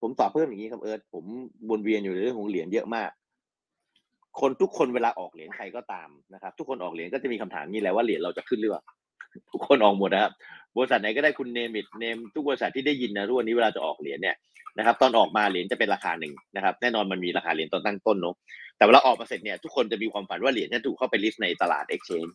[0.01, 1.25] ผมตอบเพิ่มอย่างนี้ครับเอิร์ธผม
[1.69, 3.09] วนเวียนอยู่ในเรื่องของเหรียญเยอะมาก
[4.39, 8.83] คนทุกคนเวลาออกเหรียญใครก็ตามนะครับ ทุกคนออกเหรียญก็จะมีคำถามนี้แหละว่าเหรียญเราจะขึ้นหรือเปล่า
[9.51, 10.31] ทุกคนออกหมดนะครับ
[10.75, 14.35] บริษัทไหนก็ได้คุณเนมิดเนมทุกบริษัทที่ได้ยินนะทุกวันนี้เวลาจะออกเหรียญเนี่ย
[14.77, 18.35] นะครับ ตอนออกมาเหรียญจะเป็นราคาหนึ่งนะครับ แน่นอนมันมีราคาเหรียญตอนตั้งต้นเนอะ
[18.77, 22.31] แต่เวลาออกมาเสร็จเนี่ยทุกคนจะมีความฝันว่าเหรียญจะถูกเข้าไปลิสต์ในตลาด exchange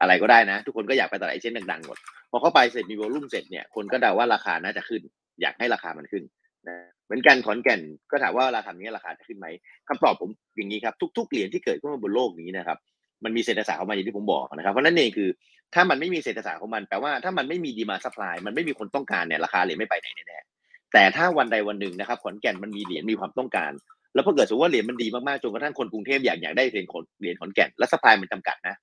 [0.00, 1.98] อะไรก็ได้นะ ทุกคนก็อยากไปตลาด exchange ดังๆหมด
[2.30, 5.02] พอเข้าไปเสร็จมีวอลุ่มเสร็จเนี่ยคนก็เดาว่าราคาน่าจะขึ้น
[5.40, 6.24] อยากให้ราคามันขึ้น
[6.68, 9.46] นะเหมือนกันขอนแก่นก็ถามว่าราคานี้ราคาจะขึ้นไหม
[9.88, 12.78] คำตอบผมอย่างนี้ครับ ทุก ๆเหรียญที่เกิดขึ้นมาบนโลกนี้นะครับ
[13.24, 15.28] มันมีเศรษฐศาสตร์ของมันอย่างที่ผมบอกนะครับเพราะนั่นเองคือ
[15.74, 20.51] ถ้ามันไม่มีเศรษฐศาสตร์ของมันแปลว่าถ้ามันไม่มี demand supply มันไม่มีคนต้องการเนี่ยราคาเหรียญไม่ไปไหนแน่ๆ
[20.92, 23.72] แต่ถ้าวันใดวันหนึ่งนะครับขอนแก่นมันมีเหรียญมีความต้องการ
[24.14, 28.74] แล้วพอเกิดสมมติว่าเหรียญมันดีมากๆจนกระทั่งคนกรุงเทพอยากอยากได้เหรียญขอนเหรียญขอนแก่นและ supply มันจำกัดนะ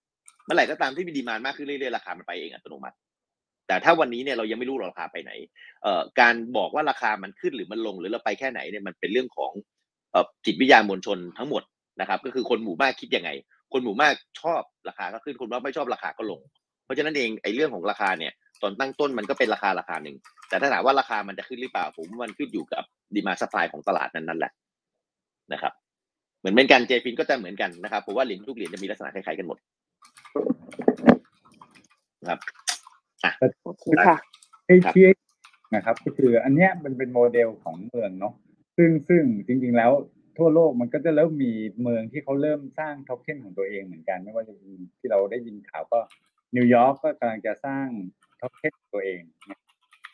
[0.45, 2.95] เมื่อไหร่ก็ตามที่มี demand มากขึ้นเรื่อยๆราคามันไปเองอัตโนมัติ
[3.68, 5.32] แต่ถ้าวันนี้เนี่ยเรายังไม่รู้รอกราคาไปไหน
[5.84, 9.51] เอ่อการบอกว่าราคามันขึ้นหรือมันลงหรือเราไปแค่ไหนเนี่ยมันเป็นเรื่องของ
[10.12, 11.64] เอ่อจิตวิทยามวลชนทั้งหมด
[11.99, 13.30] นะครับก็คือคนหมู่มากคิดยังไง
[13.74, 16.41] คนหมู่มากชอบราคาก็ขึ้นคนว่าไม่ชอบราคาก็ลง
[16.86, 20.18] เพราะฉะนั้นเองไอ้เรื่องของราคาเนี่ย ตอนตั้งต้นมันก็เป็นราคาราคาหนึ่ง
[20.49, 22.84] แต่ถ้าถามว่าราคามันจะขึ้นหรือเปล่า ผมว่ามันขึ้นอยู่กับ
[23.16, 24.51] ดีมาสปายของตลาดนั้นนั่นแหละ
[25.53, 25.74] นะครับ
[26.39, 29.57] เหมือนเป็นกันเจฟินก็จะเหมือนกันนะครับผมว่าเหรียญทุกเหรียญจะมีลักษณะคล้ายๆกันหมด
[32.22, 32.39] นะครับ
[33.64, 34.18] โอเคค่ะ
[34.66, 35.05] ไอ้ที่
[35.76, 38.34] นะครับ ก็คืออันเนี้ยมันเป็นโมเดลของเมืองเนาะ
[38.78, 39.91] ซึ่งซึ่งจริง ๆ แล้ว
[40.38, 45.99] ทั่วโลกมันก็จะเริ่มมีเมืองที่เขาเริ่มสร้างโทเค็นของตัวเองเหมือนกัน ไม่ว่าจะเป็นที่เราได้ยินข่าวก็
[46.55, 47.88] นิวยอร์กก็กำลังจะสร้าง
[48.40, 49.22] โทเค็นตัวเอง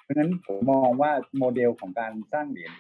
[0.02, 2.72] เพราะฉะนั้นผมมองว่าโมเดลของการสร้างเหรียญ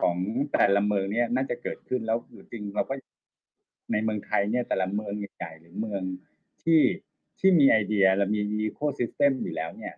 [0.00, 0.16] ของ
[0.52, 2.94] แต่ละเมืองเนี่ยน่าจะเกิดขึ้นแล้วจริงเราก็
[3.92, 6.02] ในเมืองไทยเนี่ยแต่ละเมืองใหญ่ๆหรือเมือง
[6.62, 6.80] ที่
[7.40, 9.94] ที่มีไอเดียและมี ecosystem อยู่แล้วเนี่ย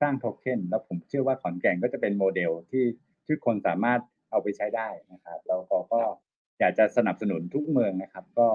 [0.00, 2.84] สร้างโทเค็นแล้วผมเชื่อว่าขอนแก่นก็จะเป็นโมเดลที่
[3.26, 6.00] ทุกคนสามารถเอาไปใช้ได้นะครับแล้วก็ก็
[6.58, 8.48] อยากจะสนับสนุนทุกเมืองนะครับ ก็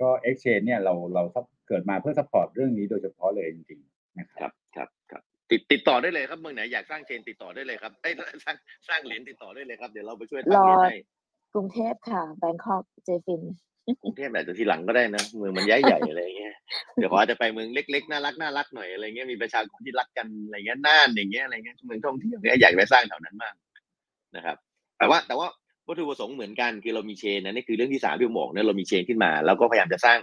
[0.00, 1.22] ก็ Exchange เนี่ยเราเรา
[1.68, 3.80] เกิดมาเพื่อ support เรื่องนี้โดยเฉพาะเลยจริง
[4.18, 8.14] นะคครับรับครับครับติดติดต่อได้เลยครับเมืองไหนอยากสร้าง chain ติดต่อได้เลยครับเอ้ย
[8.44, 8.56] สร้าง
[8.88, 10.94] สร้างเหรียญติดต่อได้เลยครับ เดี๋ยวเราไปช่วยรทำอเหรียญให้
[11.54, 13.42] กรุงเทพค่ะ Bangkok JFIN
[14.02, 16.54] กรุงเทพอาจจะทีหลังก็ได้นะเมืองมันใหญ่ใหญ่ๆอะไรเงี้ย
[16.98, 23.54] เดี๋ยวขออาจจะไปเมืองเล็กๆน่ารักน่ารักหน่อยอะไรเงี้ยมีประชากรที่รักกันอะไรเงี้ยน่านอย่างเงี้ยอะไรเงี้ยเมืองท่องเที่ยวเนี่ยอยากไปสร้างแถวนั้นมาก
[24.36, 24.56] นะครับ
[24.98, 25.48] แต่ว่าแต่ว่า
[25.88, 30.18] วัตถุประสงค์เหมือนกันคือเรามี chain นะนี่คือเรื่องที่สามที่ผมบอกเนี่ยเรามี chain ขึ้นมา แล้วก็พยายามจะสร้าง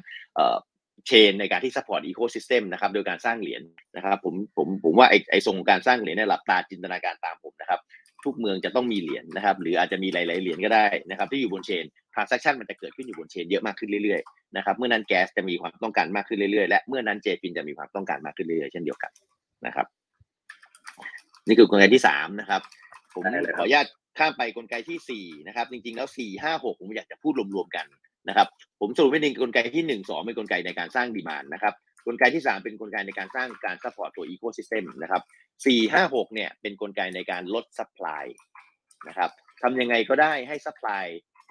[0.94, 3.62] เอ่อ chain ในการที่ support ecosystem นะครับโดยการสร้างเหรียญ
[3.96, 7.80] นะครับผมผมผมว่าไอไอทรงของการสร้างเหรียญเนี่ยหลับตาจินตนาการตามผมนะครับ
[8.26, 17.54] ทุกเมืองจะต้องมีเหรียญนะครับ หรืออาจจะมีหลาย ๆ เหรียญก็ได้นะครับ ที่อยู่บน chain transaction มันจะเกิดขึ้นอยู่บน chain เยอะมากขึ้นเรื่อย ๆ นะครับ เมื่อนั้นแก๊สจะมีความต้องการมากขึ้นเรื่อย ๆ และเมื่อนั้น JFIN
[17.58, 19.12] จะมีความต้องการมากขึ้นเรื่อย ๆ เช่นเดียวกัน
[19.66, 19.88] นะครับ
[21.48, 22.62] นี่คือกลไกที่สามนะครับ
[23.14, 23.88] ผมได้เลยครับขออนุญาต
[24.18, 27.86] ข้ามไปกลไกที่สี่นะครับ จริง ๆ แล้วสี่ห้าหกผมอยากจะพูดรวม ๆ กัน
[28.30, 28.48] นะครับ
[28.80, 31.74] ผมสรุปไว้หนึ่งกลไกที่หนึ่งสองเป็นกลไกในการสร้าง demand นะครับ
[32.08, 35.22] กลไกที่สามเป็นกลไกในการสร้างการ support ตัว ecosystem นะครับ
[35.66, 38.24] สี่ห้าหกเนี่ยเป็นกลไกในการลด supply
[39.08, 39.30] นะครับ
[39.64, 41.06] ทำยังไงก็ได้ให้ supply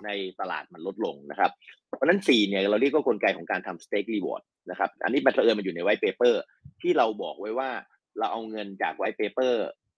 [0.04, 0.08] ใน
[0.40, 1.50] ตลาดมันลดลงนะครับ
[1.86, 6.34] เพราะฉะนั้นสี่เนี่ยเราเรียกว่ากลไกของการทำ stake reward นะครับ อันนี้มันเผอิญมันอยู่ใน white paper
[6.82, 7.70] ที่เราบอกไว้ว่า
[8.18, 9.54] เราเอาเงินจาก white paper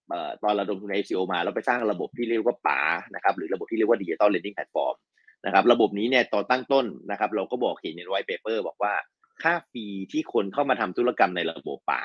[0.09, 2.81] เอ่อตอนเราลงทุนใน ICO มา เราไปสร้างระบบที่เรียกว่าป๋า
[3.14, 5.05] นะครับหรือระบบที่เรียกว่า digital lending platform น
[5.45, 8.95] นะครับระบบนี้เนี่ยตอนตั้งต้นนะครับ เราก็บอกเห็นใน white paper บอกว่า
[9.42, 12.03] ค่า fee ที่คนเข้ามาทำธุรกรรมในระบบป๋า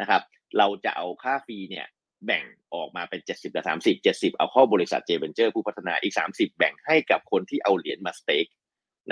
[0.00, 0.22] นะครับ
[0.58, 1.86] เราจะเอาค่า fee เนี่ย
[2.26, 8.46] แบ่งออกมาเป็น 70กับ30 70 เอาเข้าบริษัท J Venture ผู้พัฒนาอีก 30 แบ่งให้กับคนที่เอาเหรียญมา stake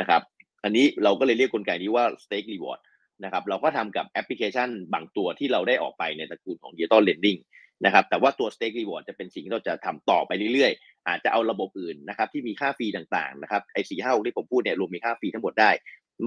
[0.00, 0.22] นะครับ
[0.64, 2.80] อันนี้เราก็เลยเรียกกลไกนี้ว่า stake reward
[3.24, 7.40] นะครับเราก็ทำกับแอปพลิเคชันบางตัวที่เราได้ออกไปในตระกูลของ Digital Lending
[7.84, 15.70] นะครับแต่ว่าตัว Stake Reward จะเป็นสิ่งที่เราจะทำต่อไปเรื่อยๆ อาจจะเอาระบบอื่นนะครับที่มีค่า fee ต่างๆนะครับไอ้สี่ห้าที่ผมพูดเนี่ยรวมมีค่า fee ทั้งหมดได้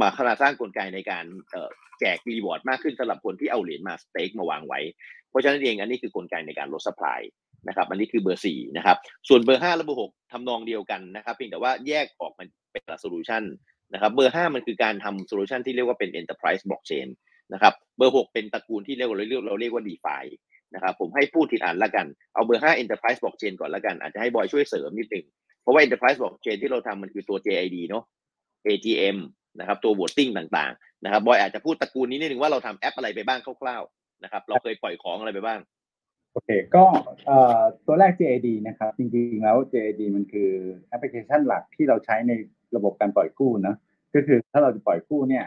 [0.02, 1.26] มาขนาดสร้างกลไกในการ
[2.00, 4.80] แจก reward มากขึ้นสำหรับคนที่เอาเหรียญมา stake มาวางไว้
[5.30, 7.20] เพราะฉะนั้นเองอันนี้คือกลไกในการลด supply
[7.68, 8.98] นะครับอันนี้คือเบอร์สี่นะครับ
[9.28, 13.44] ส่วนเบอร์ห้าและเบอร์หกทำนองเดียวกันนะครับเพียงแต่ว่าแยกออกมันเป็นละ solution
[13.94, 17.08] นะครับเบอร์ห้ามันคือการทำ solution ที่เรียกว่าเป็น enterprise blockchain
[17.54, 20.24] นะครับเบอร์หกเป็นตระกูลที่เรียกว่าเราเรียกเราเรียกว่า DeFi
[20.74, 25.26] นะครับผมให้พูดทีละอันละกัน เอาเบอร์ห้า enterprise blockchain ก่อนละกัน อาจจะให้บอยช่วยเสริมนิดนึง
[25.62, 28.04] เพราะว่า enterprise blockchain ที่เราทำมันคือตัว JID เนาะ
[28.68, 29.18] ATM
[29.60, 35.60] นะครับตัว voting ต่างๆนะครับบอยอาจจะพูดตระกูลนี้นิดนึงว่าเราทำแอปอะไรไปบ้างคร่าวๆนะครับเราเคยปล่อยของอะไรไปบ้าง
[36.34, 36.86] โอเค ก็
[37.86, 40.50] ตัวแรก JAD นะครับ จริงๆแล้ว JAD มันคือ
[40.90, 42.32] แอปพลิเคชันหลักที่เราใช้ใน
[42.76, 43.76] ระบบการปล่อยกู้นะ
[44.16, 45.46] ก็คือถ้าเราจะปล่อยกู้เนี่ย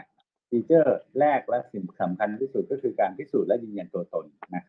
[0.49, 4.63] ฟีเจอร์แรกและสิ่งสำคัญที่สุดก็คือการพิสูจน์และยืนยันตัวตนนะ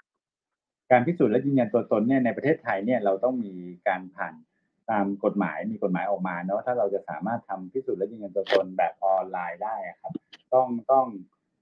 [0.91, 3.53] การพิสูจน์และยืนยันตัวตนเนี่ยในประเทศไทยเนี่ยเราต้องมี
[3.89, 4.35] การผ่าน
[4.91, 10.12] ตามกฎหมายมีกฎหมายออกมาเนาะถ้าเราจะสามารถทำพิสูจน์และยืนยันตัวตนแบบออนไลน์ได้ครับ
[10.55, 11.07] ต้องต้อง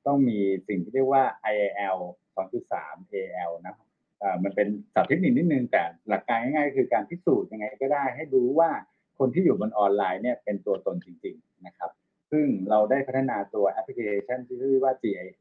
[0.06, 1.98] ต้องมีสิ่งที่เรียกว่า IAL
[2.36, 3.86] 2.3 AL นะครับ
[4.18, 8.70] เอ่อมันเป็นศัพท์เทคนิคนิดนึงแต่หลักการง่ายๆคือการพิสูจน์ยังไงก็ได้ ให้รู้ว่า
[9.18, 11.90] คนที่อยู่บนออนไลน์เนี่ยเป็นตัวตนจริง ๆนะครับ
[12.30, 14.94] ซึ่งเราได้พัฒนาตัวแอปพลิเคชันที่เรียกว่า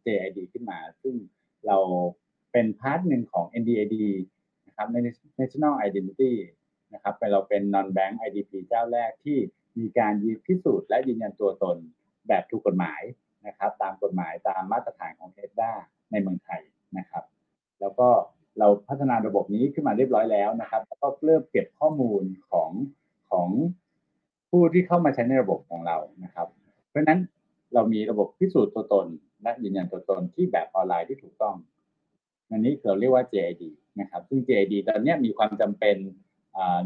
[0.05, 1.15] JID ขึ้นมา ซึ่ง
[1.67, 1.77] เรา
[2.51, 3.95] เป็น part หนึ่งของ NDID
[4.67, 4.87] นะครับ
[5.39, 6.33] National Identity
[6.93, 9.37] นะครับเราเป็น non bank IDP เจ้าแรกที่
[9.79, 11.77] มีการยืนพิสูจน์และยืนยันตัวตน
[12.27, 13.01] แบบถูกกฎหมาย
[13.47, 15.71] นะครับตามกฎหมายตามมาตรฐานของเ e ด a
[16.11, 16.61] ในเมืองไทย
[16.97, 17.23] นะครับ
[17.81, 18.07] แล้วก็
[18.59, 22.69] เราพัฒนาระบบนี้ขึ้นมาเรียบร้อยแล้วนะครับแล้วก็เริ่มเก็บข้อมูลของ
[23.31, 23.49] ของ
[24.49, 26.47] ผู้ที่เข้ามาใช้ในระบบของเรานะครับ
[26.89, 27.19] เพราะฉะนั้น
[27.73, 29.05] เรามีระบบพิสูจน์ตัวตน
[29.43, 31.55] และยืนยันตัวตนที่แบบออนไลน์ที่ถูกต้อง
[32.51, 33.63] อันนี้เราเรียกว่า JID
[33.99, 35.97] นะครับซึ่ง JID ตอนนี้มีความจำเป็น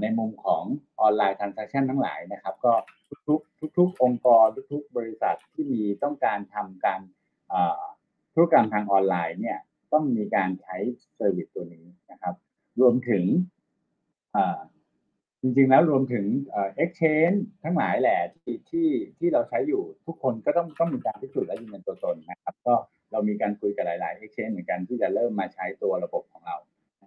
[0.01, 0.63] ในมุมของ
[1.01, 2.73] ออนไลน์ transaction ทั้งหลายนะครับ ก็
[3.27, 7.01] ทุกๆทุกองค์กรทุกๆบริษัทที่มีต้องการทำการ
[8.33, 9.59] ธุรกรรมทางออนไลน์เนี่ย
[9.93, 10.75] ต้องมีการใช้
[11.15, 12.35] service ตัวนี้นะครับ
[12.81, 13.23] รวมถึง
[15.41, 22.75] จริงๆแล้วรวมถึงเอ่อ exchange ทั้งหลายแหละที่ที่ที่เราใช้อยู่ทุกคนก็ต้องต้องมีการพิสูจน์และยืนยันตัวตนนะครับ ก็
[23.15, 26.57] เรามีการคุยกับหลาย ๆ exchange เหมือนกันที่จะเริ่มมาใช้ตัวระบบของเรา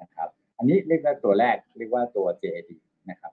[0.02, 0.28] นะครับ
[0.58, 2.70] อันนี้เรียกว่าตัวแรกเรียกว่าตัว JAD
[3.10, 3.32] นะครับ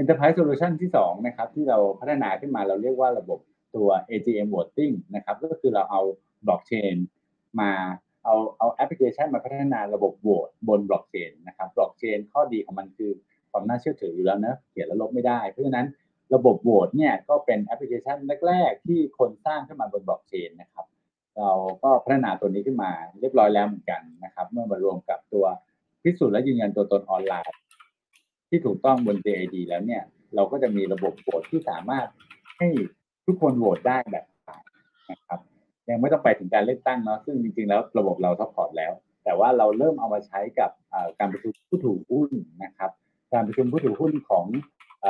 [0.00, 3.38] Enterprise Solution ที่สองนะครับที่เราพัฒนาขึ้นมาเราเรียกว่าระบบ
[3.76, 6.00] ตัว AGM Voting นะครับก็คือเราเอา
[6.46, 6.96] บล็อกเชน
[7.60, 7.70] มา
[8.24, 13.10] เอาเอาแอปพลิเคชันมาพัฒนาระบบโหวตบนบล็อกเชนนะครับบล็อกเชนข้อดีของมันคือ
[13.50, 15.86] ความน่าเชื่อถืออยู่แล้วนะเขียนแล้วลบไม่ได้ เพราะฉะนั้น
[16.34, 18.16] ระบบโหวตเนี่ยก็เป็นแอปพลิเคชัน
[18.46, 20.86] แรก ๆ ที่คนสร้างขึ้นมาบนบล็อกเชนนะครับ
[21.38, 21.50] เรา
[21.82, 25.44] ก็พัฒนาตัวนี้ขึ้นมาเรียบร้อยแล้วเหมือนกันนะครับ เมื่อมารวมกับตัว
[26.02, 27.56] พิสูจน์และยืนยันตัวตนออนไลน์
[28.48, 30.02] ที่ถูกต้องบน JID แล้วเนี่ย
[30.34, 32.06] เราก็จะมีระบบโหวตที่สามารถ
[32.58, 32.68] ให้
[33.26, 34.24] ทุกคนโหวตได้แบบ
[35.10, 35.40] นะครับ
[35.88, 38.92] ยังไม่ต้องไปถึงการเลือกตั้งเนาะซึ่งจริงๆแล้วระบบเรา support แล้ว
[39.24, 40.70] แต่ว่าเราเริ่มเอามาใช้กับ
[41.18, 42.30] การประชุมผู้ถือหุ้น
[42.64, 42.90] นะครับ
[43.32, 44.46] การประชุมผู้ถือหุ้นของ
[45.04, 45.06] อ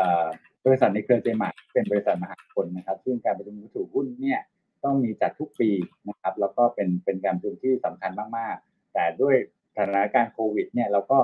[0.65, 4.41] บริษัทในเครือเจมาร์เป็นบริษัทมหาชนนะครับ ซึ่งการประชุมผู้ถือหุ้นเนี่ย
[4.85, 5.71] ต้องมีจัดทุกปี
[6.09, 9.37] นะครับ แล้วก็เป็นเป็นการประชุมที่สำคัญมากๆ แต่ด้วย
[9.77, 11.19] สถานการณ์โควิด เนี่ยเราก็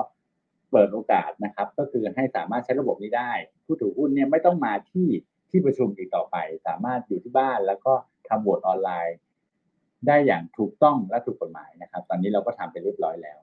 [0.71, 3.31] เปิดโอกาสนะครับ ก็คือให้สามารถใช้ระบบนี้ได้
[3.65, 5.07] ผู้ถือหุ้นเนี่ยไม่ต้องมาที่
[5.49, 6.35] ที่ประชุมอีกต่อไป
[6.67, 7.93] สามารถอยู่ที่บ้านแล้วก็
[8.27, 9.17] ทำโหวตออนไลน์
[10.07, 13.39] ได้อย่างถูกต้องและถูกกฎหมายนะครับ ตอนนี้เราก็ทำไปเรียบร้อยแล้ว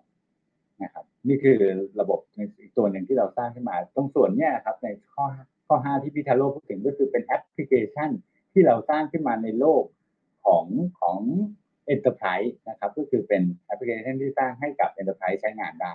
[0.82, 1.58] นะครับ นี่คือ
[2.00, 2.18] ระบบ
[2.60, 5.24] อีกตัวหนึ่งที่เราสร้างขึ้นมาตรงส่วนเนี้ยครับในข้อ
[5.66, 8.10] ข้อห้าที่พี่ทาโร่พูดถึงก็คือเป็นแอปพลิเคชัน
[8.52, 9.82] ที่เราสร้างขึ้นมาในโลก
[10.46, 10.66] ของ
[11.00, 11.18] ของ
[11.94, 15.92] Enterprise นะครับก็คือเป็นแอปพลิเคชันที่สร้างให้กับ Enterprise ใช้งานได้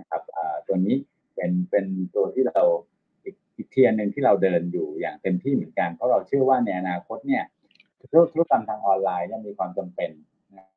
[0.00, 0.22] นะครับ
[0.66, 0.96] ตัวนี้
[1.34, 2.62] เป็นเป็นตัวที่เรา
[3.24, 7.44] อีกอีกเทียนหนึ่งที่เราเดินอยู่อย่างเต็มที่เหมือนกัน เพราะเราเชื่อว่าในอนาคตเนี่ย
[8.32, 10.10] ธุรกรรมทางออนไลน์เนี่ยมีความจำเป็น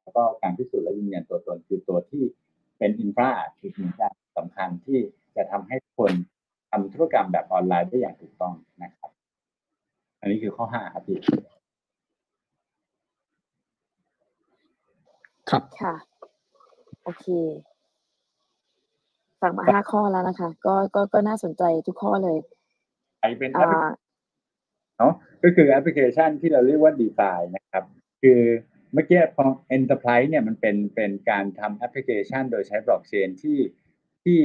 [0.01, 2.23] แล้วก็การพิสูจน์และยืนยันตัวตนคือตัวที่
[2.78, 4.99] เป็นอินฟราอีกหนึ่งอย่างสำคัญที่
[5.36, 6.11] จะทำให้คน
[6.71, 9.11] ทำธุรกรรมแบบออนไลน์ได้อย่างถูกต้องนะครับ
[10.19, 11.19] อันนี้คือข้อห้าครับพี่
[15.49, 15.95] ครับ ค่ะ
[17.03, 17.27] โอเค
[19.41, 22.37] ฟังมาห้าข้อแล้วนะคะ ก็ก็ก็น่าสนใจทุกข้อเลย
[23.21, 23.89] ไอเป็นแอปอ่า
[24.97, 27.83] เนาะก็คือแอปพลิเคชันที่เราเรียกว่า DeFi นะครับ
[28.21, 28.41] คือ
[28.93, 29.45] เมื่อกี้พอ
[29.75, 33.59] Enterprise เนี่ยมันเป็นเป็นการทำแอปพลิเคชัน โดยใช้บล็อกเชนที่
[34.23, 34.39] ที่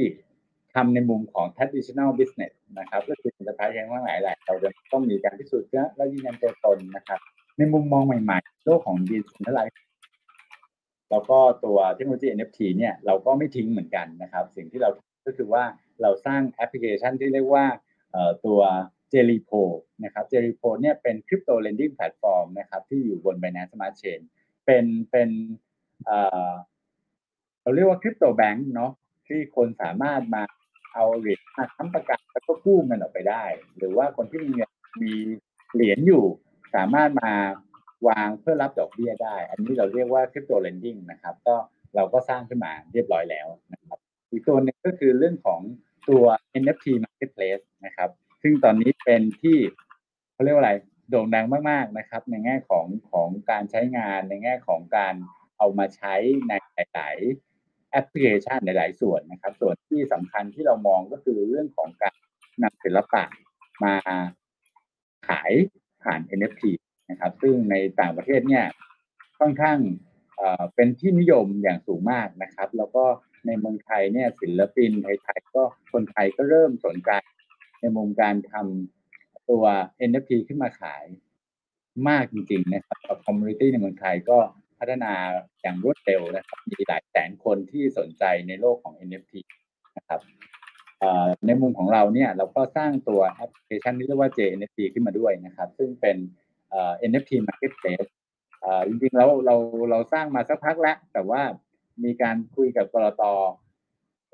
[0.75, 7.19] ทำในมุมของ traditional business นะครับก็คือ Enterprise ทั้งหลายแหละเราจะต้องมีการพิสูจน์และยืนยันตัวตนนะครับ
[7.57, 9.82] ในมุมมองใหม่ๆ โลกของ Decentralized
[11.13, 14.89] แล้วก็ตัวเทคโนโลยี NFT เนี่ยเราก็ไม่ทิ้งเหมือนกันนะครับ สิ่งที่เรา
[15.25, 15.63] ก็คือว่า
[16.01, 17.65] เราสร้างแอปพลิเคชันที่เรียกว่า
[18.45, 18.59] ตัว
[19.13, 19.61] j e l l y p o
[20.03, 23.93] นะครับ j e l l y p o เนี่ยเป็น crypto lending platform นะครับที่อยู่บน Binance Smart
[24.01, 24.19] Chain
[24.65, 26.09] เป็นเป็น
[27.61, 28.91] เราเรียกว่า crypto bank เนาะ
[29.27, 30.43] ที่คนสามารถมา
[30.93, 33.43] เอาเหรียญมาค้ำประกันแล้วก็กู้เงินออกไปได้
[33.77, 34.71] หรือว่าคนที่มีเงิน
[35.03, 35.13] มี
[35.73, 36.23] เหรียญอยู่
[36.75, 37.33] สามารถมา
[38.07, 41.55] วางเพื่อรับดอกเบี้ยได้ อันนี้เราเรียกว่า crypto lending นะครับ ก็
[41.95, 43.97] เราก็สร้างขึ้นมาเรียบร้อยแล้วนะครับ
[44.31, 45.61] อีกตัวหนึ่งก็คือเรื่องของ
[46.09, 46.25] ตัว
[46.61, 48.09] NFT Marketplace นะครับ
[48.41, 49.57] ซึ่งตอนนี้เป็นที่
[50.33, 50.73] เขาเรียกว่าอะไร
[51.09, 55.15] โด่งดังมากๆนะครับ ในแง่ของของการใช้งานในแง่ของการ
[55.57, 56.15] เอามาใช้
[56.47, 56.53] ใน
[56.93, 62.15] หลายๆแอปพลิเคชันหลาย ๆ ส่วนนะครับ ส่วนที่สำคัญที่เรามองก็คือเรื่องของการ
[62.63, 63.23] นำศิลปะ
[63.83, 63.95] มา
[65.27, 65.51] ขาย
[66.03, 66.61] ผ่าน NFT
[67.09, 68.65] นะครับ ซึ่งในต่างประเทศเนี่ย
[69.39, 69.77] ค่อนข้าง
[70.75, 73.05] เป็นที่นิยมอย่างสูงมากนะครับ แล้วก็
[73.45, 77.11] ในเมืองไทยเนี่ยศิลปินไทยๆก็คนไทยก็เริ่มสนใจ
[77.81, 79.63] ในมุมการทำตัว
[80.09, 81.03] NFT ขึ้นมาขาย
[82.09, 84.37] มากจริงๆนะครับ community ในเมืองไทยก็
[84.79, 85.13] พัฒนา
[85.61, 89.33] อย่างรวดเร็วนะครับ มีหลายแสนคนที่สนใจในโลกของ NFT
[89.97, 90.21] นะครับ
[91.45, 96.17] ในมุมของเราเนี่ยเราก็สร้างตัวแอปพลิเคชันที่เรียกว่า JNFT ขึ้นมาด้วยนะครับ ซึ่งเป็น
[97.09, 98.09] NFT Marketplace
[98.61, 99.55] เอ่อจริงๆแล้วเรา
[99.91, 101.41] เราสร้างมาสักพักแล้ว แต่ว่า
[102.03, 103.23] มีการคุยกับกรต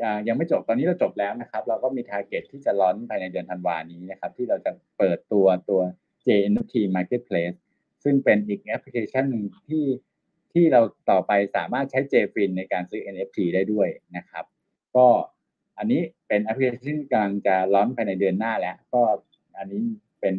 [0.03, 5.81] อ่ายังไม่จบตอนนี้เราจบแล้วนะครับ เราก็มี t a r g e t ที่จะร้อนภายในเดือนธันวานี้นะครับ ที่เราจะเปิดตัวตัว
[6.25, 7.57] JNFT Marketplace
[8.03, 9.85] ซึ่งเป็นอีกแอปพลิเคชันหนึ่งที่
[10.53, 13.87] ที่เราต่อไปสามารถใช้ JFIN ในการซื้อ NFT ได้ด้วย
[14.17, 14.45] นะครับ
[14.95, 15.07] ก็
[15.77, 19.01] อันนี้เป็นแอปพลิเคชันที่กำลังจะร้อนภายในเดือนหน้าแล้ว ก็
[19.57, 19.81] อันนี้
[20.21, 20.35] เป็น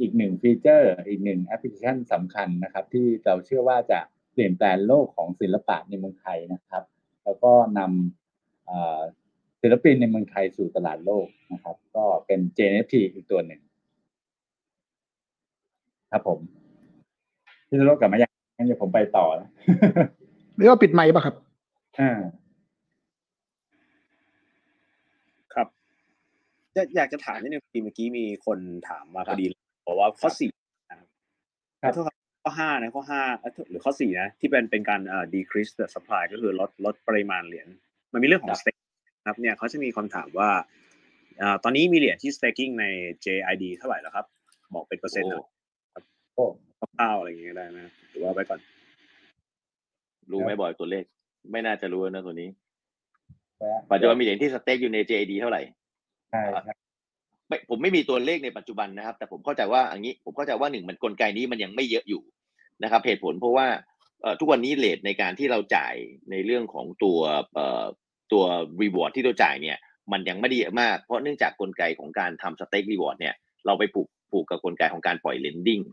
[0.00, 3.98] อีกหนึ่ง feature อีกหนึ่งแอปพลิเคชันสำคัญนะครับ ที่เราเชื่อว่าจะ
[4.32, 6.82] เปลี่ยนแปลงโลกของศิลปะในเมืองไทยนะครับ
[7.24, 9.00] แล้วก็นำเอ่อ
[9.60, 13.60] ศิลปินในเมืองไทยสู่ตลาดโลกนะครับ ก็เป็น JNFT อีกตัวหนึ่ง
[16.10, 16.38] ครับผม
[17.68, 19.48] พี่โรจน์กลับมายังงั้นเดี๋ยวผมไปต่อนะ
[20.56, 21.34] หรือว่าปิดไมค์ป่ะครับ
[21.98, 22.10] อ่า
[25.54, 25.68] ครับ
[26.76, 30.50] จะอยากจะถามนิดนึงเมื่อกี้มีคนถามมาพอดีเลย บอกว่าข้อสี่
[30.90, 31.08] นะครับ
[31.82, 37.68] ครับขอโทษครับข้อห้านะข้อห้าเอ้ยหรือข้อสี่นะที่เป็นเป็นการเอ่อ decrease the supply ก็คือลดลดปริมาณเหรียญ
[38.12, 38.80] มันมีเรื่องของ stake
[39.26, 40.50] ครับเนี่ยเขาจะมีคำถามว่า
[41.38, 42.84] เอ่อตอนนี้มีเหรียญที่ staking ใน
[43.24, 44.26] JID เท่าไหร่แล้วครับ
[44.74, 45.44] บอกเป็นเปอร์เซ็นต์หน่อย
[46.34, 46.44] โอ้
[46.78, 47.78] คร่าวๆอะไรอย่างเงี้ยได้ไหม
[48.10, 48.60] หรือว่าไปก่อน
[50.30, 51.04] รู้ไหมบ่อยตัวเลข
[51.52, 52.48] ไม่น่าจะรู้นะตัวนี้
[53.58, 55.62] แวะปัจจุบันมีเหรียญที่สเต็กอยู่ใน JD เท่าไหร่
[56.30, 56.74] ใช่ใช่
[57.48, 62.22] ไม่ผมไม่มีตัวเลขในปัจจุบันนะครับ แต่ผมเข้าใจว่าอันนี้ผมเข้าใจว่าหนึ่งมันกลไกนี้มันยังไม่เยอะอยู่
[62.82, 63.66] นะครับเหตุผลเพราะว่า
[64.40, 65.94] ทุกวันนี้เลทในการที่เราจ่าย
[66.30, 67.18] ในเรื่องของตัว
[68.32, 68.44] ตัว
[68.80, 69.76] reward ที่เราจ่ายเนี่ย
[70.12, 73.34] มันยังไม่ได้เยอะมาก เพราะเนื่องจากกลไกของการทำ stake reward เนี่ย
[73.66, 75.84] เราไปผูกผูกกับกลไกของการปล่อย lending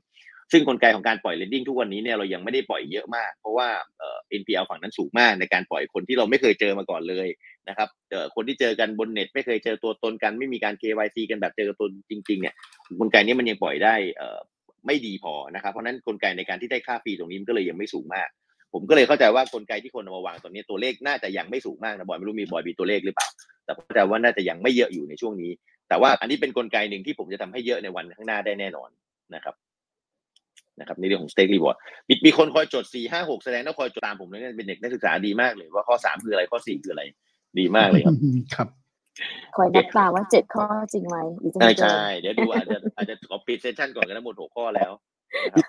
[0.51, 3.67] ซึ่งกลไกของการปล่อย lending ทุกวันนี้เนี่ยเรายังไม่ได้ปล่อยเยอะมาก เพราะว่า
[4.41, 7.27] NPL ฝั่งนั้นสูงมากในการปล่อยคนที่เราไม่เคยเจอมาก่อนเลย
[7.69, 12.55] นะครับเอ่อคนที่เจอกันบนเน็ต ไม่เคยเจอตัวตนกันไม่มีการ KYC กันแบบเจอตัวจริง ๆ เนี่ย
[12.99, 18.29] กลไกนี้มันยังปล่อยได้เไม่ดีพอนะครับเพราะนั้นกลไกในการที่ได้ค่าฟรีตรงนี้มันก็เลยยังไม่สูงมาก
[18.73, 23.27] ผมก็เลยเข้าใจว่ากลไกที่คนเอามาวางตอนนี้ตัวเลขน่าจะยังไม่สูงมากนะบอยไม่รู้มีบอยมีตัวเลขหรือเปล่า
[23.65, 25.51] แต่เข้าใจว่าน่าจะยังไม่เยอะอยู่ในช่วงนี้
[25.89, 28.89] แต่ว่าอันนี้เป็นกลไกหนึ่งที่ผมจะทำให้เยอะในวันข้างหน้าได้แน่นอน
[29.35, 29.55] นะครับ
[30.79, 31.77] นะครับในเรื่องของ stake reward
[32.09, 37.03] มีมีคนคอยจดสี่ห้าหกแสดงว่าคอยจดตามผมเลยเนี่ยเป็นเด็กนักศึกษาดีมากเลยว่าข้อสามคืออะไรข้อสี่คืออะไร
[37.59, 38.15] ดีมากเลยครับ
[38.55, 38.67] ครับ
[39.55, 44.91] คอยนับตาว่าเจ็ดข้อจริงไหมหรือจะใช่ไม่เกินใช่เดี๋ยวดูอาจจะอาจจะขอปิด session ก่อนกันนะหมดหัวข้อแล้ว
[45.45, 45.63] นะครับ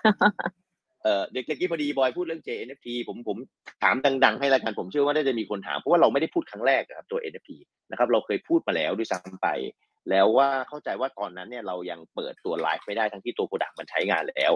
[1.03, 3.37] เอ่อเด็กตะกี้พอดีบอยพูดเรื่อง JNFT ผมผม
[3.83, 3.95] ถาม
[4.25, 7.51] ดัง ๆ ให้ละกันผมเชื่อว่าน่าจะมีคนถามเพราะว่าเราไม่ได้พูดครั้งแรกอะครับตัว NFT
[7.91, 9.47] นะครับ เราเคยพูดมาแล้วด้วยซ้ำไป
[10.09, 14.53] แล้วว่าเข้าใจว่าตอนนั้นเนี่ยเรายังเปิดตัวไลฟ์ไม่ได้ทั้งที่ตัว product มันใช้งานแล้ว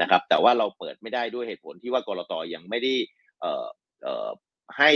[0.00, 2.92] นะครับ แต่ว่าเราเปิดไม่ได้ด้วยเหตุผลที่ว่ากลตยังไม่ได้
[3.40, 3.66] เอ่อ
[4.02, 4.28] เอ่อ
[4.78, 4.90] ให้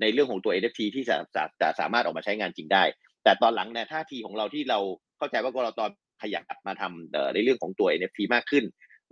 [0.00, 2.84] ในเรื่องของตัว NFT ที่จะจะจะสามารถออกมาใช้งานจริงได้
[3.24, 4.78] แต่ตอนหลังเนี่ยท่าทีของเราที่เรา
[5.18, 5.80] เข้าใจว่ากลต
[6.22, 8.64] ขยับมาทำเอ่อในเรื่องของตัว NFT มากขึ้น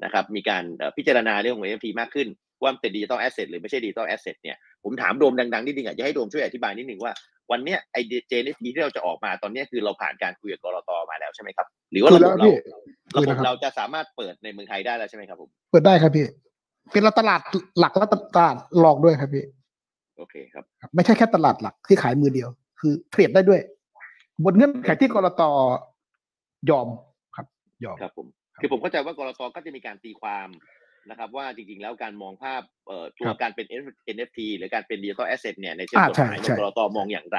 [0.05, 2.29] นะครับมีการเอ่อพิจารณาเรื่องของ NFT มากขึ้น
[2.63, 7.13] ว่ามันเป็น digital asset หรือไม่ใช่ digital asset เนี่ยผมถามโดมดังๆนิดนึงอะจะให้โดมช่วยอธิบายนิดนึงว่า
[7.51, 7.97] วันเนี้ยไอ
[8.29, 12.55] เจ NFT ที่เราจะออกมาตอนเนี้ยคือเราผ่านการคุยกับกลตมาแล้วใช่ไหมครับ หรือว่าคุระยบแล้วบ
[13.13, 16.27] เราพี่ระคุยบบแล้วครับเราจะสามารถเปิดในเมืองไทยได้แล้วใช่ไหมครับผมเปิดได้ครับพี่
[16.91, 17.41] เป็นตลาด
[17.79, 18.15] หลักและต
[18.45, 19.45] ลาดหลอกด้วยครับพี่
[20.17, 22.49] โอเคครับครับ ไม่ใช่แค่ตลาดหลักที่ขายมือเดียว
[22.81, 23.61] คือเทรดได้ด้วย
[24.45, 25.43] บนเงื่อนไขที่กรต
[26.71, 26.89] ยอม
[27.37, 27.47] ครับ
[27.85, 28.27] ยอมครับผม
[28.61, 30.49] คือผมเข้าใจว่ากรตก็จะมีการตีความ
[31.11, 33.67] นะครับ ว่าจริงๆแล้วการมองภาพเอ่อตัวครับการเป็น
[34.17, 37.39] NFT หรือการเป็นดิจิทัลแอสเซทเนี่ยในเชิงอ่ากฎหมายใช่เนี่ยใช่กรตมองอย่างไร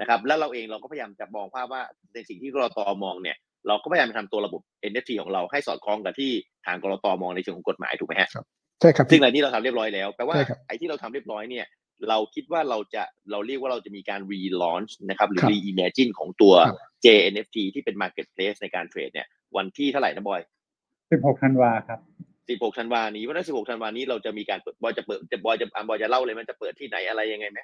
[0.00, 1.82] นะครับ แล้วเราเองเราก็พยายามจะมองภาพว่า
[2.14, 3.36] ในสิ่งที่กรตมองเนี่ย
[3.68, 4.60] เราก็พยายามทำตัวระบบ
[4.90, 6.30] NFT ของเราให้สอดคล้องกับที่
[6.66, 8.28] ทางกรตมองในเชิงของกฎหมายถูกไหมฮะ
[8.80, 11.66] ใช่ครับซึ่งอะไรที่เราทำเรียบร้อยแล้วแปลว่าใช่ครับไอ้ที่เราทำเรียบร้อยเนี่ย
[12.08, 20.40] เราคิดว่าเราจะเราเรียกว่าเราจะมีการ relaunch นะครับหรือครับ reimagine ของตัวครับ JNFT ที่เป็น marketplace ในการเทรดเนี่ยวันที่เท่าไหร่นะบอย
[20.90, 22.00] 16ธันวาครับ
[22.48, 27.60] 16ธันวานี้วันที่16ธันวานี้เราจะมีการเปิดบอยจะเปิดจะบอยจะอะบอยจะเล่าเลยมันจะเปิดที่ไหนอะไรยังไงไหม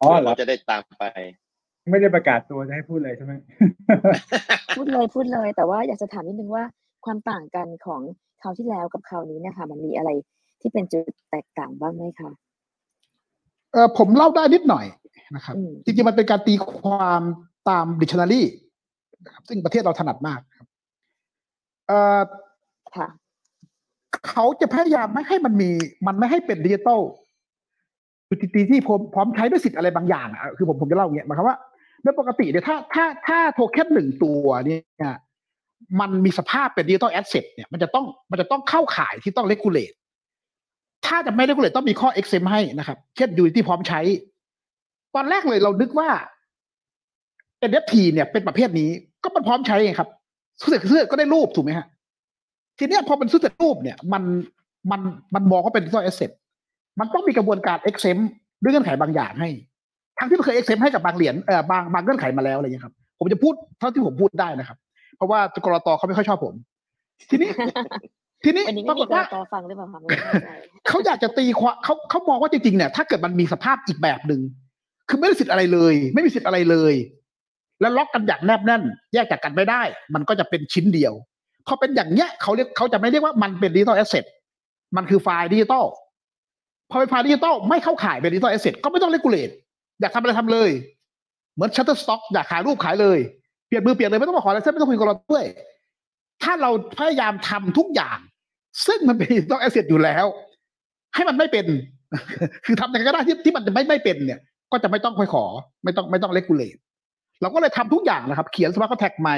[0.00, 1.04] อ๋อเพื่อเหรอเราจะได้ตามไป
[1.90, 3.32] ไม่ได้ประกาศตัวจะให้พูดเลยใช่ไหม
[4.76, 6.64] พูดเลยพูดเลย แต่ว่าอยากจะถามนิดนึงว่า
[7.04, 8.00] ความต่างกันของ
[8.42, 10.10] คราวที่แล้วกับคราวนี้เนะคะ มันมีอะไร
[10.60, 12.30] ที่เป็นจุดแตกต่างบ้างไหมคะ
[13.72, 14.86] เออผมเล่าได้นิดหน่อย
[15.34, 17.20] นะครับอืมจริงๆมันเป็นการตีความ
[17.68, 18.42] ตาม dictionary
[19.24, 20.68] นะครับซึ่งประเทศเราถนัดมากครับ
[21.88, 22.20] เออ
[22.96, 23.08] ค่ะ
[24.28, 25.70] เขาจะพยายามไม่ให้มันมี
[26.06, 27.00] มันไม่ให้เป็นดิจิตอล
[28.28, 31.56] คือตีที่พร้อมพร้อมใช้ด้วยสิทธิ์อะไรบางอย่างอะคือผมผมจะเล่าอย่างเงี้ยหมายความว่า
[32.02, 34.78] โดยปกติเนี่ยถ้าถ้าถ้าโทเค็นหนึ่งตัวเนี่
[35.10, 35.14] ย
[36.00, 39.92] มันมีสภาพเป็น digital asset เนี่ยมันจะต้องมันจะต้องเข้าข่ายที่ต้อง regulate
[41.08, 44.00] ถ้าจะไม่ regulate ต้องมีข้อ exempt ให้นะครับ เช่นยูที่พร้อมใช้
[45.14, 46.08] ตอนแรกเลยเรานึกว่า
[47.70, 48.90] NFT เนี่ยเป็นประเภทนี้
[49.22, 50.08] ก็มันพร้อมใช้ไงครับ
[50.60, 51.86] ซื้อเสื้อก็ได้รูปถูกไหมฮะ
[52.78, 54.22] ทีเนี้ยพอเป็นซื้อเสร็จรูปเนี่ย มัน
[54.90, 55.00] มัน
[55.34, 56.30] มันมองว่าเป็นดิจิทัลแอสเซท
[57.00, 58.22] มันต้องมีกระบวนการ exempt
[58.62, 59.48] ด้วยเงื่อนไขบางอย่างให้
[60.18, 64.78] ทั้งที่เคย exempt ให้กับบางเหรียญเอ่อบางบางเงื่อนไขมาแล้วอะไรอย่างเงี้ครับ ผมจะพูดเท่าที่ผมพูดได้นะครับ
[65.16, 66.54] เพราะว่ากรตเขาไม่ค่อยชอบผม
[67.30, 67.50] ทีนี้
[68.44, 70.48] ทีนี้วันนี้ปไม่รากมีฏกรว่าตฟังหรือเปล่าคะไม่แน่ใจ
[70.88, 74.40] เขาอยากจะตีความเขาเขามองว่าจริงๆเนี่ยถ้าเกิดมันมีสภาพอีกแบบหนึ่ง
[75.08, 76.94] คือไม่ได้สิทธิ์อะไรเลย ไม่มีสิทธิ์อะไรเลย
[77.80, 78.82] แล้วล็อกกันอย่างแนบแน่น
[79.14, 79.82] แยกจากกันไม่ได้
[80.14, 81.12] มันก็จะเป็นชิ้นเดียว
[81.66, 84.24] พอเป็นอย่างเนี้ยเขาเรียกเขาจะไม่เรียกว่ามันเป็น digital asset
[84.96, 85.84] มันคือไฟล์ดิจิตอล
[86.90, 89.50] พอเป็นไฟล์ดิจิตอลไม่เข้าข่ายเป็น digital asset ก็ไม่ต้อง regulate
[90.00, 90.70] อยากทำอะไรทำเลย
[91.54, 93.18] เหมือน Shutterstock อยากขายรูปขายเลย
[93.68, 95.44] เปลี่ยนมือเปลี่ยนเลยไม่ต้องมาขออะไรเส้นไม่ต้องคุยกับเราด้วย
[96.42, 98.18] ถ้าเราพยายามทำทุกอย่าง
[98.86, 100.26] ซึ่งมันเป็น digital asset อยู่แล้ว
[101.14, 101.66] ให้มันไม่เป็น
[102.66, 104.40] คือทำยังไงก็ได้ที่ที่มันจะไม่ไม่เป็นเนี่ย
[104.72, 105.44] ก็จะไม่ต้องค่อยขอ
[105.84, 106.76] ไม่ต้องไม่ต้อง regulate
[107.40, 109.36] เราก็เลยทำทุกอย่างนะครับ เขียน smart contract ใหม่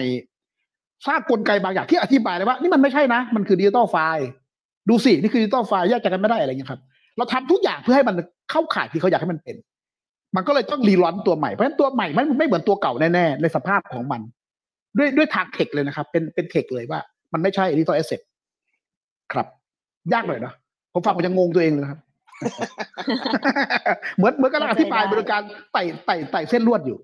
[1.07, 4.29] สร้างกลไกบางอย่างที่อธิบายเลยว่า นี่มันไม่ใช่นะ มันคือ digital file
[4.89, 6.81] ดูสิ นี่คือ digital file แยกจากกันไม่ได้อะไรเงี้ยครับ
[7.17, 8.15] เราทำทุกอย่างเพื่อให้มัน
[8.51, 9.57] เข้าข่ายที่เขาอยากให้มันเป็น
[10.37, 14.21] มันก็เลยต้อง relaunch ตัวใหม่ เพราะฉะนั้นตัวใหม่มันไม่เหมือนตัวเก่าแน่ๆในสภาพของมัน
[14.99, 17.01] ด้วยด้วยทาง tech เลยนะครับ เป็นเป็น tech เลยว่า
[17.33, 18.21] มันไม่ใช่ digital asset
[19.33, 19.47] ครับ
[20.13, 20.53] ยากหน่อยนะ
[20.93, 22.01] ผมฟังผมยังงงตัวเองเลยนะครับ
[24.17, 25.43] เหมือนเหมือนกำลังอธิบายบริการ
[25.73, 26.99] ไต่ไต่ไต่เส้นลวดอยู่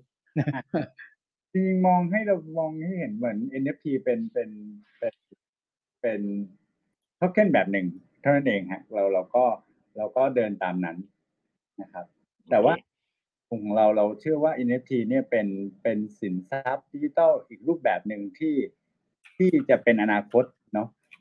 [1.53, 4.49] จริงๆมองให้เรามองให้เห็นเหมือน NFT เป็นเป็น
[4.99, 5.15] เป็น
[6.01, 6.21] เป็น
[7.17, 7.87] โทเค็นแบบหนึ่ง
[8.21, 9.45] เท่านั้นเองฮะ เราเราก็
[9.97, 10.97] เราก็เดินตามนั้น
[11.81, 12.05] นะครับ
[12.49, 12.73] แต่ว่า
[13.49, 15.47] ของเราเราเชื่อว่า NFT เนี่ยเป็น
[15.83, 18.55] เป็นสินทรัพย์ดิจิทัลอีกรูปแบบหนึ่งที่
[19.37, 20.56] ที่จะเป็นอนาคตเนาะเพ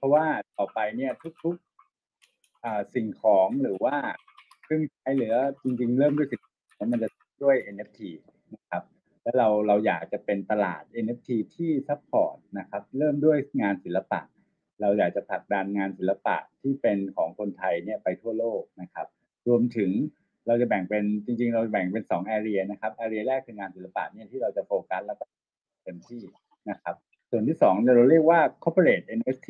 [0.07, 0.27] ราะว่า
[0.59, 1.13] ต่อไปเนี่ย
[1.43, 3.97] ทุกๆสิ่งของหรือว่า
[4.63, 6.41] เครื่องใช้หรือจริง ๆ เริ่มด้วยสิ่ง
[6.93, 7.09] มันจะ
[7.45, 8.01] ด้วย NFT
[8.55, 8.83] นะครับ
[9.23, 14.21] แล้วเราเราอยากจะเป็นตลาด NFT ที่ support นะครับ เริ่มด้วยงานศิลปะ
[14.81, 19.07] เราอยากจะผลักดันงานศิลปะที่เป็นของคนไทยเนี่ยไปทั่วโลกนะครับ
[19.49, 19.91] รวมถึง
[20.47, 25.25] เราจะแบ่งเป็นจริง ๆ เราแบ่งเป็นสอง area นะครับ area แรกคืองานศิลปะเนี่ยที่เราจะโฟกัสแล้วก็
[25.85, 26.23] เต็มที่
[26.71, 26.95] นะครับ
[27.31, 29.49] ส่วนที่สองเนี่ยเราเรียกว่า corporate NFT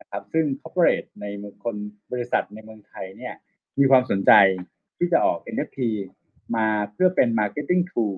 [0.00, 1.76] นะครับซึ่ง corporate ในมือคน
[2.12, 3.34] บริษัทในเมืองไทยเนี่ย
[3.78, 4.32] มีความสนใจ
[4.98, 5.80] ที่จะออก NFT
[6.56, 8.14] มาเพื่อเป็น marketing tool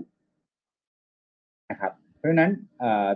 [1.70, 2.52] นะครับเพราะฉะนั้น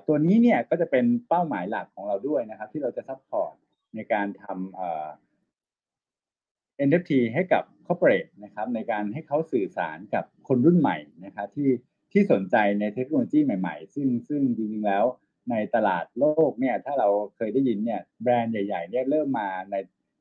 [0.07, 3.55] ตัวนี้เนี่ยก็จะเป็นเป้าหมายหลักของเราด้วยนะครับ ที่เราจะ support
[3.95, 5.09] ในการทำเอ่อ
[6.89, 11.70] NFT ให้กับ corporate นะครับ ในการให้เขาสื่อสารกับคนรุ่นใหม่นะครับที่
[12.12, 15.05] ที่สนใจในเทคโนโลยีใหม่ ๆ ซึ่งซึ่งจริงๆแล้ว
[15.51, 19.77] ในตลาดโลกเนี่ยถ้าเราเคยได้ยินเนี่ยแบรนด์ใหญ่ๆเนี่ยเริ่มมาใน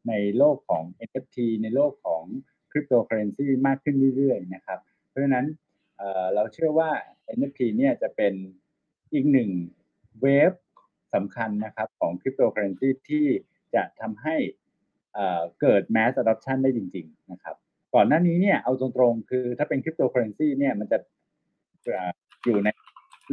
[0.10, 2.24] ในโลกของ NFT ในโลกของ
[2.72, 5.46] คริปโตเคอเรนซีมากขึ้นเรื่อยๆนะครับ เพราะฉะนั้น
[5.98, 6.92] เราเชื่อว่า
[7.38, 8.34] NFT เนี่ยจะเป็น
[9.14, 9.50] อีกหนึ่ง
[10.22, 10.52] wave
[11.16, 13.26] สำคัญนะครับของคริปโตเคอเรนซีที่
[13.76, 14.36] จะทำให้
[15.62, 17.56] เกิด mass adoption ได้จริง ๆ นะครับ
[17.96, 20.98] ก่อนหน้านี้เนี่ยเอาตรงๆ คือถ้าเป็นคริปโตเคอเรนซีเนี่ยมันจะ
[22.46, 22.70] อยู่ใน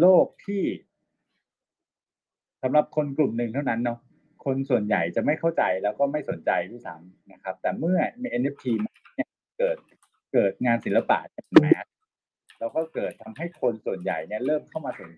[0.01, 0.63] โลกที่
[2.63, 3.99] สำหรับคนกลุ่มหนึ่งเท่านั้นเนาะ
[4.45, 9.29] คนส่วนใหญ่จะไม่เข้าใจแล้วก็ไม่สนใจด้วยซ้ำนะครับ แต่เมื่อมี NFT มาเนี่ย
[9.59, 9.77] เกิด
[10.33, 11.87] เกิดงานศิลปะเนี่ย mass
[12.59, 15.11] แล้วก็เกิดทำให้คนส่วนใหญ่เนี่ยเริ่มเข้ามาสน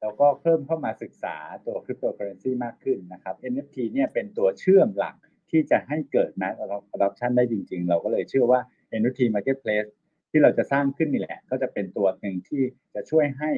[0.00, 1.36] แล้วก็เพิ่มเข้ามาศึกษา
[1.66, 5.14] ตัวคริปโตเคอเรนซีมากขึ้นนะครับ NFT เนี่ยเป็นตัวเชื่อมหลัก
[5.50, 6.54] ที่ที่จะให้เกิด mass
[6.94, 8.60] adoption ได้จริง ๆ เราก็เลยเชื่อว่า
[9.00, 9.88] NFT marketplace
[10.30, 12.62] ที่เราจะสร้างขึ้นนี่แหละ ก็จะเป็นตัวหนึ่งที่
[12.94, 13.50] จะช่วยให้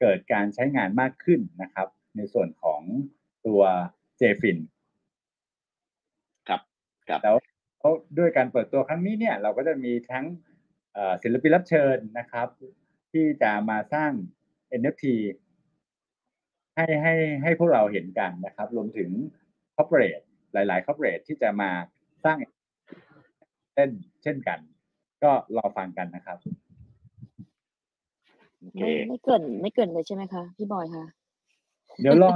[0.00, 2.80] เกิดการใช้งานมากขึ้นนะครับ ในส่วนของ
[3.46, 3.62] ตัว
[4.20, 4.58] JFIN
[6.48, 6.60] ครับ
[7.08, 7.36] ครับแล้ว
[8.18, 10.24] ด้วยการเปิดตัวครั้งนี้เนี่ย เราก็จะมีทั้ง
[11.22, 12.48] ศิลปินรับเชิญนะครับ
[13.12, 14.12] ที่จะมาสร้าง
[14.80, 15.04] NFT
[16.76, 19.10] ให้ให้ให้พวกเราเห็นกันนะครับ รวมถึง
[19.76, 21.70] corporate หลายๆ corporate ที่จะมา
[22.24, 22.36] สร้าง
[23.74, 23.90] เช่น
[24.22, 24.58] เช่นกัน
[25.22, 26.38] ก็รอฟังกันนะครับ
[28.58, 31.04] โอเคไม่ไม่เกินไม่เกินเลยใช่ไหมคะ พี่บอยคะ
[32.00, 32.30] เดี๋ยวรอ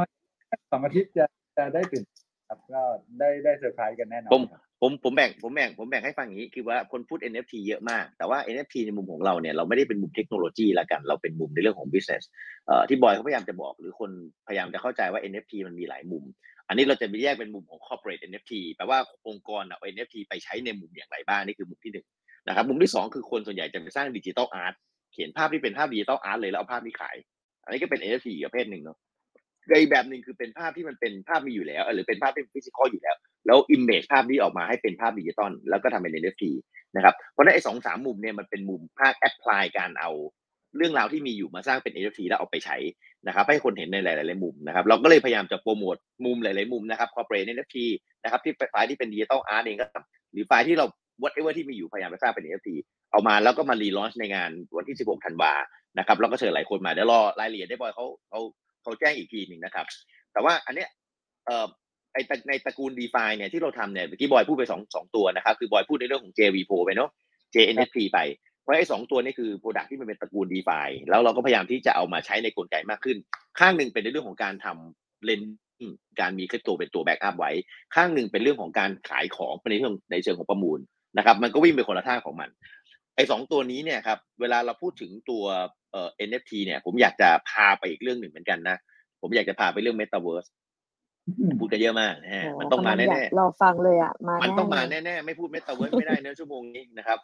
[0.71, 1.25] สองอาทิตย์จะ
[1.57, 2.05] จะได้ตื่น
[2.49, 2.83] ครับก็
[3.19, 12.23] ได้ได้เซอร์ไพรส์กันแน่นอผนมครับผมผมแบ่งผมแบ่งผมแบ่งให้ฟังอย่างนี้คือว่าคนพูด NFT เยอะมาก แต่ว่า NFT ในมุมของเราเนี่ยเราไม่ได้เป็นมุมเทคโนโลยีละกัน เราเป็นมุมในเรื่องของ business
[12.67, 14.11] เอ่อที่บอยเขาพยายามจะบอกหรือคน
[14.47, 16.25] พยายามจะเข้าใจว่า NFT มันมีหลายมุม
[16.69, 18.99] อันนี้เราจะไปแยกเป็นมุมของ corporate NFT แปลว่า
[19.29, 22.07] องค์กรเอา NFT ไปใช้ในมุมอย่างไรบ้างนี่คือมุมที่หนึ่ง
[22.49, 24.75] นะครับมุมที่สองคือคนส่วนใหญ่จะไปสร้าง digital art
[25.13, 27.17] เขียนภาพที่เป็นภาพ digital art เลยแล้วเอาภาพนี้ขาย
[27.65, 28.99] อันนี้ก็เป็น NFT อีกประเภทหนึ่งเนาะ
[29.71, 33.17] ก็อีกแบบหนึ่งคือเป็นภาพที่มันเป็นภาพมีอยู่แล้ว หรือเป็นภาพที่ physical อยู่แล้ว
[33.47, 36.45] แล้ว image ภาพนี้ออกมาให้เป็นภาพดิจิตอลแล้วก็ทำเป็น NFT
[36.97, 40.11] นะครับเพราะฉะนั้นไอ้สองสามมุมเนี่ยมันเป็นมุมภาค apply การเอา
[40.77, 42.77] เรื่องราวที่มีอยู่มาสร้างเป็น NFT แล้วเอาไปใช้
[43.27, 47.77] นะครับ ให้คนเห็นในหลาย ๆ มุมนะครับ เราก็เลยพยายามจะโปรโมทมุมหลาย ๆ มุมนะครับ corporate NFT
[48.23, 49.87] นะครับที่ไฟล์ที่เป็น digital art เองก็
[50.33, 50.87] หรือไฟล์ที่เรา
[51.23, 52.71] whatever ที่มีอยู่พยายามไปสร้างเป็น NFT
[53.11, 55.53] เอามาแล้วก็มา relaunch ในงานวันที่ 16 ธันวา
[55.99, 58.41] นะครับแล้วก็เชิญหลายคนมาเดี๋ยวรอรายละเอียดได้บอยเขาเขา
[58.83, 59.87] เขาแจ้งอีกทีหนึ่งนะครับ
[60.33, 60.89] แต่ว่าอันเนี้ย
[61.47, 61.67] เอ่อ
[62.13, 62.19] ไอ
[62.49, 67.11] ในตระกูล d e f i เนี่ยที่เราทำเนี่ยเมื่อกี้บอยพูดไปสองสองตัวนะครับ คือบอยพูดในเรื่องของ JV Pro ไปเนาะ
[67.55, 68.19] J NFT ไป
[68.61, 73.17] เพราะไอ้สองตัวนี้คือ product ที่มันเป็นตระกูล d e f i แล้วเราก็พยายามที่จะเอามาใช้ในกลไกมากขึ้น
[73.59, 75.43] ข้างหนึ่งเป็นในเรื่องของการทำ lend
[76.21, 77.53] การมีคริปโตเป็นตัว backup ไว้
[77.95, 80.79] ข้างหนึ่งเป็นเรื่องของการขายของในเรื่องในเชิงของประมูล
[81.19, 82.49] นะครับ มันก็วิ่งไปคนละท่าของมัน
[83.17, 85.45] ไอ้สองตัวนี้เนี่ยครับ เวลาเราพูดถึงตัว
[85.93, 88.77] เอ่อ NFT เนี่ย ผมอยากจะพาไปอีกเรื่องหนึ่งเหมือนกันนะ
[89.21, 90.49] ผมอยากจะพาไปเรื่อง Metaverse
[91.59, 97.19] พูดกันเยอะมากนะฮะโอ้มันต้องมาำลัแน่ยกรอฟังเลยอะมาๆแมันต้องมาแน่ๆ ไม่พูด Metaverse ไม่ได้เนอะชั่วโมงนี้นะครับ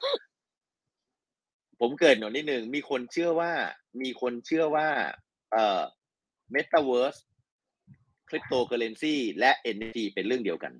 [1.80, 3.52] ผมเกริดหน่อยนิดนึง มีคนเชื่อว่า
[4.02, 4.88] มีคนเชื่อว่า
[5.52, 5.82] เอ่อ
[6.54, 7.18] Metaverse
[8.28, 10.72] Cryptocurrency และ NFT เป็นเรื่องเดียวกัน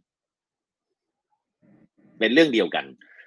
[2.19, 2.85] เป็นเรื่องเดียวกัน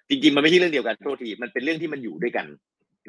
[0.09, 2.47] จริงๆ มันไม่ใช่เรื่องเดียวกันโทษที มันเป็นเรื่องที่มันอยู่ด้วยกัน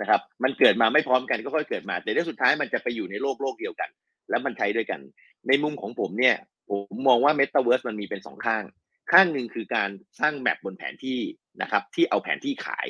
[0.03, 3.91] นะครับ มันเกิดมาไม่พร้อมกันก็ค่อยเกิดมา แต่ในสุดท้ายมันจะไปอยู่ในโลกโลกเดียวกัน
[4.31, 5.01] แล้วมันใช้ด้วยกัน
[5.49, 6.37] ในมุมของผมเนี่ย
[6.69, 8.65] ผมมองว่า Metaverse มันมีเป็นสองข้าง
[9.13, 11.21] ข้างหนึ่งคือการสร้างแมปบนแผนที่
[11.63, 12.89] นะครับที่เอาแผนที่ขาย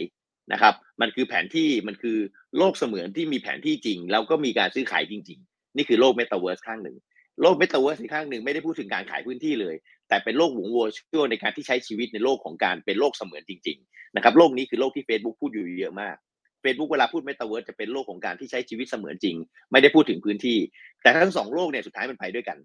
[0.52, 2.18] นะครับ มันคือแผนที่มันคือ
[2.58, 6.96] โลกเสมือนที่มีแผนที่จริง แล้วก็มีการซื้อขายจริง ๆ นี่คือโลก Metaverse ข้างหนึ่ง
[7.42, 9.74] โลก Metaverse อีกข้างหนึ่งไม่ได้พูดถึงการขายพื้นที่เลย
[10.08, 16.16] แต่เป็นโลกหวงวัวชั่วในการที่ใช้ชีวิตในโลกของการเป็นโลกเสมือนจริง ๆ นะครับ โลกนี้คือโลกที่ Facebook พูดอยู่เยอะมาก
[16.64, 19.36] Facebook เวลาพูด Metaverse จะเป็นโลกของการที่ใช้ชีวิตเสมือนจริง
[19.72, 20.58] ไม่ได้พูดถึงพื้นที่
[21.02, 22.58] แต่ทั้งสองโลกเนี่ยสุดท้ายมันไปด้วยกัน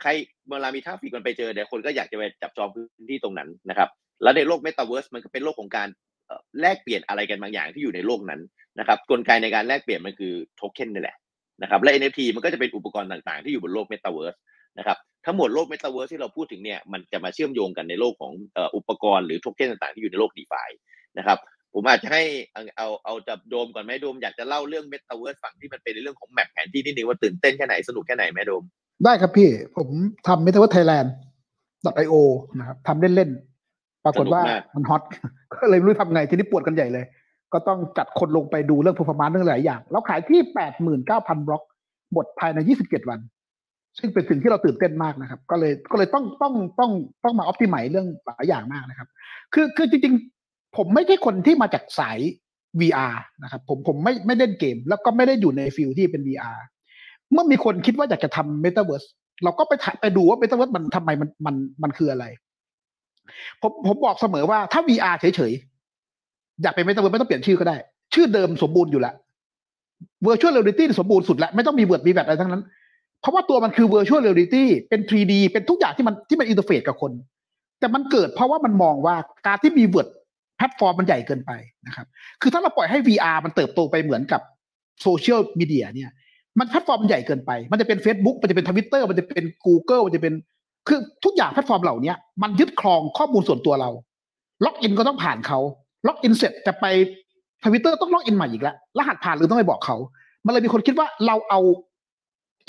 [0.00, 0.10] ใคร
[0.50, 3.88] เวลามี traffic มันไปเจอเดี๋ยวคนก็อยากจะไปจับจองพื้นที่ตรงนั้นนะครับ
[4.22, 5.88] แล้วในโลก Metaverse มันก็เป็นโลกของการ
[6.60, 8.40] แลกเปลี่ยนอะไรกันบางอย่างที่อยู่ในโลกนั้น
[8.78, 11.16] นะครับ กลไกในการแลกเปลี่ยนมันคือโทเค็นนี่แหละ
[11.62, 14.38] นะครับ และ NFT มันก็จะเป็นอุปกรณ์ต่างๆ ที่อยู่บนโลก Metaverse
[14.78, 18.32] นะครับทั้งหมดโลก Metaverse ที่เราพูดถึงเนี่ยมันจะมาเชื่อมโยงกันในโลกของ
[18.76, 20.68] อุปกรณ์หรือโทเค็นต่างๆที่อยู่ในโลก DeFi
[21.18, 21.38] นะครับ
[21.74, 22.22] ผมอาจจะให้
[22.52, 28.62] เอาเอาเอาจับโดมก่อนไหมโดมอยากจะเล่าเรื่อง Metaverse ฝั่งที่มันเป็นในเรื่องของแมปแผนที่นิดนึงว่าตื่นเต้นแค่ไหนสนุกแค่ไหนไหมโดม
[29.04, 29.88] ได้ครับพี่ ผม
[30.26, 31.08] ทำ Metaverse Thailand
[32.04, 32.14] .io
[32.58, 35.02] นะครับทำเล่นๆ ปรากฏว่าสนุกมากมันฮอต
[35.54, 37.04] ก็เลยไม่รู้ทำไง ทีนี้ปวดกันใหญ่เลย
[37.52, 40.40] ก็ต้องจัดคนลงไปดูเรื่อง performance เรื่องหลายอย่าง แล้วขายที่
[40.94, 41.62] 89,000บล็อก
[42.12, 43.20] หมดภายใน27วัน
[43.98, 46.90] ซึ่งเป็นสิ่งที่เราตื่นเต้นมากนะครับ ก็เลยก็เลยต้องต้องต้อง
[47.24, 49.08] ต้องมาออ t ติ i z e เรื่องหลายอย่างมากนะครับ
[49.54, 50.31] คือคือจริงๆ
[50.76, 52.18] ผมไม่ใช่คนที่มาจากสาย
[52.80, 56.58] VR นะครับ ผมผมไม่ไม่เล่นเกม แล้วก็ไม่ได้อยู่ในฟิลที่เป็น VR
[57.32, 59.06] เมื่อมีคนคิดว่าอยากจะทำ Metaverse
[59.44, 62.24] เราก็ไปไปดูว่า Metaverse มันทำไมมันมันมันคืออะไร
[63.62, 67.76] ผมผมบอกเสมอว่าถ้า VR เฉยๆ อยากเป็น Metaverse ไม่ต้องเปลี่ยนชื่อก็ได้
[68.14, 69.14] ชื่อเดิมสมบูรณ์อยู่แล้ว
[70.26, 72.62] Virtual Reality สมบูรณ์สุดแล้ว ไม่ต้องมีเวิร์ดมีแบบอะไรทั้งนั้น
[73.20, 77.12] เพราะว่าตัวมันคือ Virtual Reality เป็น 3D เป็นทุกอย่างที่มันที่มัน interface กับคน
[77.80, 79.16] แต่มันเกิดเพราะว่ามันมองว่า
[79.46, 80.08] การที่มี world
[80.64, 81.52] ลตฟอร์มมันใหญ่เกินไป
[81.86, 82.06] นะครับ
[82.42, 84.40] คือถ้าเราปล่อยให้ VR มันเติบโตไปเหมือนกับ
[85.02, 86.10] โซเชียลมีเดียเนี่ย
[86.58, 90.34] มันแพลตฟอร์มมันใหญ่เกินไป มันจะเป็น Facebook มันจะเป็นทวิตเตอร์มันจะเป็น Google มันจะเป็น
[90.88, 92.12] คือทุกอย่างแพลตฟอร์มเหล่านี้
[92.42, 93.90] มันยึดครองข้อมูลส่วนตัวเรา
[94.64, 95.58] ล็อกอินก็ต้องผ่านเขา
[96.06, 96.86] ล็อกอินเสร็จจะไป
[97.64, 99.96] ทวิตเตอร์ต้องล็อกอินใหม่อีกแล้ว รหัสผ่านหรือต้องไปบอกเขา
[100.44, 101.60] มันเลยมีคนคิดว่าเราเอา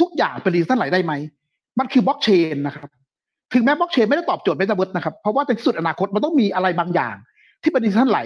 [0.02, 1.14] ทุกอย่างเป็น decentralize ได้ไหม
[1.80, 2.90] มันคือบล็อกเชนนะครับ
[3.54, 7.16] ถึงแม้บล็อกเชนไม่ได้ตอบโจทย์เมตาเวิร์สนะครับ เพราะว่าในที่สุดอนาคตมันต้องมีอะไรบางอย่าง
[7.64, 8.20] ที่เป็น decentralize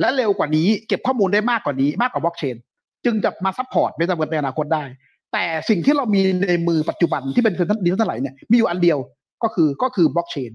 [0.00, 2.56] และเร็วกว่านี้เก็บข้อมูลได้มากกว่านี้มากกว่าบล็อกเชน
[3.04, 4.84] จึงจะมา support เมตาเวิร์สในอนาคตได้
[5.32, 7.54] แต่สิ่งที่เรามีในมือปัจจุบันที่เป็น
[7.86, 8.98] decentralize เนี่ยมีอยู่อันเดียว
[9.42, 10.50] ก็คือก็คือบล็อกเชน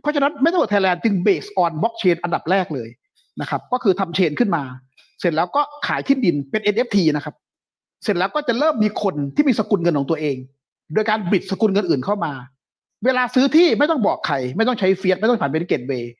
[0.00, 2.88] เพราะฉะนั้น Metaverse Thailand จึง base on บล็อกเชนอันดับแรกเลย
[3.40, 4.62] นะครับ ก็คือทำ chain ขึ้นมา
[5.20, 7.34] เสร็จแล้วก็ขายที่ดินเป็น NFT นะครับ
[8.04, 10.36] เสร็จแล้วก็จะเริ่มมีคนที่มีสกุลเงินของตัวเอง
[10.94, 12.32] โดยการ bridge สกุลเงินอื่นเข้ามา
[13.04, 16.12] เวลาซื้อที่ไม่ต้องบอกใคร ไม่ต้องใช้ fiat ไม่ต้องผ่านเป็น gateway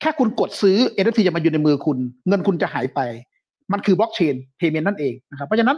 [0.00, 1.98] แค่คุณกดซื้อ NFT จะมาอยู่ในมือคุณ
[2.28, 3.00] เงินคุณจะหายไป
[3.72, 5.76] มันคือ blockchain payment นั่นเองนะครับเพราะฉะนั้น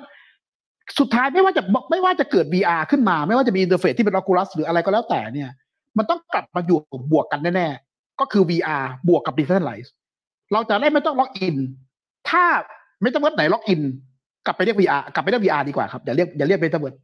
[0.99, 5.51] สุดท้ายไม่ว่าจะไม่ว่าจะเกิด VR ขึ้นมา ไม่ว่าจะมี interface ที่เป็น Oculus หรืออะไรก็แล้วแต่เนี่ย
[5.99, 6.79] มันต้องกลับมาอยู่
[7.13, 9.89] บวกกันแน่ๆ ก็คือ VR บวกกับ Decentralize
[10.53, 11.57] เราจะได้ไม่ต้องล็อกอิน
[12.31, 12.45] ถ้า
[13.03, 13.83] ไม่ต้อง world ไหนล็อกอิน
[14.47, 16.95] กลับไปเรียก VR กลับไปเรียก VR ดีกว่าครับ อย่าเรียกอย่าเรียกเมตาเวิร์ส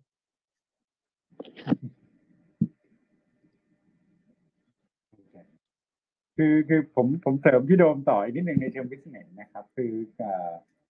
[6.37, 9.93] คือคือผมผมเสริมพี่โดมต่ออีกนิดหนึ่งในเชิง business นะครับ คือ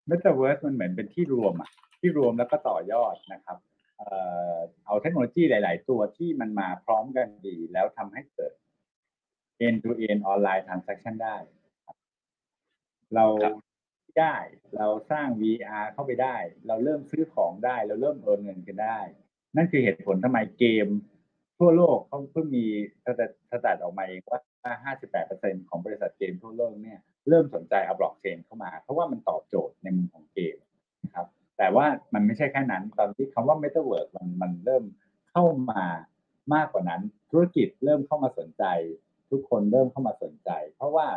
[0.06, 1.70] เมตาเวิร์สมันเหมือนเป็นที่รวมอะ
[2.00, 3.58] ที่รวมแล้วก็ต่อยอดนะครับ
[3.96, 4.08] เอ่
[4.54, 4.56] อ
[4.86, 8.52] เอาเทคโนโลยีหลาย ๆ ตัวที่มันมาพร้อมกันดี แล้วทำให้เกิด
[9.66, 13.46] end to end ออนไลน์ transaction ได้รเราร
[14.18, 14.34] ได้
[14.76, 16.36] เราสร้าง VR เข้าไปได้
[16.66, 19.00] เราเริ่มซื้อของได้ เราเริ่มโอนเงินกันได้
[19.56, 20.86] นั่นคือเหตุผลทำไมเกม
[21.58, 22.64] ทั่วโลกเขาเพิ่งมี
[23.04, 24.40] state ออกมาเองว่า
[25.18, 26.98] 58%ของบริษัทเกมทั่วโลกเนี่ย
[27.28, 30.56] เริ่มสนใจเอาบล็อกเชนเข้ามา เพราะว่ามันตอบโจทย์ในมุมของเกม
[31.04, 31.26] นะครับ
[31.58, 34.84] แต่ว่ามันไม่ใช่แค่นั้น ตอนที่คำว่า Metaverse มันมันเริ่ม
[35.30, 35.84] เข้ามา
[36.54, 38.64] มากกว่านั้น ธุรกิจเริ่มเข้ามาสนใจ
[39.30, 41.08] ทุกคนเริ่มเข้ามาสนใจ เพราะว่า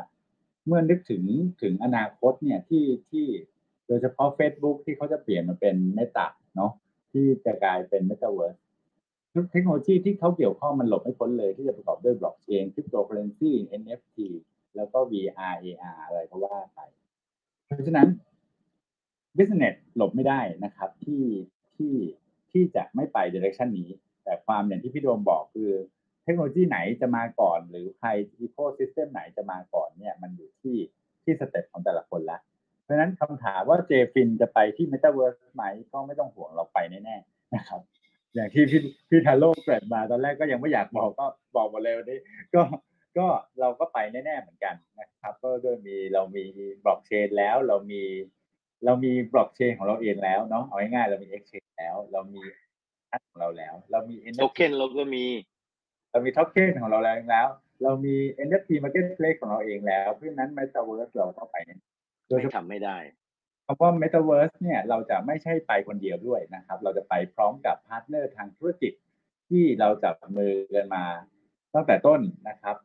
[0.67, 1.23] เมื่อนึกถึง
[1.61, 3.25] ถึงอนาคตเนี่ยที่ที่
[3.87, 6.71] โดยเฉพาะ Facebook ที่เขาจะเปลี่ยนมาเป็น Meta เนาะ
[7.11, 8.59] ที่จะกลายเป็น Metaverse
[9.51, 13.51] เทคโนโลยีที่เขาเกี่ยวข้องมันหลบไม่พ้นเลยที่จะประกอบด้วยบล็อกเชนคริปโตเคอเรนซี
[13.81, 14.17] NFT
[14.75, 16.79] แล้วก็ VR AR อะไรก็ว่าไป
[17.65, 18.07] เพราะฉะนั้น
[19.37, 21.23] business หลบไม่ได้นะครับ ที่
[21.75, 21.95] ที่
[22.51, 23.89] ที่จะไม่ไป direction นี้
[24.23, 25.71] แต่ความอย่างที่พี่โดมบอกคือ
[26.23, 28.09] เทคโนโลยีไหนจะมาก่อน หรือใคร
[28.45, 30.77] ecosystem ไหนจะมาก่อนเนี่ยมันอยู่ที่
[31.23, 32.37] ที่ step ของแต่ละคนละ
[32.83, 37.81] เพราะฉะนั้นคำถามว่า JFin จะไปที่ Metaverse ไหมก็ไม่ต้องห่วงเราไปแน่ๆนะครับ
[38.35, 41.25] อย่างที่พี่พี่ทาโร่เกริดมาตอนแรกก็ยังไม่อยากบอกก็
[41.55, 42.19] บอกมาเลยวันนี้
[42.55, 42.61] ก็
[43.17, 43.27] ก็
[43.59, 46.43] เราก็ไปแน่ๆเหมือนกันนะครับ ก็ด้วยมีเรามี
[46.83, 48.03] บล็อกเชนแล้วเรามี
[48.85, 52.41] เรามีบล็อกเชนของเราเองแล้วเนาะเอาง่ายๆเรามี exchange แล้ว เรามี
[53.11, 55.25] อันของเราแล้ว เรามีโทเค็นเราก็มี
[56.11, 57.49] เรามีท็อ k เ n ของเราแล้ว
[57.83, 58.15] เรามี
[58.47, 61.79] NFT marketplace ของเราเองแล้ว เพราะฉะนั้น Metaverse เราเข้าไปเนี่ย
[62.27, 62.97] โดยเฉไม่ทำไม่ได้
[63.71, 68.93] คำว่า Metaverse เนี่ยเราจะไม่ใช่ไปคนเดียวด้วยนะครับ เราจะไปพร้อมกับพาร์ทเนอร์ทางธุรกิจ
[69.49, 71.05] ที่เราจับมือกันมา
[71.75, 72.75] ตั้งแต่ต้นนะครับ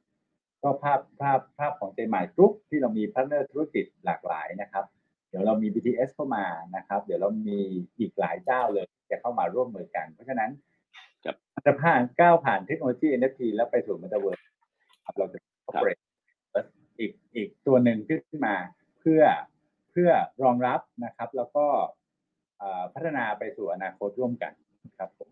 [0.62, 4.84] ก็ภาพภาพภาพของเจมาร์ทกรุ๊ปที่เรามีพาร์ทเนอร์ธุรกิจหลากหลายนะครับ
[5.28, 6.44] เดี๋ยวเรามี BTS เข้ามา
[6.76, 7.58] นะครับ เดี๋ยวเรามี
[7.98, 10.50] อีกหลายเจ้าเลยจะเข้ามาร่วมมือกัน เพราะฉะนั้น
[11.24, 11.36] ครับ
[11.66, 14.44] จะผ่านก้าวผ่านเทคโนโลยี NFT แล้วไปสู่ Metaverse
[15.04, 15.38] ครับเราจะ
[15.68, 16.00] operate
[16.98, 18.54] อีกอีกตัวหนึ่งขึ้นมา
[19.00, 19.22] เพื่อ
[19.94, 20.10] เพื่อ
[20.44, 21.66] รองรับนะครับ แล้วก็
[22.94, 24.52] พัฒนาไปสู่อนาคตร่วมกัน
[24.98, 25.28] ครับผม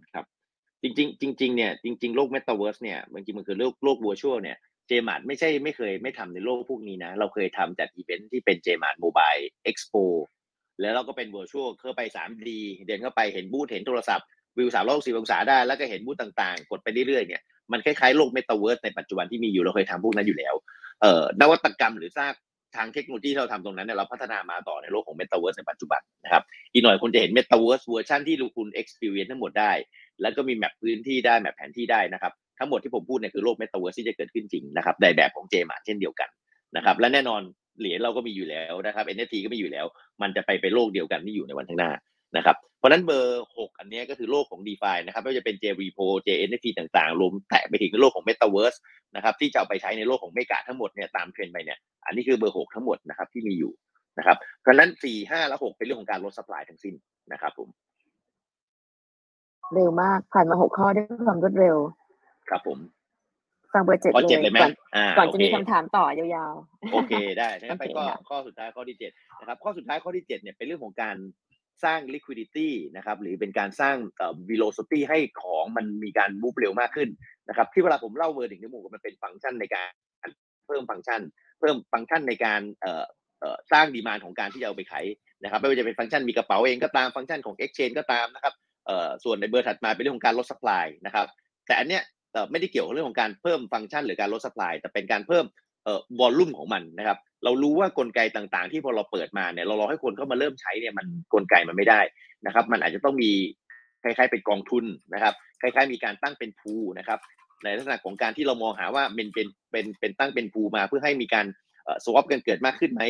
[0.82, 4.56] จริงๆจริงๆเนี่ยจริง ๆ โลก Metaverse เนี่ยจริงมันคือโลกโลก virtual เนี่ย
[4.88, 9.94] เจมาร์ทไม่ใช่ไม่เคยไม่ทำในโลกพวกนี้นะ เราเคยทำจัดอีเวนท์ที่เป็นเจมาร์ท Mobile Expo
[10.80, 12.50] แล้วเราก็เป็น virtual เข้าไป 3D
[12.86, 14.26] เดินเข้าไปเห็นบูธเห็นโทรศัพท์
[14.58, 20.54] วิวสามร้อยสิบองศาได้แล้วก็เห็นบูธต่างๆ กดไปเรื่อยๆเนี่ยมันคล้ายๆโลก Metaverse ในปัจจุบันที่มีอยู่เราเคยทำพวกนั้นอยู่แล้ว
[21.00, 22.32] เอ่อนวัตกรรมหรือสร้าง
[22.76, 26.42] ทางเทคโนโลยีที่เราทำตรงนั้นเนี่ยเราพัฒนามาต่อในโลกของ Metaverse ในปัจจุบันนะครับ
[26.72, 29.72] อีกหน่อยคุณจะเห็น m e t a เวิร์สเวอร์ชันที่คุณ experience ทั้งหมดได้
[30.22, 36.28] แล้วก็มี map พื้นที่ได้ map แผนที่ได้นะครับทั้งหมดที่ผมพูดเนี่ยคือโลก Metaverse ที่จะเกิดขึ้นจริงนะครับในแบบของเจมาร์ทเช่นเดียวกัน
[36.76, 37.40] นะครับและแน่นอน
[37.78, 39.86] เหรียญเราก็มีอยู่แล้วนะครับ NFT ก็มีอยู่แล้ว
[40.22, 41.92] มันจะไปไปโลกเดียวกันที่อยู่ในวันข้างหน้า
[42.36, 48.78] นะครับเพราะฉะนั้นเบอร์ 6 อันเนี้ยก็คือโลกของ DeFi นะครับไม่ว่าจะเป็น J Repo J NFT ต่างๆรวมแตะไปถึงโลกของ Metaverse
[49.16, 53.72] นะครับที่จะเอาไปใช้ในโลกของเมกะทั้งหมดเนี่ยตามเทรนด์ไปเนี่ยอันนี้คือเบอร์ 6 ทั้งหมดนะครับที่มีอยู่
[54.18, 56.94] นะครับเพราะฉะนั้น 4 5 และ 6 เป็นเรื่องของการลด supply ทั้งสิ้น
[57.32, 57.68] นะครับผม
[59.74, 61.76] เร็วมากผ่านมาหกข้อด้วยความรวดเร็ว
[62.50, 62.78] ครับผม
[63.72, 66.54] ฟังเบอร์เจ็ดข้อเลเจ็ดยเลยไหมก่อนอ่าก่อนโอจะเคมีคำถามต่อยาว
[66.92, 71.16] โอเคได้งั้นไปโอเคก็ค่ะข้อสุดท้ายข้อที่เจ็ดนะครับข้อสุดท้ายข้อที่เจ็ดเนี่ยเป็นเรื่องของการ
[71.84, 73.96] สร้าง liquidity นะครับหรือเป็นการสร้าง
[74.50, 77.08] velocity ให้ของมันมีการ move เร็วมากขึ้น
[77.48, 79.90] นะครับที่เวลาผมเล่าเวอร์ถึงในหมู่มันเป็นฟังก์ชันในการ
[80.66, 81.20] เพิ่มฟังก์ชัน
[81.60, 82.60] เพิ่มฟังก์ชันในการ
[83.72, 85.06] สร้าง demand ของการที่จะเอาไปขาย
[85.42, 88.54] นะครับไม่ว่าจะเป็นฟังก์ชันมีกระเป๋าเองก็ตามฟังก์ชันของ exchange ก็ตามนะครับ
[89.24, 91.26] ส่วนในเบอร์ถัดมาเป็นเรื่องของการลด supply นะครับ
[91.66, 92.02] แต่อันเนี้ย
[92.50, 95.44] ไม่ได้เกี่ยวกับเรื่องของการเพิ่มฟังก์ชันหรือการลด supply แต่เป็นการเพิ่ม
[96.20, 102.00] volume ของมันนะครับ เรารู้ว่ากลไกต่างๆ ที่พอเราเปิดมาเนี่ยเรารอให้คนเข้ามาเริ่มใช้เนี่ยมันกลไกมันไม่ได้
[102.46, 103.30] นะครับ มันอาจจะต้องมี
[104.02, 104.84] คล้ายๆเป็นกองทุน
[105.14, 107.18] นะครับคล้ายๆมีการตั้งเป็นพูนะครับ
[107.64, 111.46] ในลักษณะของการที่เรามองหาว่าเป็นเป็นเป็นเป็นตั้งเป็นพูมาเพื่อให้มีการ
[112.04, 113.02] สวอปกันเกิดมากขึ้นไหม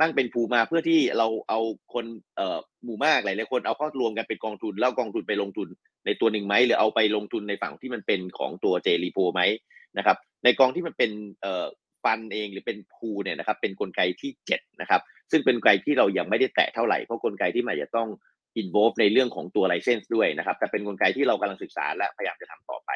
[0.00, 1.60] ตั้งเป็นพูมาเพื่อที่เราเอา
[1.94, 2.04] คน
[2.36, 5.68] เอ่อหมู่มากหลายๆคนเอาเข้ารวมกันเป็นกองทุน แล้วกองทุนไปลงทุน
[6.06, 9.42] ในตัวหนึ่งไหมหรือเอาไปลงทุนในฝั่งที่มันเป็นของตัวเจรีโพไหม
[9.98, 11.10] นะครับในกองที่มันเป็น
[11.42, 11.66] เอ่อ
[12.06, 15.00] ฟันเองหรือเป็นพูเนี่ยนะครับเป็นกลไกที่7นะครับ
[15.30, 18.08] ซึ่งเป็นกลไกที่เรายังไม่ได้แตะเท่าไหร่เพราะกลไกที่มันจะต้อง
[18.56, 22.90] อินโวฟในเรื่องของตัวไลเซนส์ด้วยนะครับแต่เป็นกลไกที่เรากำลังศึกษาและพยายามจะทำต่อไป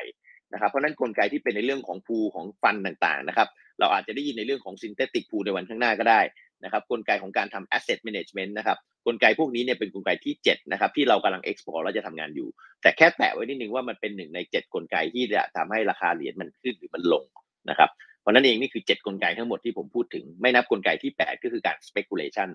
[0.53, 3.49] นะครับเพราะนั้นกลไกที่เป็นในเรื่องของพูของฟันต่างๆนะครับ
[3.81, 6.21] เราอาจจะได้ยินในเรื่องของซินเทติกพูในวันข้างหน้าก็ได้
[6.65, 12.49] นะครับกลไกของการทำ asset management นะครับกลไกพวกนี้เนี่ยเป็นกลไกที่7นะครับที่เรากำลัง export แล้วจะทำงานอยู่
[12.83, 17.25] แต่แค่แตะไว้นิดนึงว่ามันเป็นหนึ่งใน 7 กลไกที่จะทำให้ราคาเหรียญมันขึ้นหรือมันลง
[17.71, 22.49] นะครับ เพราะนั้นเองนี่คือ 7 กลไกทั้งหมดที่ผมพูดถึง ไม่นับกลไกที่ 8 ก็คือการ speculation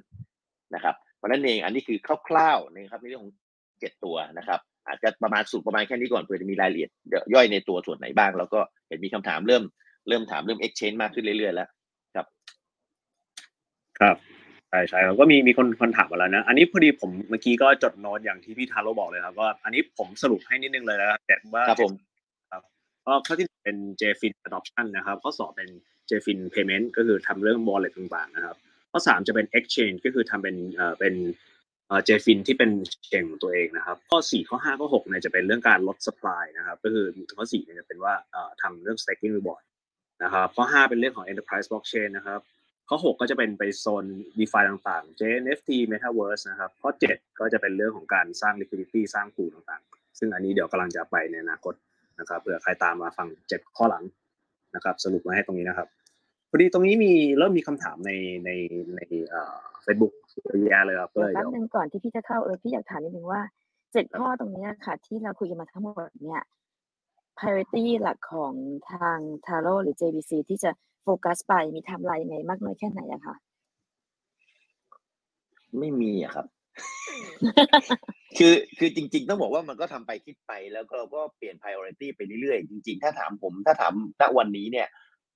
[0.75, 1.97] นะครับเพราะนั้นเองอันนี้คือ
[2.27, 3.33] คร่าวๆนะครับในเรื่องของ
[3.67, 6.89] 7 ตัวนะครับ อาจจะประมาณสุดประมาณแค่นี้ก่อนเพื่อจะมีรายละเอียด
[7.33, 9.63] ย่อยในตัวส่วนไหนบ้าง แล้วก็เห็นมีคำถามเริ่ม
[10.07, 11.69] เริ่มถามเริ่ม exchange มากขึ้นเรื่อยๆแล้ว
[12.15, 12.25] ครับ
[13.99, 14.17] ครับ
[14.69, 22.14] ใช่ใช่แล้วก็มีมีคนคนถามมาแล้วนะ อันนี้พอดีผมเมื่อกี้ก็จดโน้ตอย่างที่พี่ทาโร่บอกเลยครับว่าอันนี้ผมสรุปให้นิดนึงเลยนะครับแต่ว่าครับผมครับ
[23.07, 25.69] ก็ข้อที่เป็น JFIN adoption นะครับข้อสองเป็น
[26.09, 28.55] JFIN payment ก็คือทำเรื่อง wallet ต่างๆนะครับ
[28.91, 31.15] ข้อสามจะเป็น exchange ก็คือทำเป็นเอ่อเป็น
[31.87, 32.71] เอ่อ JFIN ที่เป็น
[33.05, 37.05] เชงของตัวเองนะครับข้อสี่ข้อห้าข้อหกเนี่ยจะเป็นเรื่องการลด supply นะครับก็คือ
[37.37, 39.63] ข้อสี่เนี่ยจะเป็นว่าเอ่อทำเรื่อง staking reward
[40.23, 42.39] นะครับข้อห้าเป็นเรื่องของ enterprise blockchain นะครับ
[42.89, 44.05] ข้อ 6 ก็จะเป็นไปโซน
[44.37, 51.73] DeFi ต่างๆ JNFT Metaverse นะครับ ข้อ 7 ก็จะเป็นเรื่องของการสร้าง liquidity สร้าง pool ต่างๆ ซึ่งอันนี้เดี๋ยวกำลังจะไปในอนาคต
[52.19, 54.03] นะครับเผื่อใครตามมาฟัง7ข้อหลัง
[54.75, 55.87] นะครับ สรุปมาให้ตรงนี้นะครับ
[56.49, 58.11] พอดีตรงนี้มีเริ่มมีคำถามใน
[58.45, 58.49] ใน
[58.95, 59.55] ในเอ่อ
[59.85, 60.13] Facebook
[60.43, 63.41] เยอะแยะเลยครับก็เดี๋เลยยวแป๊บเดี๋ยวนึงก่อนที่พี่จะเข้าเออพี่อยากถามนิดนึงว่า
[63.93, 66.43] เจ็ดข้อตรงเนี้ยค่ะ ที่เราคุยกันมาทั้งหมดเนี่ย
[67.37, 68.53] priority หลักของ
[68.91, 70.71] ทางทาโร่หรือ JBC ที่จะ
[71.03, 73.35] โฟกัสไปมีไทำลายยังไงมากน้อยแค่ไหนอะคะ
[75.79, 76.45] ไม่มีอะครับ
[78.37, 84.87] คือคือจริง ๆ ต้องบอกว่ามันก็ทำไปคิดไปแล้วก็ก็เปลี่ยน priority ไปเรื่อยๆ จริง ๆ ถ้าถามผมถ้าถามณวันนี้เนี่ย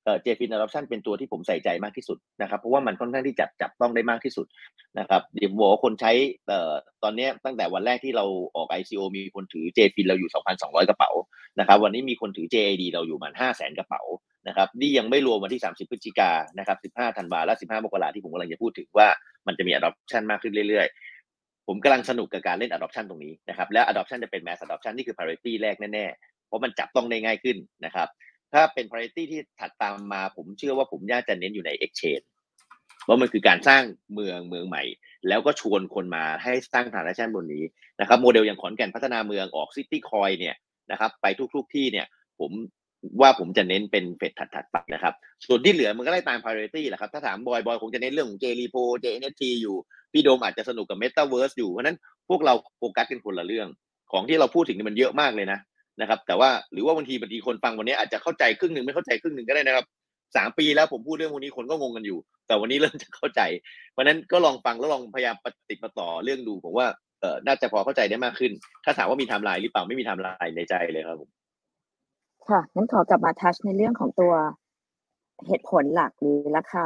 [0.05, 4.47] เอ่อ JFIN adoption เป็นตัวที่ผมใส่ใจมากที่สุดนะครับเพราะว่ามันค่อนข้างที่จับจับต้องได้มากที่สุด
[4.99, 6.11] นะครับเดี๋ยวบอกว่าคนใช้
[7.03, 11.11] ตอนนี้ตั้งแต่วันแรกที่เราออก ICO มีคนถือ JFIN เราอยู่ 2,200 กระเป๋า
[11.59, 14.01] นะครับวันนี้มีคนถือ JAD เราอยู่ประมาณ500,000 กระเป๋า
[14.47, 19.07] นะครับนี่ยังไม่รวมวันที่ 30 พฤศจิกานะครับ 15 ธันวาและ 15 มกราที่ผมกำลังจะพูดถึงว่า
[19.47, 21.08] มันจะมี adoption มากขึ้นเรื่อยๆ
[21.71, 28.07] ผมกำลังสนุกกับการเล่น adoption ตรงนี้นะครับ แล้ว adoption จะเป็น mass adoption นี่คือ priority แรกแน่ๆ เพราะมันจับต้องได้ง่ายขึ้นนะครับ
[28.53, 32.25] ถ้าเป็น priority ที่ถัดตามมา ผมเชื่อว่าผมน่าจะเน้นอยู่ใน exchange
[33.03, 33.83] เพราะมันคือการสร้าง
[34.13, 34.83] เมืองเมืองใหม่
[35.27, 37.63] แล้วก็ชวนคนมาให้สร้าง transaction บนนี้
[38.01, 40.55] นะครับ โมเดลอย่างขอนแก่นพัฒนาเมืองออก city coin เนี่ย
[40.91, 41.25] นะครับไป
[41.55, 42.07] ทุกๆที่เนี่ย
[42.39, 42.51] ผม
[43.21, 45.13] ว่าผมจะเน้นเป็นเฟดถัดๆไปนะครับ
[45.45, 49.77] ส่วนที่เหลือมันก็ได้ตาม priority แหละครับ ถ้าถามบอยบอยคงจะเน้นเรื่องของ JRepo JNFT อยู่
[50.13, 51.97] พี่โดมอาจจะสนุกกับ Metaverse อยู่เพราะนั้น
[52.29, 53.67] พวกเราโฟกัสกันคนละเรื่อง
[54.11, 55.59] ของที่เราพูดถึงนี่มันเยอะมากเลยนะ
[56.01, 59.85] นะครับ แต่ว่าหรือว่าบางทีบางทีคนฟังวันนี้อาจจะเข้าใจครึ่งหนึ่งไม่เข้าใจครึ่งหนึ่งก็ได้นะครับ
[60.35, 63.41] สามปีแล้วผมพูดเรื่องพวกนี้คนก็งงกันอยู่ แต่วันนี้เริ่มจะเข้าใจ
[63.91, 66.87] เพราะนั้นก็ลองฟังแล้วลองพยายามปะติดปะต่อเรื่องดูผมว่า
[67.21, 68.51] เออน่าจะพอเข้าใจได้มากขึ้น
[68.85, 71.29] ถ้าถามว่ามีไทม์ไลน์หรือเปล่าไม่มีไทม์ไลน์ในใจเลยครับผม
[72.49, 74.33] ค่ะงั้นขอกลับมาทัชในเรื่องของตัว
[75.47, 76.85] เหตุผลหลักหรือราคา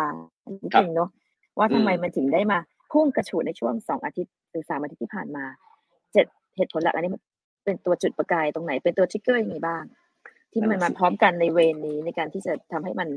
[0.63, 1.09] นิดนึงเนาะ
[1.57, 2.59] ว่าทำไมมันถึงได้มา
[2.93, 5.45] พุ่งกระฉูดในช่วงสองอาทิตย์หรือสามอาทิตย์ที่ผ่านมา
[6.13, 6.25] เจ็ด
[6.57, 7.21] เหตุผลหลักอันนี้มัน
[7.65, 9.83] เป็นตัวจุดประกายตรงไหน เป็นตัวทริกเกอร์ยังไงบ้าง
[10.51, 13.07] ที่มันมาพร้อมกันในเวรนี้ในการที่จะทำให้มัน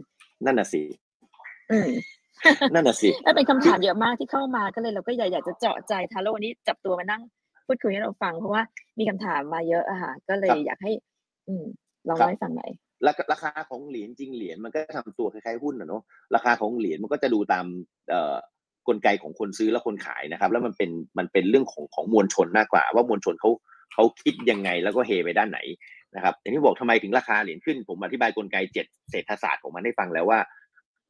[0.45, 0.83] นั่นน่ะสิ
[1.71, 1.89] อืม
[2.75, 7.23] นั่นน่ะสิแล้วเป็นคำถามเยอะมากที่เข้ามาก็เลยเราก็อยากอยากจะเจาะใจทาโร่วันนี้จับตัวมานั่ง
[7.67, 8.63] พูดคุยให้เราฟังเพราะว่า
[8.99, 10.93] มีคำถามมาเยอะอะค่ะก็เลยอยากให้
[11.49, 11.65] อืม
[12.09, 12.71] ลองเล่าให้ฟังหน่อย
[13.07, 16.03] ราคาราคาของเหรียญจริงเหรียญมันก็ทำตัวคล้ายๆหุ้นนะเนาะ
[16.35, 17.67] ราคาของเหรียญมันก็จะดูตาม
[18.11, 18.37] เอ่อ
[18.89, 23.51] กลไกของคนซื้อและคนขายนะครับ แล้วมันเป็นมันเป็นเรื่องของของมวลชนมากกว่า ว่ามวลชนเขา
[23.93, 25.61] เขาคิดยังไงแล้วก็เฮไปด้านไหน
[26.17, 30.41] นะครับอย่างที่บอกทำไมถึงราคาเหรียญขึ้น ผมอธิบายกลไกเจ็ดเศรษฐศาสตร์ของมันให้ฟังแล้วว่า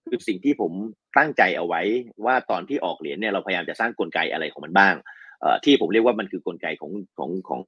[0.09, 0.73] คือสิ่งที่ผม
[1.19, 1.83] ตั้งใจเอาไว้
[2.25, 4.95] ว่าตอนที่ออกเหรียญเนี่ยเราพยายามจะสร้างกลไกอะไรของมันบ้าง
[5.65, 7.61] ที่ผมเรียกว่ามันคือกลไกของของของ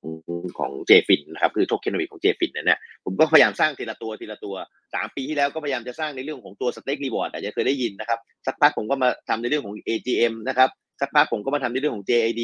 [0.59, 4.55] ของ JFin นะครับคือ tokenomics ของ JFin นั่นแหละผมก็พยายามสร้างทีละตัวทีละตัว
[4.95, 10.69] สามปีที่แล้วก็พยายามจะสร้างในเรื่องของตัว stake reward อาจจะเคยได้ยินนะครับสักพักผมก็มาทำในเรื่องของ AGM นะครับ
[11.01, 12.43] สักพักผมก็มาทำในเรื่องของ JID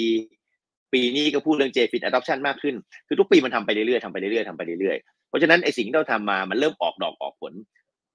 [0.92, 2.74] ปีนี้ก็พูดเรื่อง JFin adoption มากขึ้น
[3.08, 7.52] คือทุกปีมันทำไปเรื่อยๆทำไปเรื่อยๆทำไปเรื่อยๆ เพราะฉะนั้นไอ้สิ่งที่เราทำมามันเริ่มออกดอกออกผล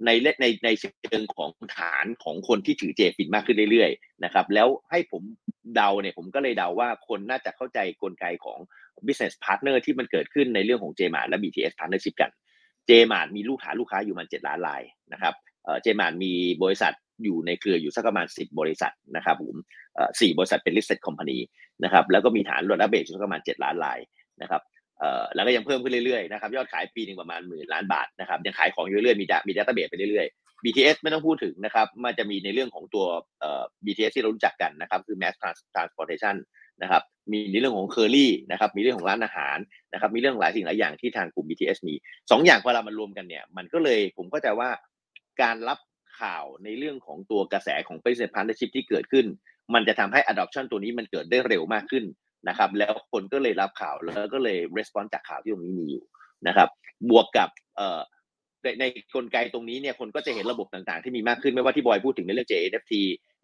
[0.06, 0.10] ใน
[0.42, 5.24] ในในเชิงของฐานของคนที่ถือเจฟินมากขึ้นเรื่อยๆนะครับแล้วให้ผม
[5.76, 8.60] เดาเนี่ยผมก็เลยเดาว่าคนน่าจะเข้าใจกลไกของ
[9.06, 12.32] business partner ที่มันเกิดขึ้นในเรื่องของ j m a r และ BTS partnership กัน
[12.90, 14.82] j m a r มีลูกฐานลูกค้าอยู่มันเจ็ดล้านราย
[15.14, 16.94] นะครับเอ่อ j m a r มีบริษัท
[17.24, 19.56] อยู่ในเครืออยู่สักประมาณสิบบริษัทนะครับผม
[19.96, 21.40] เอ่อสี่บริษัทเป็น listed company
[21.84, 24.00] นะครับแล้วก็มีฐานรถอัปเดตอยู่สักประมาณเจ็ดล้านราย
[24.42, 24.62] นะครับ
[25.00, 33.06] เอ่อแล้วก็ยังเพิ่มขึ้นเรื่อยๆนะครับยอดขายปีหนึ่งประมาณหมื่นล้านบาทนะครับยังขายของอยู่เรื่อยๆมีดมีดัตต้าเบสไปเรื่อยๆ BTS ไม่ต้องพูดถึงนะครับมันจะมีในเรื่องของตัว
[33.40, 35.36] เอ่อ BTS ที่เรารู้จักกันนะครับคือ Mass
[35.76, 36.36] transportation
[36.82, 39.58] นะครับมีในเรื่องของเคอรี่นะครับมีเรื่องของร้านอาหาร
[39.94, 41.96] นะครับมีเรื่องหลายสิ่งหลายอย่างที่ทางกลุ่ม BTS มี
[42.32, 44.70] สองอย่างพอเรามันรวมกันเนี่ยมันก็เลยผมเข้าใจว่า
[45.42, 45.80] การรับ
[46.20, 49.26] ข่าวในเรื่องของตัวกระแสของ business partnership ที่เกิดขึ้น
[49.74, 52.04] มันจะทำให้ adoption ตัวนี้มันเกิดได้เร็วมากขึ้น
[52.48, 56.03] นะครับ แล้วคนก็เลยรับข่าวแล้วก็เลย response จากข่าวที่ตรงนี้มีอยู่
[56.48, 56.68] นะครับ
[57.10, 57.99] บวกกับเอ่อ
[58.64, 58.86] ในใน
[59.16, 62.94] กลไกตรงนี้เนี่ยคนก็จะเห็นระบบต่างๆ ที่มีมากขึ้นไม่ว่าที่บอยพูดถึงในเรื่อง JNFT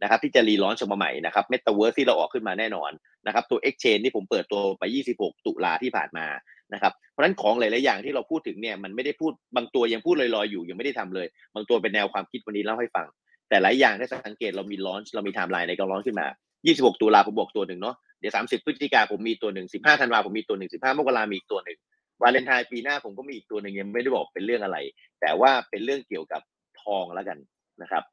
[0.02, 2.92] นะครับที่จะ relaunch ออกมาใหม่นะครับ Metaverse ที่เราออกขึ้นมาแน่นอน
[3.28, 4.84] นะครับตัว Exchange ที่ผมเปิดตัวไป
[5.16, 6.28] 26 ตุลาที่ผ่านมา
[6.74, 13.08] นะครับเพราะฉะนั้นของหลายๆอย่างที่เราพูดถึงเนี่ยมันไม่ได้พูดบางตัวยังพูดลอยๆอยู่ยังไม่ได้ทำเลย บางตัวเป็นแนวความคิดวันนี้เล่าให้ฟัง
[13.50, 16.28] แต่หลายอย่างถ้าสังเกตเรามี launch เรามีไทม์ไลน์ในการ launch ขึ้นมา
[16.64, 21.80] 26 ตุลาผมบอกตัวหนึ่งเนาะ เดี๋ยว30พฤศจิกาผมมีตัวหนึ่ง15ธันวาผมมีตัวหนึ่ง15มกรามีอีกตัวหนึ่ง
[22.22, 24.78] วาเลนไทน์ปีหน้าผมก็มีอีกตัวหนึ่งยังไม่ได้บอกเป็นเรื่องอะไร
[25.22, 26.42] แต่ว่าเป็นเรื่องเกี่ยวกับ
[26.82, 27.38] ทองแล้วกัน
[27.82, 28.04] นะครับ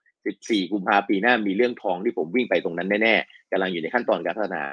[0.48, 4.64] 14กุมภาปีหน้ามีเรื่องทองที่ผมวิ่งไปตรงนั้นแน่ๆกำลังอยู่ในขั้นตอนการพัฒนา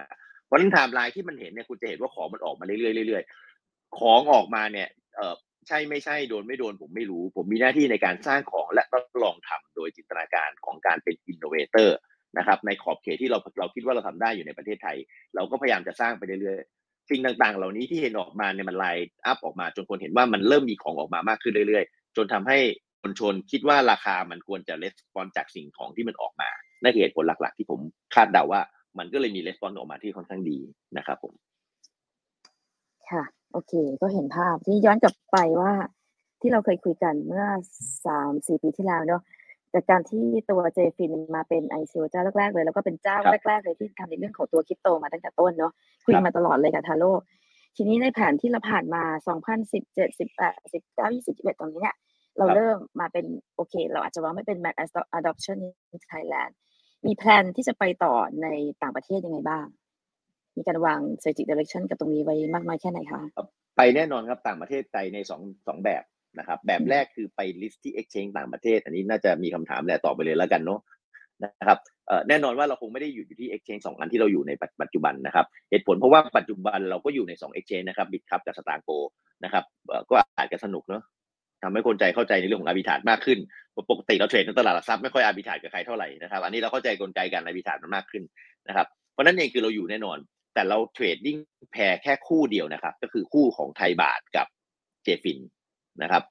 [0.46, 5.36] เพราะนั้นไทม์ไลน์ที่มันเห็นเนี่ยคุณจะเห็นว่าของมันออกมาเรื่อยๆเรื่อยๆของออกมาเนี่ยเออ
[5.68, 11.98] ใช่ไม่ใช่โดนไม่โดนผมไม่รู้ ผมมีหน้าที่ในการสร้างของและทดลองทำโดยจินตนาการของการเป็น innovator
[12.39, 14.97] นะครับในขอบเขตที่เราเราคิดว่าเราทำได้อยู่ในประเทศไทย
[15.35, 22.59] เราก็พยายามจะสร้างไปเรื่อยๆ สิ่งต่างๆ เหล่านี้ที่เห็นออกมาเนี่ยมันไลน์อัพออกมาจนคนเห็นว่ามันเริ่มมีของออกมามากขึ้นเรื่อยๆ จนทำให้
[23.03, 26.51] คนชนคิดว่าราคามันควรจะレスปอนจากสิ่งของที่มันออกมา
[26.83, 27.81] นั่นคือเหตุผลหลักๆ ที่ผม
[28.15, 28.61] คาดเดาว่า
[28.99, 30.59] มันก็เลยมีレスปอนออกมาที่ค่อนข้างดี
[30.97, 31.35] นะครับผม
[33.11, 35.73] ค่ะ โอเค ก็เห็นภาพที่ย้อนกลับไปว่า
[36.41, 37.47] ที่เราเคยคุยกันเมื่อ
[38.07, 39.23] สามสี่ปีที่แล้วเนาะ
[39.74, 45.74] จากการที่ตัวเจฟินมาเป็น ICO เจ้าแรกๆเลย แล้วก็เป็นเจ้าครับแรกๆเลยที่ทำในเรื่องของตัวคริปโตมาตั้งแต่ต้นเนาะ
[46.06, 47.12] คุยครับมาตลอดเลยกับทาโร่
[47.76, 49.04] ทีนี้ในแผนที่เราผ่านมา
[49.56, 50.18] 2017 18
[50.74, 51.96] 19 20 21 ตรงนี้เนี่ย
[52.38, 53.26] เราเริ่มมาเป็น
[53.56, 54.90] โอเค เราอาจจะว่าไม่เป็น mass
[55.20, 56.52] adoption in Thailand
[57.06, 58.14] มีแพลนที่จะไปต่อ
[58.44, 58.48] ใน
[58.82, 59.66] ต่างประเทศยังไงบ้าง
[60.58, 63.22] มีการวาง strategic direction กับตรงนี้ไว้มากน้อยแค่ไหนคะ
[63.78, 66.04] ไปแน่นอนครับต่างประเทศไปในสองสองแบบ
[66.38, 70.80] นะครับแบบแรกคือไป list ที่ exchange ต่างประเทศ อันนี้น่าจะมีคำถามแหละตอบไปเลยแล้วกันเนาะ
[71.44, 71.78] นะครับ
[72.08, 74.52] เอ่อแน่นอนว่าเราคงไม่ได้อยู่อยู่ที่ exchange สองอันที่เราอยู่ใน
[74.82, 78.96] ปัจจุบันนะครับเหตุผลเพราะว่าปัจจุบันเราก็อยู่ในสอง exchange นะครับ Bitkub กับ Satang Pro
[79.44, 81.04] นะครับเอ่อก็อาจจะสนุกเนาะ
[81.64, 83.40] ทำให้คนใจเข้าใจในเรื่องของ arbitrage มากขึ้น
[83.90, 88.24] ปกติเราเทรดในตลาดหลักทรัพย์ไม่ค่อย arbitrage กับใครเท่าไหร่นะครับ อันนี้เราเข้าใจกลไกการ arbitrage มันมากขึ้น
[88.68, 90.18] นะครับ เพราะนั่นเองคือเราอยู่แน่นอน
[90.54, 91.38] แต่เรา trading
[91.72, 94.48] pair แค่คู่เดียวนะครับ ก็คือคู่ของไทยบาทกับ
[95.04, 95.40] JFin
[96.04, 96.24] นะครับ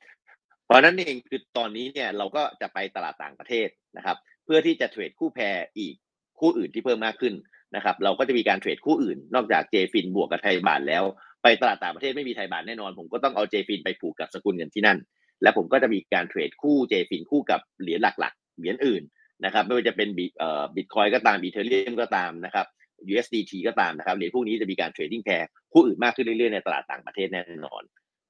[0.67, 5.95] เพราะนั้นเองคือตอนนี้เนี่ยเราก็จะไปตลาดต่างประเทศนะครับ เพื่อที่จะเทรดคู่ pair อีก
[6.41, 7.35] คู่อื่นที่เพิ่มมากขึ้น
[7.77, 11.05] นะครับ เราก็จะมีการเทรดคู่อื่น นอกจาก JFin บวกกับไทยบาทแล้ว
[11.43, 14.99] ไปตลาดต่างประเทศไม่มีไทยบาทแน่นอน ผมก็ต้องเอา JFin ไปผูกกับสกุลเงินที่นั่น
[15.43, 19.03] และผมก็จะมีการเทรดคู่ JFin คู่กับเหรียญหลักๆเหรียญอื่น
[19.45, 22.67] นะครับไม่ว่าจะเป็นบิเอ่อบิตคอยก็ตาม Ethereum ก็ตามนะครับ
[23.13, 27.83] USDT ก็ตามนะครับเหรียญพวกนี้จะมีการ trading pair คู่อื่นมากขึ้นเรื่อยๆในตลาดต่างประเทศแน่นอน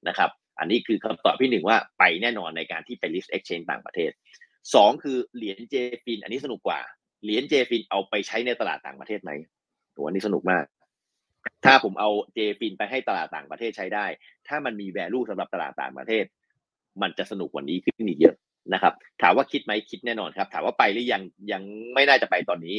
[0.07, 4.11] นะครับ อันนี้คือคำตอบที่หนึ่งว่าไปแน่นอนในการที่ไป list exchange ต่างประเทศ
[4.75, 6.79] สองคือเหรียญเจฟินอันนี้สนุกกว่า
[7.23, 9.31] เหรียญเจฟินเอาไปใช้ในตลาดต่างประเทศไหม
[9.93, 10.65] โหอันนี้สนุกมาก
[11.65, 14.05] ถ้าผมเอาเจฟินไปให้ตลาดต่างประเทศใช้ได้
[14.47, 16.25] ถ้ามันมี value สำหรับตลาดต่างประเทศ
[17.01, 18.35] มันจะสนุกกว่านี้ขึ้นอีกเยอะ
[18.73, 21.21] นะครับ ถามว่าคิดไหมคิดแน่นอนครับ ถามว่าไปหรือยัง
[21.51, 21.61] ยัง
[21.93, 22.77] ไม่น่าจะไปตอนนี้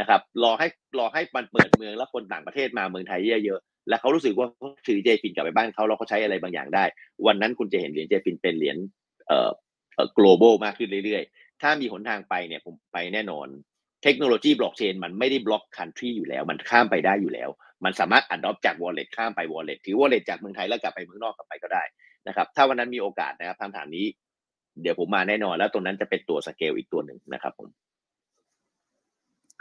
[0.00, 0.66] นะครับ รอให้
[0.98, 6.84] รอให้มันเปิดเมืองแล้วคนต่างประเทศมาเมืองไทยเยอะ แล้วเขารู้สึกว่าเขาถือ JFin กลับไปบ้านเขาแล้วเขาใช้อะไรบางอย่างได้
[7.26, 8.76] วันนั้นคุณจะเห็นเหรียญ JFin เป็นเหรียญ
[9.26, 9.50] เอ่อ
[9.94, 13.46] เออ global มากขึ้นเรื่อยๆ ถ้ามีหนทางไปเนี่ยผมไปแน่นอน
[14.02, 17.48] เทคโนโลยีบล็อกเชนมันไม่ได้ block country อยู่แล้ว มันข้ามไปได้อยู่แล้ว
[17.84, 21.82] มันสามารถ adopt จาก wallet ข้ามไป wallet ถือ wallet จากเมืองไทยแล้วกลับไปเมืองนอกกลับไปก็ได้
[22.28, 24.06] นะครับ ถ้าวันนั้นมีโอกาสนะครับคำถามนี้
[24.82, 27.68] เดี๋ยวผมมาแน่นอน แล้วตรงนั้นจะเป็นตัวสเกลอีกตัวหนึ่งนะครับผม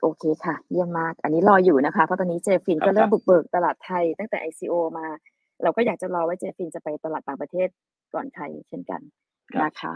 [0.02, 5.08] โอเคค่ะ เยี่ยมมาก อันนี้รออยู่นะคะ เพราะตอนนี้เจฟินครับก็เริ่ครัมบบุกเบิกตลาดไทยตั้งแต่ ICO มา
[5.64, 7.68] เราก็อยากจะรอไว้เจฟินจะไปตลาดต่างประเทศ
[8.14, 9.02] ก่อนใครเช่นกัน
[9.64, 9.94] นะคะ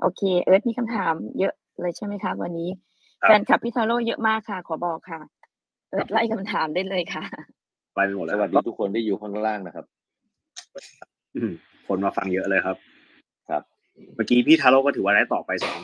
[0.00, 2.68] โอเค เอิร์ธมีคำถามเยอะเลยใช่ไหมคะวันนี้
[3.22, 5.20] ครับแฟนคลับพี่ทาโร่เยอะมากค่ะ ขอบอกค่ะ
[5.90, 7.24] เอิร์ธไล่คำถามได้เลยค่ะ
[7.94, 9.86] ไปไปหมดสแล้ววัสดีทุกคนที่อยู่ข้างล่างนะครับ
[11.36, 11.52] อืม
[11.88, 12.76] คนมาฟังเยอะเลยครับ
[13.50, 13.62] ครับ
[14.14, 15.78] เมื่อกี้พี่ทาโร่ก็ถือว่าได้ตอบไปสอง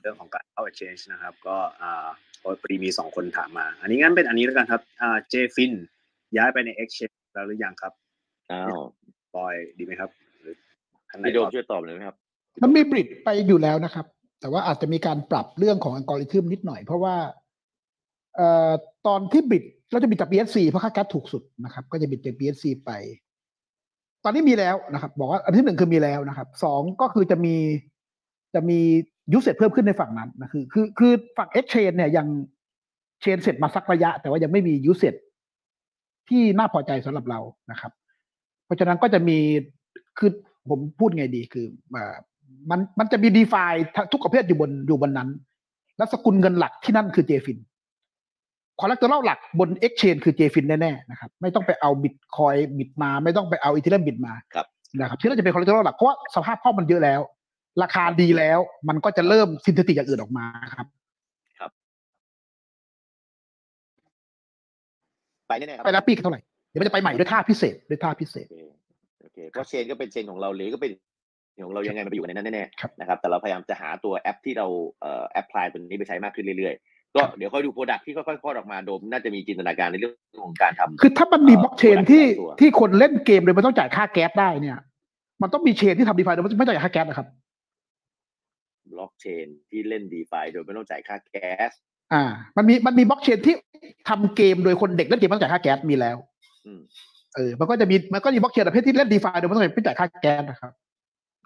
[0.00, 2.06] เรื่องของการเข้า exchange นะครับ ก็อ่า
[2.42, 5.72] พอดีมีสองคนถามมา อันนี้งั้นเป็นอันนี้แล้วกันครับอ่าเจฟิน
[6.36, 7.92] ย้ายไปใน exchange แล้วหรือยังครับ
[8.52, 8.78] อ้าว
[9.34, 10.10] บอยดีไหมครับ
[10.40, 10.54] หรือ
[11.08, 12.16] ท่านไหนพี่โดมตอบช่วยตอบเลยไหมครับ
[12.62, 14.06] มันมีบริดไปอยู่แล้วนะครับ
[14.40, 17.16] แต่ว่าอาจจะมีการปรับเรื่องของอัลกอริทึมนิดหน่อย เพราะว่า
[18.36, 18.72] เอ่อ
[19.06, 22.90] ตอนที่บิดเราจะบิดจาก BSC เพราะค่าแก๊สถูกสุดนะครับ ก็จะบิดจาก BSC ไป
[24.24, 27.56] ตอนนี้มีแล้วนะครับ บอกว่าอันที่หนึ่งคือมีแล้วนะครับสองก็คือจะมี
[28.54, 28.80] จะมี
[29.32, 32.26] ยูเซตเพิ่มขึ้นในฝั่งนั้นนะคือคือคือฝั่ง Exchange เนี่ยยัง
[33.20, 35.14] chain เสร็จมาสักระยะ แต่ว่ายังไม่มียูเซต
[36.28, 37.40] ที่น่าพอใจสำหรับเรา
[37.70, 37.92] นะครับ
[38.64, 39.38] เพราะฉะนั้นก็จะมี
[40.18, 40.30] คือ
[40.70, 42.14] ผมพูดไงดีคืออ่า
[42.70, 43.64] มันมันจะมี DeFi
[44.12, 45.28] ทุกประเภทอยู่บนอยู่บนนั้น
[45.98, 47.58] แล้วสกุลเงินหลักที่นั่นคือ JFin
[48.80, 54.66] collateral หลักบน Exchange คือ JFin แน่ๆนะครับไม่ต้องไปเอา Bitcoin bridge มา ไม่ต้องไปเอา Ethereum bridge มาครับ
[54.98, 57.20] นะครับที่นั่นจะเป็น collateral หลักเพราะว่าสภาพคล่องมันเยอะแล้ว
[57.82, 60.86] ราคาดีแล้ว มันก็จะเริ่ม synthetic อย่างอื่นออกมาครับ
[65.48, 68.56] ไปแน่ๆครับไปแล้วปีกเท่าไหร่ เดี๋ยวมันจะไปใหม่ด้วยท่าพิเศษด้วยท่าพิเศษ โอเค
[69.22, 70.92] โอเคเพราะ chain ก็เป็น chain ของเราหรือก็เป็น
[71.64, 74.66] ของเรายังไงมันไปอยู่ในนั้นแน่ครับๆนะครับแต่เราพยายามจะหาตัวแอปที่เรา
[75.00, 84.78] เอ่อ apply ตัวนี้ไปใช้มากขึ้นเรื่อยๆ ก็เดี๋ยวค่อยดู product ที่ค่อยๆคลอดออกมาโดมน่าจะมีจินตนาการในเรื่องของการทำคือถ้ามันมีเอ่อบล็อกเชนตัวที่ตัวที่คนเล่นเกมโดยไม่ต้องจ่ายค่าแก๊สได้เนี่ย
[85.42, 87.26] มันต้องมี chain ที่ทำ DeFi โดยไม่ต้องจ่ายค่าแก๊สนะครับ
[88.90, 91.70] บล็อกเชนที่เล่น DeFi โดยไม่ต้องจ่ายค่าแก๊ส
[92.12, 92.22] อ่า
[92.56, 93.54] มันมีมันมีบล็อกเชนที่
[94.08, 96.16] ทำเกมโดยคนเด็กเล่นเกมไม่ต้องจ่ายค่าแก๊สมีแล้ว
[96.66, 96.80] อืม
[97.34, 100.72] เออ มันก็จะมีมันก็มีบล็อกเชนประเภทที่เล่น DeFi โดยไม่ต้องจ่ายค่าแก๊สนะครับ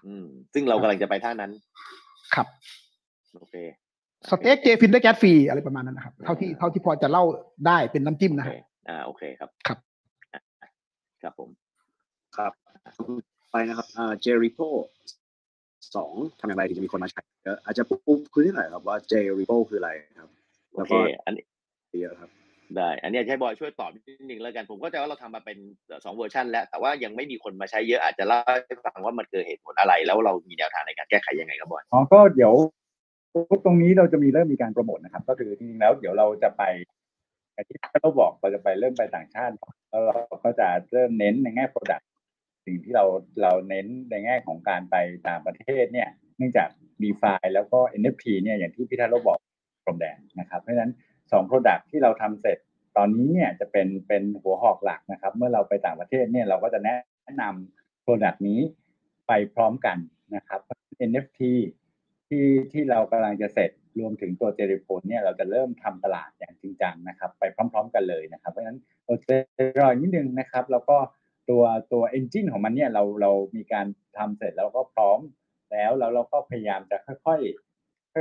[0.05, 1.51] อืม ซึ่งเรากำลังจะไปท่านั้น
[2.35, 2.47] ครับ
[3.35, 3.55] โอเค
[4.29, 7.23] stake JFin ได้แก๊สฟรีอะไรประมาณนั้นนะครับ เท่าที่เท่าที่พอจะเล่า
[7.67, 9.77] ได้เป็นน้ำจิ้มโอนะเคฮะอ่าโอเคครับครับ
[10.33, 10.41] อะ
[11.21, 11.49] ครับผม
[12.37, 12.51] ครับ
[13.51, 14.69] ไปนะครับอ่าเจริโ o
[15.95, 20.29] สองทำอย่างไรถึงจะมีคนมาใช้เยอะอาจจะพูดคุยนิดหน่อยครับว่าเจริโ o คืออะไรครับ
[20.71, 21.43] โอแล้วเคก็อันนี้
[22.01, 22.29] เยอะครับ
[22.77, 25.57] ได้ อันนี้ให้บอยช่วยตอบนิดนึงแล้วกัน ผมก็จะว่าเราทำมาเป็น
[26.03, 32.53] สองเวอร์ชันแล้ว แต่ว่ายังไม่มีคนมาใช้เยอะอาจจะเล่าให้ฟังว่ามันเกิดเหตุผลอะไร แล้วเรามีแนวทางในการแก้ไขยังไงครับบอยอ๋อก็เดี๋ยว
[33.65, 36.63] ตรงนี้เราจะมีเริ่มมีการโปรโมทนะครับ ก็คือจริงๆแล้วเดี๋ยวเราจะไป
[37.53, 39.53] อย่างที่เราบอกเราจะไปเริ่มไปต่างชาติ
[39.89, 42.03] แล้วเราก็จะเริ่มเน้นในแง่ Product
[42.65, 43.05] สิ่งที่เรา
[43.41, 44.95] เราเน้นในแง่ของการไป
[45.27, 46.69] ต่างประเทศเนี่ยเนื่องจาก
[47.01, 49.39] d e f i แล้วก็ NFT เนี่ยอย่างที่พี่ทัศน์เราบอก
[49.85, 50.91] พรมแดนนะครับ เพราะฉะนั้น
[51.31, 52.57] สอง Product ที่เราทำเสร็จ
[52.97, 56.97] ตอนนี้เนี่ยจะเป็นเป็นหัวหอกหลักนะครับ เมื่อเราไปต่างประเทศเนี่ยเราก็จะแนะ
[57.41, 58.59] นำ Product นี้
[59.27, 59.97] ไปพร้อมกัน
[60.35, 60.61] นะครับ
[61.09, 61.41] NFT
[62.27, 69.35] ที่ที่เรากำลังจะเสร็จรวมถึงตัวเจริโพนเนี่ยเราจะเริ่มทำตลาดอย่างจริงจังนะครับ ไปพร้อม ๆ กันเลยนะครับ เพราะฉะนั้นเราจะ
[69.79, 70.97] รอนิดนึงนะครับ แล้วก็
[71.49, 71.63] ตัว
[71.93, 73.85] ตัวเอนจินของมันเนี่ยเราเรามีการ
[74.17, 75.19] ทำเสร็จแล้วก็พร้อม
[75.71, 77.39] แล้วแล้วเราก็พยายามจะค่อย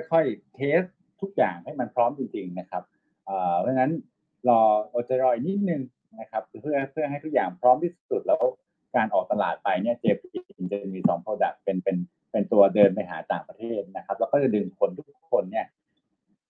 [0.01, 0.82] ๆค่อยๆเทส
[1.20, 2.82] ทุกอย่างให้มันพร้อมจริง ๆ นะครับ
[3.26, 3.92] เอ่อเพราะฉะนั้น
[4.48, 4.60] รอ
[4.90, 5.82] เราจะรออีกนิดนึง
[6.20, 8.42] นะครับ เพื่อเพื่อให้ทุกอย่างพร้อมที่สุดแล้ว
[8.96, 10.28] การออกตลาดไปเนี่ยเจพี
[10.72, 11.96] จะมีสอง product เป็นเป็น
[12.30, 15.66] เป็นตัวเดินไปหาต่างประเทศนะครับ แล้วก็จะดึงคนทุกคนเนี่ย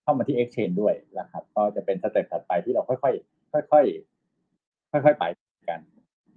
[0.03, 5.23] เข้ามาที่ Exchange ด้วยนะครับ ก็จะเป็นสเต็ปถัดไปที่เราค่อยๆค่อยๆค่อยๆไป
[5.69, 5.79] กัน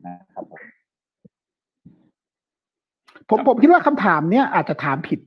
[0.07, 0.61] นะครับผม
[3.31, 5.21] ผมผมคิดว่าคำถามเนี้ยอาจจะถามผิด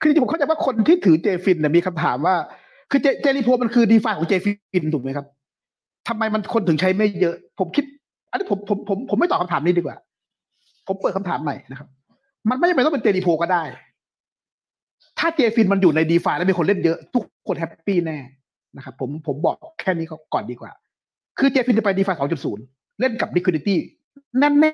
[0.00, 2.34] คือจริงๆผมเข้าใจว่าคนที่ถือ JFin เนี่ยมีคำถามว่า
[2.90, 5.26] คือ J JRepo มันคือ DeFi ของ JFin ถูกไหมครับ
[6.08, 7.84] ทำไมมันคนถึงใช้ไม่เยอะ ผมคิด
[8.30, 9.96] อันนี้ผมผมผมผมไม่ตอบคำถามนี้ดีกว่า
[10.86, 11.88] ผมเปิดคำถามใหม่นะครับ
[12.48, 13.62] มันไม่จำเป็นต้องเป็น JRepo ก็ได้
[15.18, 18.18] ถ้า JFin มันอยู่ใน DeFi แล้วมีคนเล่นเยอะ ทุกคน happy แน่
[18.76, 20.70] นะครับผมผมบอกแค่นี้ก่อนดีกว่า
[21.38, 22.14] คือ JFin จะไป DeFi
[22.58, 23.76] 2.0เล่นกับ liquidity
[24.38, 24.72] แน่แน่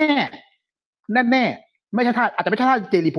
[1.12, 3.18] แน่แน่ๆไม่ใช่ท่าอาจจะไม่ใช่ท่า JRepo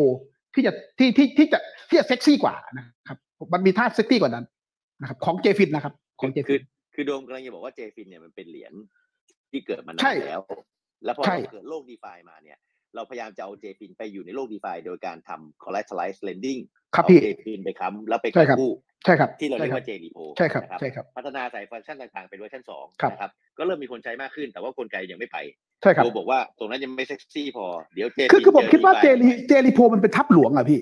[0.53, 1.59] ที่จะที่ที่ที่จะ
[1.89, 3.17] ที่จะเซ็กซี่กว่านะครับ
[3.53, 4.45] มันมีท่าเซ็กซี่กว่านั้น
[5.01, 6.61] นะครับ ของ JFin นะครับ ของ JFin
[6.95, 8.73] คือโดมกำลังจะบอกว่า JFin เนี่ยมันเป็นเหรียญ
[9.51, 10.41] ที่เกิดมานาใช่นแล้ว
[11.05, 12.57] แล้วพอใช่เราเกิดโลก DeFi มาเนี่ย
[12.95, 16.61] เราพยายามจะเอา JFin ไปอยู่ในโลก DeFi โดยการทำ collateralized lending
[16.95, 18.71] ครับเอาพี่ JFin ไปค้ำแล้วไปใช่ครับกู้
[19.05, 25.37] ใช่ครับที่เราเรียกใช่คบว่า JRepo ใช่ครับนะใช่ครับ พัฒนาสายฟังก์ชันต่างๆ เป็นเวอร์ชันสองครับนะครับก็เริ่มมีคนใช้มากขึ้นแต่ว่ากลไกยังไม่ไป
[25.81, 30.79] ใช่ครับโดมบอกว่าตรงนั้นยังไม่เซ็กซี่พอเดี๋ยวเจคือคือผมคิดว่าเจรีรีเจรีโพมันเป็นทัพหลวงอะพี่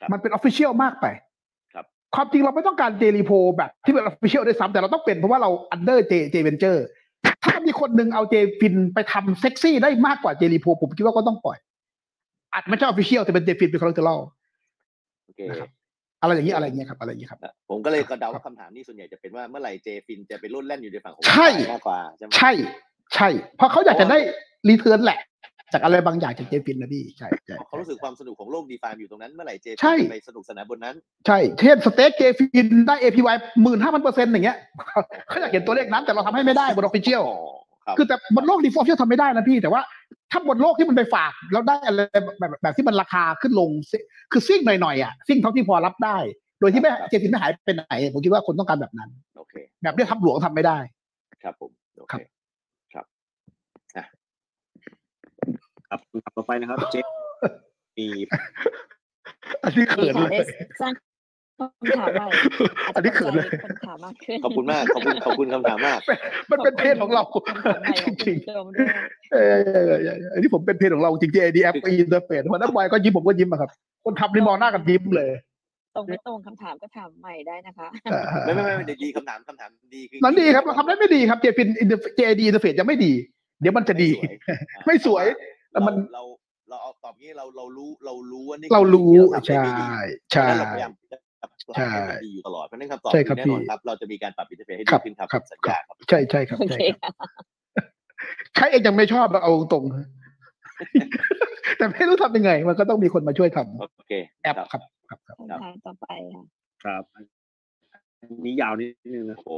[0.00, 1.06] ครับมันเป็น official มากไป
[1.74, 1.84] ครับ
[2.14, 6.84] ความจริงเราไม่ต้องการเจรีโพแบบที่เป็น official ด้วยซ้ำแต่เราต้องเป็นเพราะว่าเรา under เจ J Ventures
[7.44, 11.58] ถ้ามีคนหนึ่งเอา JFIN ไปทำเซ็กซี่ได้มากกว่าเจรีโพผมคิดว่าก็ต้องปล่อย
[12.52, 14.26] อาจไม่ใช่ official แต่เป็น JFIN เป็นคอร์เตอร์
[15.24, 15.70] โอเคนะครับ
[16.20, 17.38] อะไรอย่างนี้อะไรอย่างนี้ครับอะไรอย่างนี้ครับ
[17.70, 22.52] ผมก็เลยกระเดาครับคำถามนี้ส่วนใหญ่จะเป็นว่าเมื่อไหร่เจฟินจะไปรุ่นแล่นอยู่ในฝั่งของใช่มากกว่าใช่ไหมใช่
[23.14, 24.18] ใช่ เพราะเขาอยากจะได้
[24.68, 25.20] รีเทิร์นแหละ
[25.72, 34.58] จากอะไรบางอย่างจากเจฟินนะพี่ใช่ใช่เขารู้สึกความสนุกของโลกดีฟาอยู่ตรงนั้นเมื่อไหร่เจใช่ไปสนุกสนานบนนั้น ใช่เช่นสเต็กเจฟินได้ APY หมื่นห้าพันเปอร์เซ็นต์อย่างเงี้ย
[35.28, 37.38] เขาอยากเห็นตัวเลขนั้นแต่เราทำให้ไม่ได้บนออฟฟิเชียลอ๋อ
[37.86, 39.80] ครับคือแต่บนโลกดีฟอร์เชียลทำไม่ได้นะพี่แต่ว่า
[40.30, 43.98] ถ้าบนโลกที่มันไปฝากแล้วได้อะไรแบบแบบที่มันราคาขึ้นลงซิ
[44.32, 46.16] คือซิ่งหน่อยๆอะซิ่งเท่าที่พอรับได้
[46.60, 47.82] โดยที่ไม่เจฟินไม่หายไปไหน
[48.12, 50.78] ผมคิดว่าคนต้องการแบบนั้นโอเคแบบเรียกทับหลวงทำไม่ได้
[51.42, 51.70] ครับผม
[52.00, 52.22] โอครัเคบ
[52.94, 53.06] ครับ
[53.96, 54.04] อะ
[55.88, 56.96] ครับคำถามต่อไปนะครับ เจ
[57.98, 58.08] มี
[59.64, 60.44] อันนี้เขินค่ะเลได้ย
[60.80, 60.92] สร้าง
[61.58, 62.26] คำถามใหม่
[62.84, 66.00] อาจอันนี้จะเขินเลยคำถามมากขึ้นขอบคุณมากขอบคุณขอบคุณคำถามมาก
[66.50, 73.70] มันเป็นเพจของเราขบคุณคำถามใหม่ของจคุริณงโดมด้วยๆเออเออเออเอออันนี้ผมเป็นเพจของเราจริงๆ ADF อินเตอร์เฟซมันนักบอยก็ยิ้มผมก็ยิ้มอะครับ
[74.04, 75.30] คนทำนี่มองหน้ากันยิ้มเลย
[75.96, 81.68] ตรงไม่ตรงคำถามก็ถามใหม่ได้นะคะเออไม่ไม่ไม่ไม่เดี๋ยวดีคำถามคำถามดีคือนั่นดีครับเราทำได้ไม่ดีครับ JFIN
[82.16, 83.12] เจดี interface ยังไม่ดี
[83.60, 84.10] เดี๋ยวมันจะดี
[84.86, 85.24] ไม่สวย
[85.72, 86.22] แต่เรามันเรา
[86.70, 90.92] เราเอาตอบงี้เราเรารู้เรารู้ว่านี่เรารู้คือสิ่งใช่ที่เราทำได้ไม่ดีเพราะฉะนั้นเราใช่พยายาม
[91.40, 97.10] จะปรับใช่ให้มันดีอยู่ตลอดเพราะฉะนั้นคำตอบใช่ครับแน่นอนพี่ครับ เราจะมีการปรับ interface ให้ครัดีบขึ้นครับครับสัญญาครับใช่ใช่ครับโอใช่เคครับค่ะ
[98.56, 106.44] ใช่เองยังไม่ชอบเราเอาตรงๆแต่ไม่รู้ทำยังไง มันก็ต้องมีคนมาช่วยทำโอเคแอปครับครับครับครับคำถามต่อไปค่ะ
[106.84, 109.50] ครับ อันนี้ยาวนิดนึงนะโอ้โห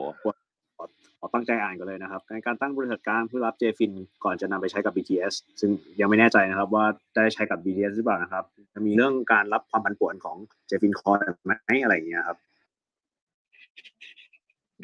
[1.20, 3.92] ขอตั้งใจอ่านกันเลยนะครับในการตั้งบริษัทกลางเพื่อรับ JFIN
[4.24, 5.70] ก่อนจะนำไปใช้กับ BTS ซึ่ง
[6.00, 6.84] ยังไม่แน่ใจนะครับว่า
[7.16, 10.36] ได้ใช้กับ BTS หรือเปล่านะครับจะมีเรื่องการรับความผันผวนของ
[10.68, 12.38] JFIN Coin ไหมอะไรอย่างเงี้ยครับ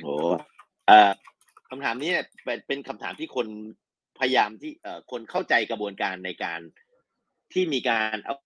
[0.02, 0.15] โอ้
[0.86, 1.11] เอ่อ
[1.70, 3.47] คำถามนี้เนี่ยเป็นเป็นคำถามที่คน
[4.19, 6.61] พยายามที่เอ่อคนเข้าใจกระบวนการในการ
[7.52, 8.36] ที่มีการเอา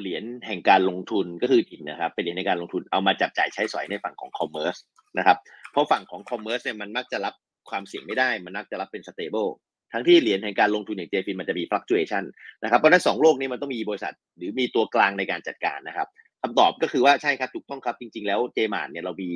[0.00, 4.76] เหรียญแห่งการลงทุนก็คือ JFIN นะครับ เป็นเหรียญในการลงทุนเอามาจับจ่ายใช้สอยในฝั่งของ commerce
[5.18, 5.36] นะครับ เพ
[5.78, 7.34] ราะฝั่งของ commerce เนี่ยมันมักจะรับ
[7.70, 9.46] ความเสี่ยงไม่ได้ มันมักจะรับเป็น stable
[9.92, 12.24] ทั้งที่เหรียญแห่งการลงทุนอย่าง JFIN มันจะมี fluctuation
[12.62, 16.08] นะครับเพราะฉะนั้นสองโลกนี้มันต้องมีบริษัท หรือมีตัวกลางในการจัดการนะครับ
[16.42, 19.30] คำตอบก็คือว่าใช่ครับถูกต้องครับจริง ๆ แล้วเจมานเนี่ยเรามี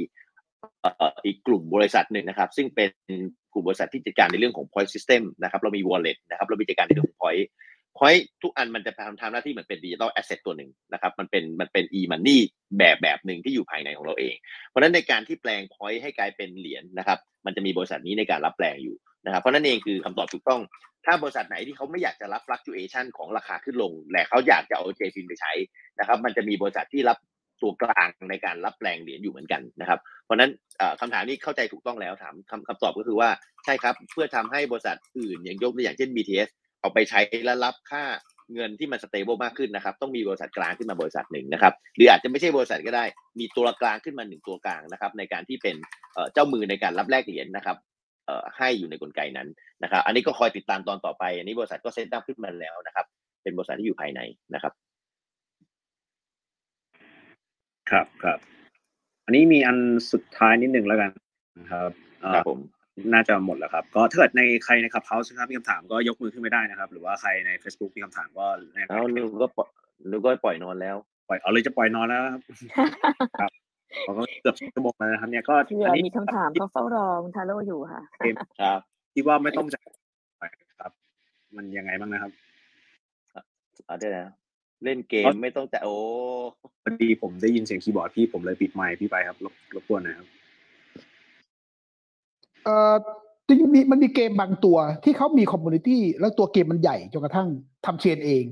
[1.26, 2.90] อีกกลุ่มบริษัทหนึ่งนะครับ ซึ่งเป็น
[3.52, 7.44] กลุ่มบริษัทที่จัดการในเรื่องของ point system นะครับเรามี wallet นะครับเรามีจัดการในเรื่องของ point
[7.98, 12.38] point ทุกอันมันจะทำทำหน้าที่เหมือนเป็น digital asset ตัวหนึ่งนะครับมันเป็นมันเป็น e money
[12.78, 14.34] แบบแบบหนึ่งที่อยู่ภายในของเราเอง
[14.68, 20.60] เพราะฉะนั้นในการที่แปลง point ให้กลายเป็นเหรียญนะครับมันจะมีบริษัทนี้ในการรับแปลงอยู่นะครับเพราะนั่นเองคือคำตอบถูกต้อง
[21.06, 25.52] ถ้าบริษัทไหนที่เขาไม่อยากจะรับ fluctuation ของราคาขึ้นลง และเขาอยากจะเอา JFIN ไปใช้
[25.98, 27.18] นะครับมันจะมีบริษัทที่รับ
[27.62, 33.30] ตัวกลางในการรับแปลงเหรียญอยู่เหมือนกันนะครับ เพราะนั้นเอ่อคำถามนี้เข้าใจถูกต้องแล้วถามคำคำตอบก็คือว่า
[33.64, 36.48] ใช่ครับ เพื่อทำให้บริษัทอื่นอย่างยกตัวอย่างเช่น BTS
[36.82, 38.04] เอาไปใช้และรับค่า
[38.54, 43.04] เงินที่มัน stable มากขึ้นนะครับ ต้องมีบริษัทกลางขึ้นมาบริษัทหนึ่งนะครับ หรืออาจจะไม่ใช่บริษัทก็ได้
[43.38, 45.76] มีตัวกลางขึ้นมาหนึ่งตัวกลางนะครับ ในการที่เป็น
[46.14, 47.76] เอ่อเจ้ามือในการรับแลกเหรียญนะครับ
[48.26, 49.48] เอ่อให้อยู่ในกลไกนั้น
[49.82, 53.06] นะครับ อันนี้ก็คอยติดตามตอนต่อไป อันนี้บริษัทก็ set up ขึ้นมาแล้วนะครับ
[53.42, 54.20] เป็นบริษัทที่อยู่ภายใน
[54.54, 54.72] นะครับ
[57.90, 58.38] ครับครับ
[59.24, 59.76] อันนี้มีอัน
[60.12, 61.10] สุดท้ายนิดนึงแล้วกัน
[61.58, 61.90] นะครับ
[62.22, 62.58] เอ่อครับผม
[63.12, 69.68] น่าจะหมดแล้วครับ ก็ถ้าเกิดในใครในคลับเฮาส์นะครับมีคำถามก็ยกมือขึ้นไม่ได้นะครับ หรือว่าใครใน Facebook มีคำถามก็ในเอานึกก็ปล่อย
[70.10, 70.96] นึกก็ปล่อยนอนแล้ว
[71.28, 72.42] ปล่อยเอาเลยจะปล่อยนอนแล้วครับ
[73.40, 73.50] ครับ
[74.04, 78.02] เราก็เกือบชั่วโมงแล้วนะครับ เนี่ยก็เผื่ออันนี้มีคำถามเขาเฝ้ารอคุณทาโร่อยู่ค่ะ
[78.60, 78.80] ครับ
[79.14, 79.84] คิดว่าไม่ต้องจ่าย
[80.80, 80.92] ครับ
[81.56, 82.32] มันยังไงบ้างนะครับ
[83.86, 84.28] เอาได้แล้ว
[84.84, 85.96] เล่นเกมอ๋อไม่ต้องแต่โอ้
[86.82, 90.28] พอดีผมได้ยินเสียงคีย์บอร์ดพี่ผมเลยปิดไมค์พี่ไปครับรบรบกวนหนะครับ
[92.64, 92.94] เอ่อ
[93.46, 97.48] จริงมีมันมีเกมบางตัวที่เขามี community แล้วตัวเกมมันใหญ่จนกระทั่ง
[97.86, 98.44] ทำ chain เอง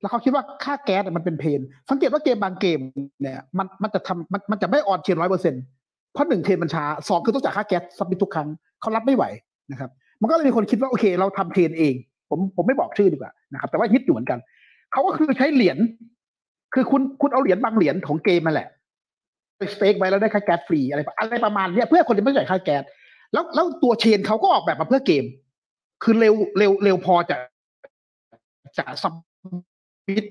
[0.00, 1.60] แล้วเขาคิดว่าค่าแก๊สมันเป็น pain
[1.90, 2.78] สังเกตว่าเกมบางเกม
[3.20, 5.62] เนี่ยมันมันจะทำมันมันจะไม่ on-chain ร้อยเปอร์เซ็นต์
[6.12, 8.48] เพราะหนึ่ง chain มันช้าสองคือต้องจ่ายค่าแก๊ส submit ทุกครั้ง
[8.80, 9.24] เขารับไม่ไหว
[9.70, 9.90] นะครับ
[10.20, 11.94] มันก็เลยมีคนคิดว่าโอเค เราทำ chain เอง
[12.30, 14.38] ผมผมไม่บอกชื่อดีกว่านะครับแต่ว่าฮิตอยู่เหมือนกัน
[14.92, 15.78] เขาก็คือใช้เหรียญ
[16.74, 18.68] คือคุณคุณเอาเหรียญบางเหรียญของเกมมาแหละ
[19.58, 22.82] ไป stake ไว้แล้วได้ค่าแก๊สฟรีอะไรอะไรประมาณเนี้ยเพื่อคนที่ไม่จ่ายค่าแก๊ส
[23.32, 25.24] แล้วแล้วตัว chain เขาก็ออกแบบมาเพื่อเกม
[26.02, 27.36] คือเร็วเร็วเร็วพอจะ
[28.78, 30.24] จะ submit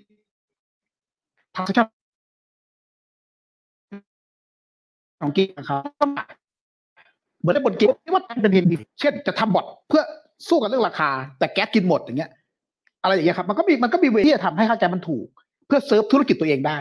[1.56, 1.88] transaction
[5.22, 5.82] ของเกมนะครับ
[7.40, 8.66] เหมือนในบนเกมที่ว่าเป็น chain
[9.00, 10.04] เช่นจะทำบอทเพื่อ
[10.48, 11.10] สู้กันเรื่องราคา
[11.40, 12.32] แต่แก๊สกินหมดอย่างเงี้ย
[13.04, 15.28] อะไรอย่างเงี้ยครับ มันก็มีมันก็มี way ที่จะทำให้ค่าแก๊สมันถูก
[15.68, 16.78] เพื่อเซิร์ฟธุรกิจตัวเองได้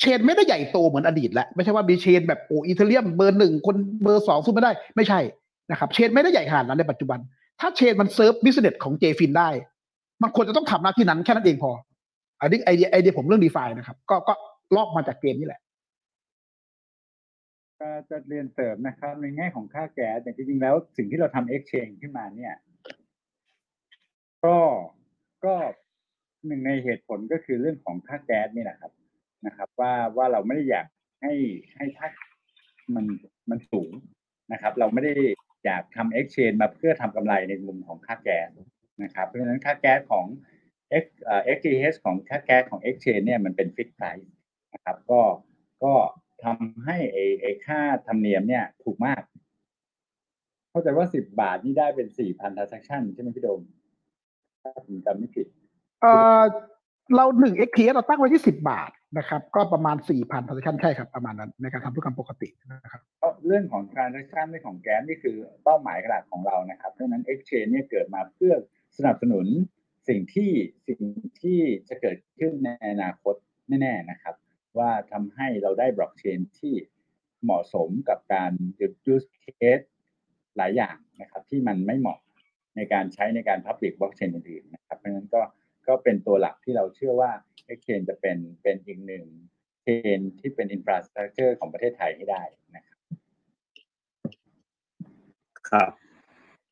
[0.00, 5.20] chain ไม่ได้ใหญ่โตเหมือนอดีตแล้วไม่ใช่ว่ามี chain แบบ Ethereum เบอร์หนึ่งคนเบอร์สองสู้ไม่ได้ไม่ใช่
[5.70, 7.18] นะครับ chain ไม่ได้ใหญ่ขนาดนั้นในปัจจุบัน
[7.60, 9.48] ถ้า chain มัน serve business ของ JFIN ได้
[10.22, 11.70] มันควรจะต้องทำหน้าที่นั้นแค่นั้นเองพอ
[12.40, 14.34] อันนี้ไอเดียไอเดียผมเรื่องดีฟานะครับ ก็ก็
[14.76, 15.60] ลอกมาจากเกมนี่แหละ
[18.10, 22.54] จะเรียนเสริมนะครับ ในแง่ของค่าแก๊สแต่จริงๆแล้วสิ่งที่เราทำ exchange ขึ้นมาเนี่ย
[24.44, 24.56] ก็
[25.44, 25.54] ก็
[26.46, 28.92] หนึ่งในเหตุผลก็คือเรื่องของค่าแก๊สนี่แหละครับ
[29.46, 30.86] นะครับ ว่าว่าเราไม่ได้อยาก
[31.22, 31.32] ให้
[31.76, 32.08] ให้ค่า
[32.94, 33.06] มัน
[33.50, 33.90] มันสูง
[34.52, 35.14] นะครับ เราไม่ได้
[35.64, 38.48] อยากทำ exchange มาเพื่อทำกำไรในมุมของค่าแก๊ส
[39.02, 40.26] นะครับ เพราะฉะนั้นค่าแก๊สของ
[41.02, 44.26] X เอ่อ XGH ของค่าแก๊สของ exchange เนี่ยมันเป็น fixed price
[44.74, 45.20] นะครับก็
[45.84, 45.92] ก็
[46.44, 49.22] ทำให้ไอไอค่าธรรมเนียมเนี่ยถูกมาก
[50.70, 53.60] เข้าใจว่าสิบบาทนี่ได้เป็นสี่พัน transaction ใช่ไหมพี่โดม
[54.62, 55.46] ถ้าผมจำไม่ผิด
[56.02, 56.42] เอ่อ
[57.14, 63.02] เราหนึ่ง XTS เราตั้งไว้ที่สิบบาทนะครับ ก็ประมาณสี่พัน transaction ใช่ครับประมาณนั้นในการทำธุรกรรมปกตินะครับ
[63.46, 68.52] เรื่องของ transaction เรื่องของแก๊สนี่คือเป้าหมายหลักของเรานะครับเพราะนั้น exchange เนี่ยเกิดมาเพื่อ
[68.96, 69.46] สนับสนุน
[70.08, 70.50] สิ่งที่
[70.88, 71.00] สิ่ง
[71.42, 73.34] ที่จะเกิดขึ้นในอนาคต
[73.68, 74.34] แน่ๆนะครับ
[74.78, 76.74] ว่าทำให้เราได้บล็อกเชนที่
[77.44, 79.26] เหมาะสมกับการจุด use
[79.60, 79.86] case
[80.56, 82.18] หลายอย่างนะครับ ที่มันไม่เหมาะ
[82.76, 85.42] ในการใช้ในการ public blockchain อื่นๆนะครับเพราะฉะนั้นก็
[85.88, 87.30] ก็เป็นตัวหลักที่เราเชื่อว่า
[87.70, 89.24] exchange จะเป็นเป็นอีกหนึ่ง
[89.82, 89.86] เช
[90.18, 92.42] นที่เป็น infrastructure ของประเทศไทยให้ได้
[92.76, 92.98] นะครับ
[95.70, 95.90] ครับ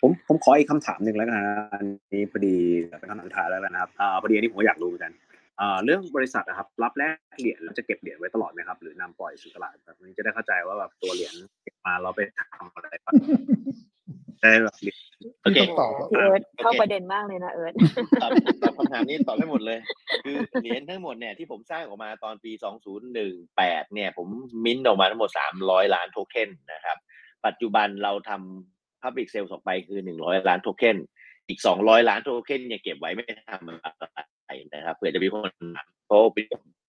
[0.01, 2.57] ผมผมขออีกคำถามหนึ่งแล้วกันนะอันนี้พอดี
[2.99, 5.13] เป็นคำถามสุท้ายแล้วนะครับอ่าพอดีอันนี้ผมอยากรู้เหมือนกัน
[5.61, 12.21] อ่าเรื่องบริษัทนะครับ รับแลกเหรียญแล้วจะเก็บเหรียญไว้ตลอดไหมครับ หรือนำปล่อยสู่ตลาดแบบนี้จะได้เข้าใจว่าแบบตัวเหรียญเก็บมาเราไป
[12.55, 13.15] ทำอะไรบ้าง
[14.45, 14.99] ได้แบบเหรียญ
[15.43, 17.75] โอเคที่ต้องตอบว่าพี่เอิร์ธโอเคเข้าประเด็นมากเลยนะเอิร์ธ
[18.23, 18.31] ตอบ
[18.63, 19.79] ตอบคำถามนี้ตอบให้หมดเลย
[20.25, 22.53] คือเหรียญทั้งหมดเนี่ยที่ผมสร้างออกมาตอนปี
[23.23, 24.29] 2018 เนี่ย ผม
[24.65, 25.31] มิ้นท์ออกมาทั้งหมด
[25.63, 26.97] 300 ล้านโทเค็นนะครับ
[27.47, 30.97] ปัจจุบันเราทำ Public Sale ออกไปคือ 100 ล้านโทเค็น
[31.49, 36.21] อีก 200 ล้านโทเค็นเนี่ยเก็บไว้ไม่ได้ทำอะไรนะครับเผื่อจะมีคนถามเพราะ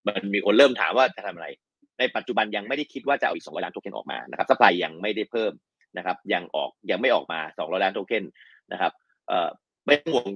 [0.07, 1.47] มันมีคนเริ่มถามว่าจะทำอะไร
[1.99, 5.51] ในปัจจุบันยังไม่ได้คิดว่าจะเอาอีก 200 ล้านโทเค็นออกมานะครับสปายยังไม่ได้เพิ่ม
[5.97, 8.23] นะครับยังออกยังไม่ออกมา200ล้านโทเค็น
[8.71, 8.91] นะครับ
[9.27, 9.49] เอ่อ
[9.85, 10.27] ไม่ต้องห่วง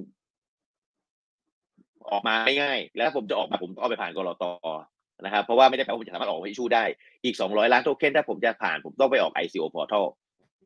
[2.11, 4.51] ออกมาไม่ง่าย แล้วผมจะออกมาผมต้องไปผ่านกรอตอ
[5.25, 6.83] นะครับ เพราะว่าไม่ได้แปลว่าผมจะสามารถออกไป issue ได้
[7.23, 10.05] อีก200ล้านโทเค็นถ้าผมจะผ่านผมต้องไปออก ICO portal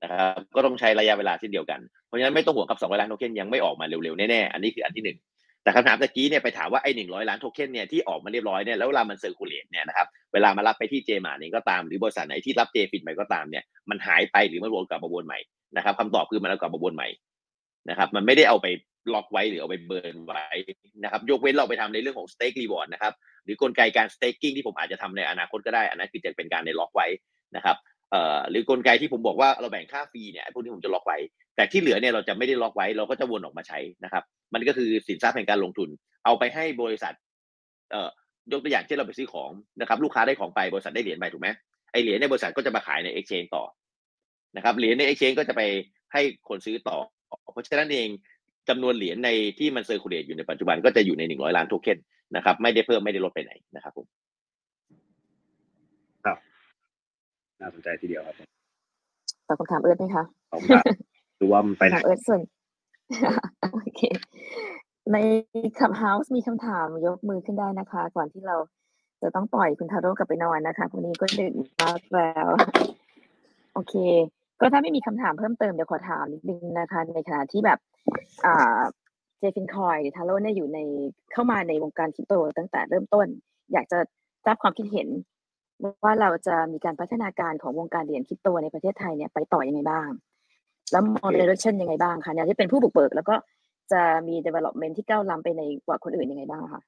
[0.03, 5.18] นะครับก็ต้องใช้ระยะเวลาเช่นเดียวกัน เพราะฉะนั้นไม่ต้องห่วงกับ200ล้านโทเค็นยังไม่ออกมาเร็วๆ แน่ๆ อันนี้คืออันที่หนึ่ง
[5.64, 15.40] แต่คำถามตะกี้เนี่ยไปถามว่าไอ้100ล้านโทเค็นเนี่ยที่ออกมาเรียบร้อยเนี่ยแล้วเวลามัน circulate เนี่ยนะครับเวลามารับไปที่เจมาเองก็ตามหรือบริษัทไหนที่รับ JFIN ไปก็ตามเนี่ยมันหายไปหรือมันวนกลับมาวนใหม่
[15.77, 17.07] นะครับคำตอบคือมันกลับมาวนใหม่
[17.90, 18.68] นะครับ มันไม่ได้เอาไป
[19.14, 20.45] ล็อกไว้หรือเอาไป burn ไว้
[21.03, 23.14] นะครับ ยกเว้นเราไปทำในเรื่องของ stake reward นะครับ
[23.45, 27.07] หรือกลไกการ staking ที่ผมอาจจะทำในอนาคตก็ได้ อันนั้นคือจะเป็นการในล็อกไว้
[27.56, 27.77] นะครับ
[28.11, 31.18] เอ่อหรือกลไกที่ผมบอกว่าเราแบ่งค่า fee เนี่ยพวกนี้ผมจะล็อกไว้
[31.55, 34.23] แต่ที่เหลือเนี่ยเราจะไม่ได้ล็อกไว้เราก็จะวนออกมาใช้นะครับ
[34.53, 35.89] มันก็คือสินทรัพย์แห่งการลงทุน
[36.25, 37.13] เอาไปให้บริษัท
[37.91, 38.09] เอ่อ
[38.51, 39.51] ยกตัวอย่างเช่นเราไปซื้อของ
[39.81, 41.49] นะครับ ลูกค้าได้ของไปบริษัทได้เหรียญไปถูกไหม
[41.91, 43.63] ไอ้เหรียญในบริษัทก็จะมาขายใน exchange ต่อ
[44.55, 45.61] นะครับเหรียญใน exchange ก็จะไป
[46.13, 46.97] ให้คนซื้อต่อ
[47.51, 48.07] เพราะฉะนั้นเอง
[48.69, 51.97] จำนวนเหรียญในที่มัน circulate อยู่ในปัจจุบันก็จะอยู่ในหนึ่งร้อยล้านโทเค็น
[52.35, 54.05] นะครับไม่ได้เพิ่มไม่ได้ลดไปไหนนะครับผม
[57.59, 58.35] น่าสนใจทีเดียวครับ
[59.47, 61.12] ตอบคำถามเอิร์ธไหมคะขอบคุณครับ
[61.44, 62.41] ดูว่ามันไปไหนถามเอิร์ธส่วน
[63.74, 64.02] โอเค
[65.11, 65.18] ใน
[65.80, 68.57] Clubhouse มีคำถามยกมือขึ้นได้นะคะ ก่อนที่เรา
[69.22, 72.48] จะต้องปล่อยคุณทาโร่กลับไปนอนนะคะพรุ่งนี้ก็ดึกมากแล้ว
[73.74, 73.95] โอเค
[74.60, 77.80] ก็ถ้าไม่มีคำถามเพิ่มเติมเดี๋ยวขอถามนิดนึงนะคะ ในขณะที่แบบ
[78.45, 78.80] อ่า
[79.40, 80.80] JFIN Coin ทาโร่เนี่ยอยู่ใน
[81.32, 83.28] เข้ามาในวงการคริปโตตั้งแต่เริ่มต้น
[83.74, 83.99] อยากจะ
[84.45, 85.07] ทราบความคิดเห็น
[86.03, 90.10] ว่าเราจะมีการพัฒนาการของวงการเหรียญคริปโตในประเทศไทยเนี่ยไปต่อยังไงบ้าง
[90.91, 93.35] แล้วมอง direction ยังไงบ้างคะเนี่ยที่เป็นผู้บุกเบิก แล้วก็
[93.91, 96.81] จะมี development ที่ก้าวล้ำไปในกว่าคนอื่นยังไงบ้างคะ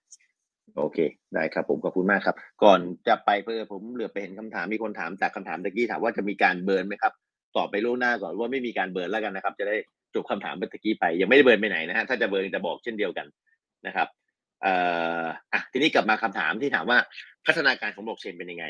[0.77, 0.97] โอเค
[1.33, 7.13] ได้ครับผมขอบคุณมากครับ ก่อนจะไปเพื่อผมเหลือไปเห็นคำถามมีคนถามจากคำถามตะกี้ถามว่าจะมีการเบิร์นไหมครับ
[7.57, 9.75] ตอบไปล่วงหน้าก่อนว่าไม่มีการเบิร์นแล้วกันนะครับ จะได้
[10.15, 13.27] จบคำถามเมื่อกี้ไปยังไม่ได้เบิร์นไปไหนนะฮะถ้าจะเบิร์นจะบอกเช่นเดียวกัน
[13.87, 14.07] นะครับ
[14.61, 14.73] เอ่
[15.21, 15.23] อ
[15.53, 16.97] อะทีนี้กลับมาคำถามที่ถามว่า
[17.45, 18.65] พัฒนาการของบล็อกเชนเป็นยังไง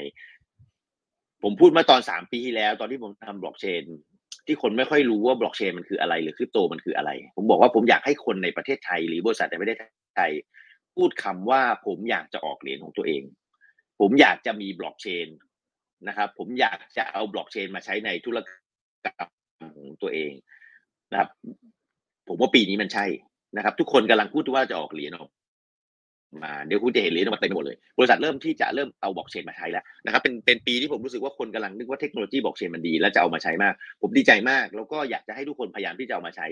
[1.43, 3.83] ผมพูดเมื่อตอนสามปีที่แล้ว ตอนที่ผมทำบล็อกเชน
[4.47, 9.77] ที่คนไม่ค่อยรู้ว่าบล็อกเชนมันคืออะไร หรือคริปโตมันคืออะไร ผมบอกว่าผมอยากให้คนในประเทศไทย หรือบริษัทในประเทศ
[10.17, 10.31] ไทย
[10.95, 13.23] พูดคำว่าผมอยากจะออกเหรียญของตัวเอง
[13.99, 15.27] ผมอยากจะมีบล็อกเชน
[16.07, 18.49] นะครับ ผมอยากจะเอาบล็อกเชนมาใช้ในธุรก
[19.07, 19.29] รรม
[19.77, 20.31] ของตัวเอง
[21.11, 21.29] นะครับ
[22.27, 23.05] ผมว่าปีนี้มันใช่
[23.57, 25.29] นะครับ ทุกคนกำลังพูดว่าจะออกเหรียญออก
[26.43, 36.47] มาเดี๋ยวคุณจะเห็นเหรียญออกมาเต็มไปหมดเลย บริษัทเริ่มที่จะเริ่มเอาบล็อกเชนมาใช้แล้วนะครับเป็นเป็นปีที่ผมรู้สึกว่าคนกำลังนึกว่าเทคโนโลยีบล็อกเชนมันดี แล้วจะเอามาใช้มาก ผมดีใจมาก แล้วก็อยากจะให้ทุกคนพยายามที่จะเอามาใช้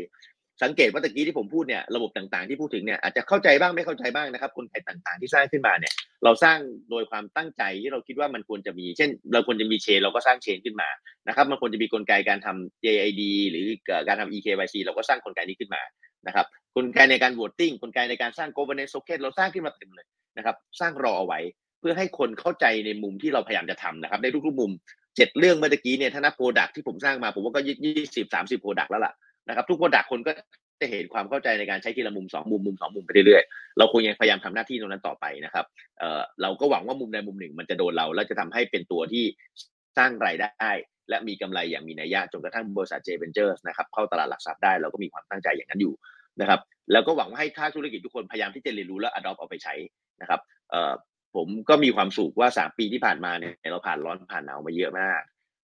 [0.64, 5.94] สังเกตว่าตะกี้ที่ผมพูดเนี่ยระบบต่างๆที่พูดถึงเนี่ยอาจจะเข้าใจบ้างไม่เข้าใจบ้างนะครับกลไกต่างๆที่สร้างขึ้นมาเนี่ย
[6.24, 10.90] เราสร้างโดยความตั้งใจที่เราคิดว่ามันควรจะมี เช่น เราควรจะมีเชนเราก็สร้างเชนขึ้นมา
[11.28, 13.66] นะครับมันควรจะมีกลไกการทำ JID หรือ
[14.08, 15.82] การทำ EKYC เราก็สร้างกลไกนี้ขึ้นมา
[16.28, 21.40] นะครับ กลไกในการ voting กลไกในการสร้าง governance token เราสร้างขึ้นมาเต็มเลยนะครับ สร้างรอเอาไว้
[21.80, 24.72] เพื่อให้คนเข้าใจในมุมที่เราพยายามจะทำนะครับในทุกๆมุม
[25.16, 29.14] เจ็ดเรื่องเมื่อกี้เนี่ยถ้านับ product ที่ผมสร้างมาผมว่าก็ยี่สิบสามสิบ product แล้วล่ะ
[29.48, 30.32] นะครับทุก product คนก็
[30.82, 35.66] จะเห็นความเข้าใจในการใช้ทีละมุมสองมุมมุมสองมุมไปเรื่อยๆเราคงยังพยายามทำหน้าที่ตรงนั้นต่อไปนะครับ
[36.00, 39.26] เอ่อเราก็หวังว่ามุมใดมุมหนึ่งมันจะโดนเรา แล้วจะทำให้เป็นตัวที่
[39.98, 40.72] สร้างรายได้
[41.10, 45.94] และมีกำไรอย่างมีนัยยะจนกระทั่งบริษัท JVentures นะครับเข้าตลาดหลักทรัพย์ได้เราก็มีความตั้งใจอย่างนั้นอยู่
[46.42, 46.60] นะครับ
[46.92, 49.74] แล้วก็หวังว่าให้ท่าธุรกิจทุกคนพยายามที่จะเรียนรู้และ adopt เอาไปใช้
[50.22, 50.40] นะครับ
[50.72, 50.94] เออ
[51.36, 55.22] ผมก็มีความสุขว่า 3 ปีที่ผ่านมาเนี่ยเราผ่านร้อนผ่านหนาวมาเยอะมาก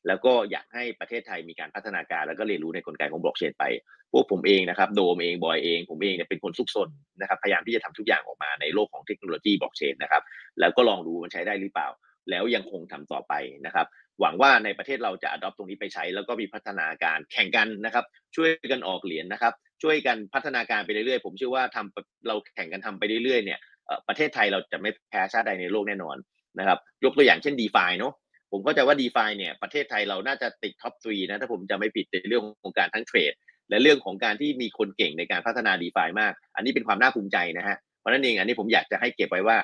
[0.08, 3.64] แล้วก็อยากให้ประเทศไทยมีการพัฒนาการแล้วก็เรียนรู้ในกลไกของบล็อกเชนไป
[4.12, 6.90] พวกผมเองนะครับโดมเองบอยเองผมเองเนี่ยเป็นคนซุกซน
[7.22, 10.24] นะครับพยายามที่จะทำทุกอย่างออกมาในโลกของเทคโนโลยีบล็อกเชนนะครับ
[10.60, 11.88] แล้วก็ลองดูมันใช้ได้หรือเปล่า
[12.30, 13.34] แล้วยังคงทำต่อไป
[13.66, 13.88] นะครับ
[14.22, 18.06] หวังว่าในประเทศเราจะ adopt ตรงนี้ไปใช้ แล้วก็มีพัฒนาการแข่งกันนะครับ
[18.36, 23.60] ช่วยกันออกเหรียญนะครับ ช่วยกันพัฒนาการไปเรื่อยๆ ผมเชื่อว่าทำเราแข่งกันทำไปเรื่อยๆเนี่ย
[24.08, 26.18] ประเทศไทยเราจะไม่แพ้ชาติใดในโลกแน่นอน
[26.60, 28.14] นะครับยกตัวอย่างเช่น d e f าเนาะ
[28.52, 33.34] ผมก็จะว่า d e f าเนี่ยประเทศไทยเราน่าจะติดท็อปทรีนะถ้าผมจะไม่ผิดในเรื่องของการทั้งเทรด
[33.70, 39.58] และเรื่องของการที่มีคนเก่งในการพัฒนา d e f ามาก อันนี้เป็นความน่าภูมิใจนะฮะเพราะนั้นเองอันนี้ผมอยากจะให้เก็บไว้ว่า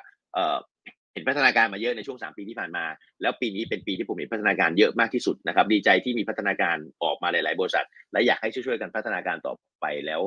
[1.15, 2.85] เห็นพัฒนาการมาเยอะในช่วง 3 ปีที่ผ่านมา
[3.21, 10.21] แล้วปีนี้เป็นปีที่ผมเห็นพัฒนาการเยอะมากที่สุดนะครับ ดีใจที่มีพัฒนาการออกมาหลาย ๆ บริษัท และอยากให้ช่วยๆกันพัฒนาการต่อไปแล้ว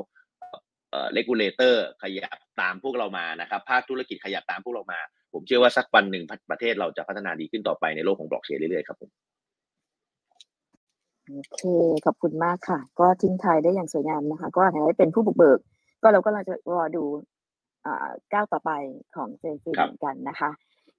[0.91, 4.99] เอ่อ regulator ขยับตามพวกเรามานะครับภาคธุรกิจขยับตามพวกเรามา
[5.33, 9.09] ผมเชื่อว่าสักวันหนึ่งประเทศเราจะพัฒนาดีขึ้นต่อไปในโลกของบล็อกเชนเรื่อยๆครับผม
[11.27, 11.61] โอเค
[12.05, 15.59] ขอบคุณมากค่ะ ก็ทิ้งท้ายได้อย่างสวยงามนะคะ ก็ให้เป็นผู้บุกเบิก
[16.01, 17.03] ก็เราก็เราจะรอดู
[18.33, 18.71] ก้าวต่อไป
[19.15, 20.49] ของ JFIN เหมือนกันนะคะ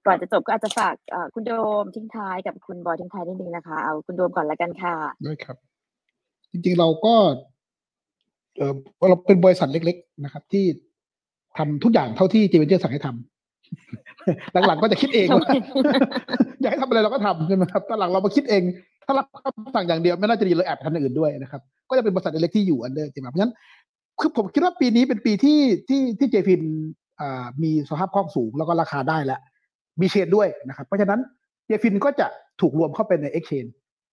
[0.05, 0.95] ก่อนจะจบก็อาจจะฝาก
[1.33, 1.51] คุณโด
[1.83, 5.57] มทิ้งท้ายกับคุณบอยทิ้งท้ายนิดนึงนะคะ เอาคุณโดมก่อนละกันค่ะได้ครับ
[6.51, 7.13] จริงๆเราก็
[8.57, 8.73] เออ
[9.09, 10.65] เราเป็นบริษัทเล็ก ๆ นะครับ ที่
[11.57, 15.47] ทำทุกอย่างเท่าที่ JVenturesั่งให้ทำหลังๆก็จะคิดเองว่า
[16.61, 18.63] อยากให้ทำอะไรเราก็ทำใช่ไหมครับตอนหลังเรามาคิดเอง
[19.05, 23.53] ถ้ารับคำสั่งอย่างเดียวไม่น่าจะดีเราแอบทำอย่างอื่นด้วยนะครับ ก็จะเป็นบริษัทเล็กที่อยู่ under ใช่ไหมเพราะฉะนั้น
[24.19, 25.59] คือผมคิดว่าปีนี้เป็นปีที่
[25.89, 26.61] ที่ที่ JFIN
[27.63, 29.41] มีสภาพคล่องสูงแล้วก็ราคาได้แล้ว
[30.01, 31.19] มี chain ด้วยนะครับ เพราะฉะนั้น
[31.65, 32.27] JFIN ก็จะ
[32.61, 33.67] ถูกรวมเข้าไปในเอ็กชแนน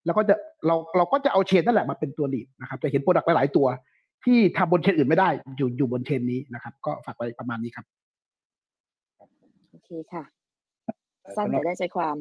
[0.06, 0.34] แล้วก็จะ
[0.66, 3.66] เราเราก็จะเอา chain นั่นแหละมาเป็นตัว lead นะครับจะเห็น product หลาย ๆ ตัว
[4.24, 7.86] ที่ทำบน chain อื่นไม่ได้อยู่อยู่บน chain นี้นะครับ ก็ฝากไว้ประมาณนี้ครับ
[9.70, 10.24] โอเคค่ะ
[11.36, 12.16] สั้นแต่ได้ใจความ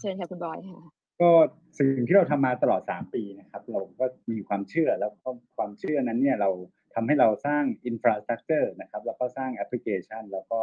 [0.00, 0.80] เชิญค่ะคุณบอยค่ะ
[1.20, 1.30] ก็
[1.78, 6.50] สิ่งที่เราทำมาตลอด 3 ปีนะครับ เราก็มีความเชื่อแล้วก็ความเชื่อนั้นเนี่ยเรา
[6.94, 10.60] ทำให้เราสร้าง infrastructure นะครับ แล้วก็สร้างแอปพลิเคชัน แล้วก็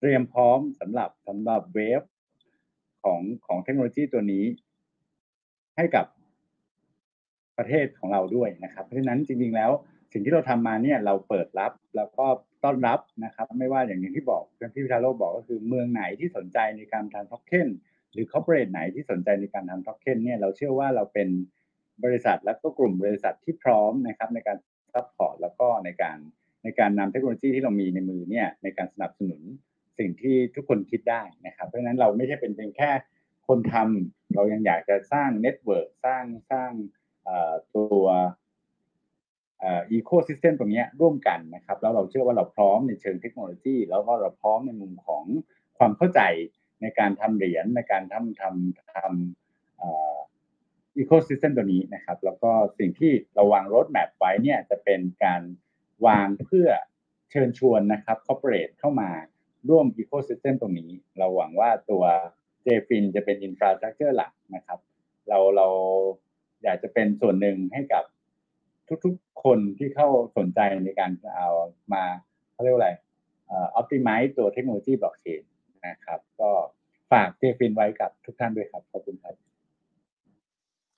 [0.00, 2.02] เตรียมพร้อมสำหรับสำหรับ wave
[3.04, 4.44] ของของเทคโนโลยีตัวนี้
[5.76, 6.06] ให้กับ
[7.58, 9.70] ประเทศของเราด้วยนะครับ เพราะฉะนั้นจริงๆแล้ว
[10.12, 12.26] สิ่งที่เราทำมาเนี่ยเราเปิดรับแล้วก็
[12.64, 17.68] ต้อนรับนะครับ ไม่ว่าอย่างที่บอกเพื่อนพี่พี่ทาโร่บอกก็คือเมืองไหนที่สนใจในการทำท็อกเค็น
[18.12, 21.28] หรือ corporate ไหนที่สนใจในการทำท็อกเค็นเนี่ยเราเชื่อว่าเราเป็น
[22.04, 24.56] บริษัทและก็กลุ่มบริษัทที่พร้อมนะครับ ในการ
[24.94, 26.18] support แล้วก็ในการ
[26.64, 29.42] ในการนำเทคโนโลยีที่เรามีในมือเนี่ยในการสนับสนุน
[29.98, 32.90] สิ่งที่ทุกคนคิดได้นะครับ เพราะฉะนั้นเราไม่ใช่เป็นเพียงแค่
[33.48, 36.72] คนทำเรายังอยากจะสร้าง network สร้างสร้าง
[37.74, 38.06] ตัว
[39.64, 45.24] ecosystem ตรงนี้ร่วมกันนะครับ แล้วเราเชื่อว่าเราพร้อมในเชิงเทคโนโลยี แล้วก็เราพร้อมในมุมของ
[45.78, 46.20] ความเข้าใจ
[46.82, 55.42] ในการทำเหรียญในการทำทำทำ ecosystem ตัวนี้นะครับ แล้วก็สิ่งที่เราวาง roadmap ไว้เนี่ยจะเป็นการ
[56.06, 56.68] วางเพื่อ
[57.30, 59.10] เชิญชวนนะครับ corporate เข้ามา
[59.68, 62.04] ร่วม ecosystem ตรงนี้ เราหวังว่าตัว
[62.66, 64.78] JFIN จะเป็น infrastructure หลักนะครับ
[65.28, 65.66] เราเรา
[66.62, 68.04] อยากจะเป็นส่วนหนึ่งให้กับ
[69.04, 71.48] ทุกๆ คนที่เข้าสนใจในการเอา
[71.92, 72.04] มา
[72.52, 72.90] เขาเรียกว่าอะไร
[73.50, 75.42] optimize ตัวเทคโนโลยีบล็อกเชน
[75.86, 76.50] นะครับ ก็
[77.12, 79.34] ฝากเจฟินไว้กับทุกท่านด้วยครับ ขอบคุณครับ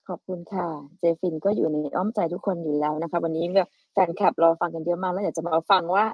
[0.08, 0.68] ขอบคุณค่ะ
[0.98, 3.44] เจฟินก็อยู่ในอ้อมใจทุกคนอยู่แล้วนะคะ วันนี้
[3.92, 6.04] แฟนคลับรอฟังกันเยอะมากแล้วอยากจะมาฟังว่า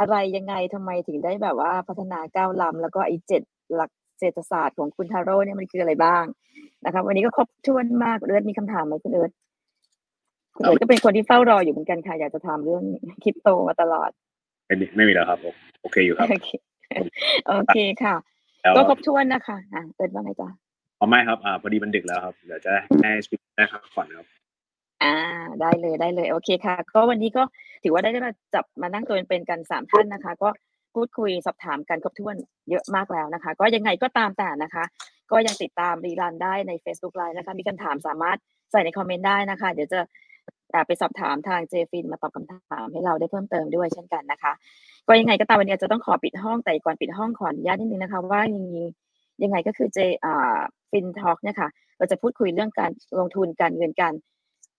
[0.00, 3.42] อะไรยังไงทำไมถึงได้แบบว่าพัฒนาก้าวล้ำแล้วก็ไอ้เจ็ด
[3.74, 6.24] หลักเศรษฐศาสตร์ของคุณทาโร่เนี่ยมันคืออะไรบ้าง
[6.84, 9.30] นะคะวันนี้ก็ครบถ้วนมากเอิร์ธมีคำถามไหมคุณเอิร์ธ
[10.56, 12.82] คุณเอิร์ธก็เป็นคนที่เฝ้ารออยู่เหมือนกันค่ะอยากจะถามเรื่อง
[13.22, 14.10] คริปโตมาตลอด
[14.66, 15.38] ไม่มีไม่มีแล้วครับ
[15.82, 16.28] โอเคอยู่ครับ
[17.48, 18.14] โอเคค่ะ
[18.76, 20.48] ก็ครบถ้วนนะคะอะเอิร์ธว่าไงจ๊ะ
[20.98, 22.72] อ๋อไม่ครับอ่าพอดีมันดึกแล้วครับเดี๋ยวจะ
[23.02, 24.26] ให้สปิกได้ครับก่อนครับ
[25.02, 25.14] อ่า
[25.60, 27.42] ได้เลยได้เลยโอเคค่ะ ก็วันนี้ก็
[27.82, 30.48] ถือว่าได้มาจับมานั่งตัวเป็นกันสามท่านนะคะ ก็
[30.94, 32.36] พูดคุยสอบถามกันครบถ้วน
[32.70, 34.84] เยอะมากแล้วนะคะ ก็ยังไงก็ตามแต่นะคะ
[35.32, 38.38] ก็ยังติดตามรีลันได้ใน Facebook Live นะคะ มีคำถามสามารถ
[38.70, 40.00] ใส่ในคอมเมนต์ได้นะคะ เดี๋ยวจะ
[40.70, 44.52] แต่ไปสอบถามทาง JFIN มาตอบคำถามให้เราได้เพิ่มเติมด้วยเช่นกันนะคะ
[45.08, 48.66] ก็ยังไงก็ตามวันนี้จะต้องขอปิดห้องแต่ก่อนปิดห้องขออนุญาตนิดนึงนะคะว่ายัง
[49.42, 50.58] ยังไงก็คือเจอ่า
[50.90, 51.68] FinTalk เนี่ยค่ะ
[51.98, 54.14] เราจะพูดคุยเรื่องการลงทุนการเงินการ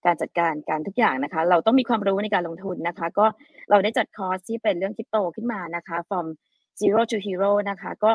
[0.06, 3.26] การจัดการการทุกอย่างนะคะ เราต้องมีความรู้ในการลงทุนนะคะ ก็
[3.70, 6.26] เราได้จัดคอร์สที่เป็นเรื่องคริปโตขึ้นมานะคะ from
[6.82, 8.12] zero to hero นะคะ ก็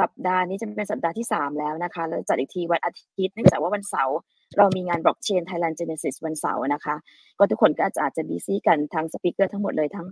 [0.00, 4.16] สัปดาห์นี้จะเป็นสัปดาห์ที่ 3 แล้วนะคะแล้วจัดอีกทีวันอาทิตย์เนื่องจากว่าวันเสาร์
[4.58, 6.96] เรามีงาน blockchain Thailand Genesis วันเสาร์นะคะ
[7.38, 10.06] ก็ทุกคนก็อาจจะอาจจะ busy กันทั้ง speaker ทั้งหมดเลยทั้ง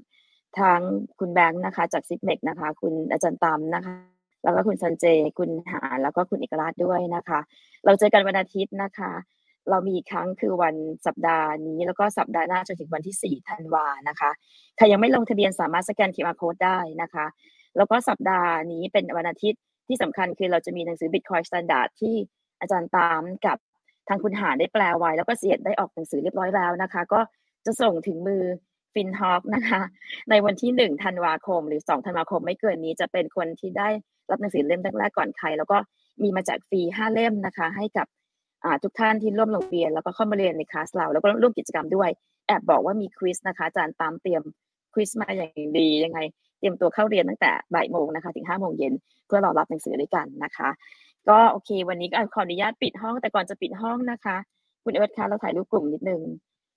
[0.59, 0.79] ทาง
[1.19, 3.95] คุณแบงค์นะคะ จาก Zipmex นะคะ คุณอาจารย์ตามนะคะ
[4.45, 5.05] แล้วก็คุณสันเจ
[5.39, 7.41] คุณหาแล้วก็คุณเอกราชด้วยนะคะ
[7.85, 9.13] เราเจอกันวันอาทิตย์นะคะ
[9.71, 10.75] เรามีอีกครั้งคือวัน
[11.07, 14.31] สัปดาห์นี้แล้วก็สัปดาห์หน้าจนถึงวันที่ 4 ธันวานะคะ
[14.77, 17.27] ใครยังไม่ลงทะเบียนสามารถสแกน QR code ได้นะคะ
[17.77, 22.15] แล้วก็สัปดาห์นี้เป็นวันอาทิตย์ที่สำคัญคือเราจะมีหนังสือ Bitcoin Standard ที่
[22.61, 23.59] อาจารย์ตามกับ
[24.09, 27.21] ทางคุณหาได้แปลไว้ แล้วก็เสียดได้ออกหนังสือเรียบร้อยแล้วนะคะ ก็
[27.67, 28.43] จะส่งถึงมือ
[28.95, 29.81] ฟินฮอกนะคะ
[30.31, 33.89] ในวันที่ 1 ธันวาคม หรือ 2 ธันวาคมไม่เกินนี้จะเป็นคนที่ได้
[34.31, 35.79] รับหนังสือเล่มแรกๆก่อนใคร แล้วก็
[36.23, 38.07] มีมาจากฟรี5เล่มนะคะ ให้กับ
[38.83, 42.11] ทุกท่านที่ร่วมลงทะเรียน แล้วก็เข้ามาเรียนในคลาสเรา แล้วก็ร่วมกิจกรรมด้วย
[42.47, 44.43] แอบบอกว่ามีควิสนะคะอาจารย์ตามเตรียม
[44.95, 46.19] ควิสมาอย่างดียังไง
[46.59, 48.93] เตรียมตัวเข้าเรียนตั้งแต่บ่ายโมงนะคะถึงห้าโมงเย็น
[49.27, 50.69] เพื่อรอรับหนังสือด้วยกันนะคะ
[51.29, 54.37] ก็โอเค วันนี้ก็ขออนุญาตปิดห้องแต่ก่อนจะปิดห้องนะคะ
[54.85, 56.21] คุณเอิร์ธคะเราถ่ายรูปกลุ่มนิดนึง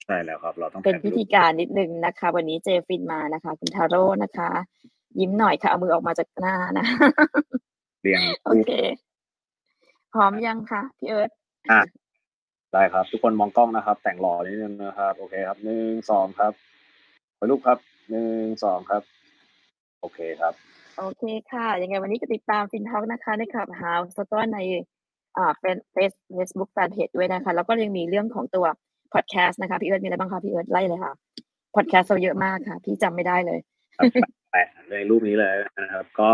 [0.06, 4.50] ใช่แล้วครับ เราต้องเป็นถ่ายพิรูธีปการนิดนึงนะคะ วันนี้เจฟินมานะคะ คุณทาโร่นะคะ
[5.20, 6.86] ยิ้มหน่อยค่ะเอามือออกมาจากหน้านะ
[8.02, 8.72] เรียงโอเค
[10.14, 11.32] พร้อมยังคะพี่เอิร์ธ
[11.70, 11.82] อะ
[12.74, 16.54] ได้ครับ ทุกคนมองกล้องนะครับ แต่งหล่อนิดนึงนะครับ โอเคครับหนึ่งสองครับ
[17.38, 17.78] ถ่ายรูปครับ
[18.10, 19.04] หนึ่งสองครับ
[20.02, 20.54] โอเคครับ
[21.00, 24.58] โอเคค่ะ ยังไงวันนี้ก็ติดตาม FinTalk นะคะใน Clubhouse แล้วก็ใน
[25.38, 28.66] อ่าเป็นเฟซ Facebook fanpage ด้วยนะคะ แล้วก็ยังมีเรื่องของตัว
[29.14, 31.14] พอดแคสต์นะคะ พี่เอิร์ธมีอะไรบ้างคะพี่เอิร์ธไล่เลยค่ะ
[31.76, 33.60] พอดแคสต์เราเยอะมากค่ะ พี่จำไม่ได้เลย
[34.52, 36.32] แปะในรูปนี้เลยนะครับ ก็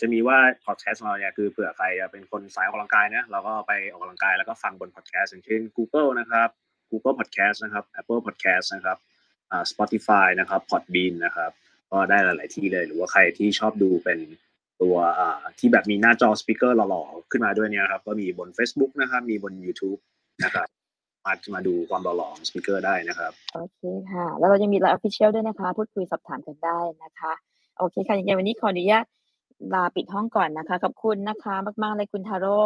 [0.00, 6.48] จะมีว่าพอดแคสต์ของเราเนี่ยคือเผื่อใครเป็นคนสายออกกำลังกายนะเราก็ไปออกกำลังกายแล้วก็ฟังบนพอดแคสต์อย่างเช่น Google นะครับ
[6.90, 8.98] Google Podcast นะครับ Apple Podcast นะครับ
[9.50, 11.50] อ่า Spotify นะครับ Podbean นะครับ
[11.90, 14.18] ก็ได้หลาย ๆ ที่เลยหรือว่าใครที่ชอบดูเป็น
[14.82, 20.00] ตัวอ่าที่แบบมีหน้าจอ speaker หล่อ ๆ ขึ้นมาด้วยเนี่ยครับ ก็มีบน Facebook นะครับ มีบน YouTube
[20.44, 20.66] นะครับ
[21.28, 23.80] มามาดูความหล่อๆของ speaker ได้นะครับ โอเค
[24.12, 27.32] ค่ะ แล้วเรายังมี LINE Official ด้วยนะคะ พูดคุยสอบถามกันได้นะคะ
[27.78, 29.04] โอเคค่ะยังไงวันนี้ขออนุญาต
[29.74, 32.56] ลาปิดห้องก่อนนะคะ ขอบคุณนะคะ มากๆเลยคุณทาโร่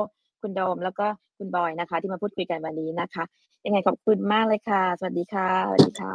[0.41, 1.07] คุณโดม แล้วก็
[1.39, 3.25] คุณบอยนะคะ ที่มาพูดคุยกันวันนี้นะคะ
[3.65, 6.15] ยังไงขอบคุณมากเลยค่ะ สวัสดีค่ะ สวัสดีค่ะ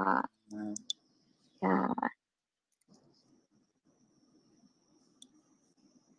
[1.64, 2.17] ค่ะ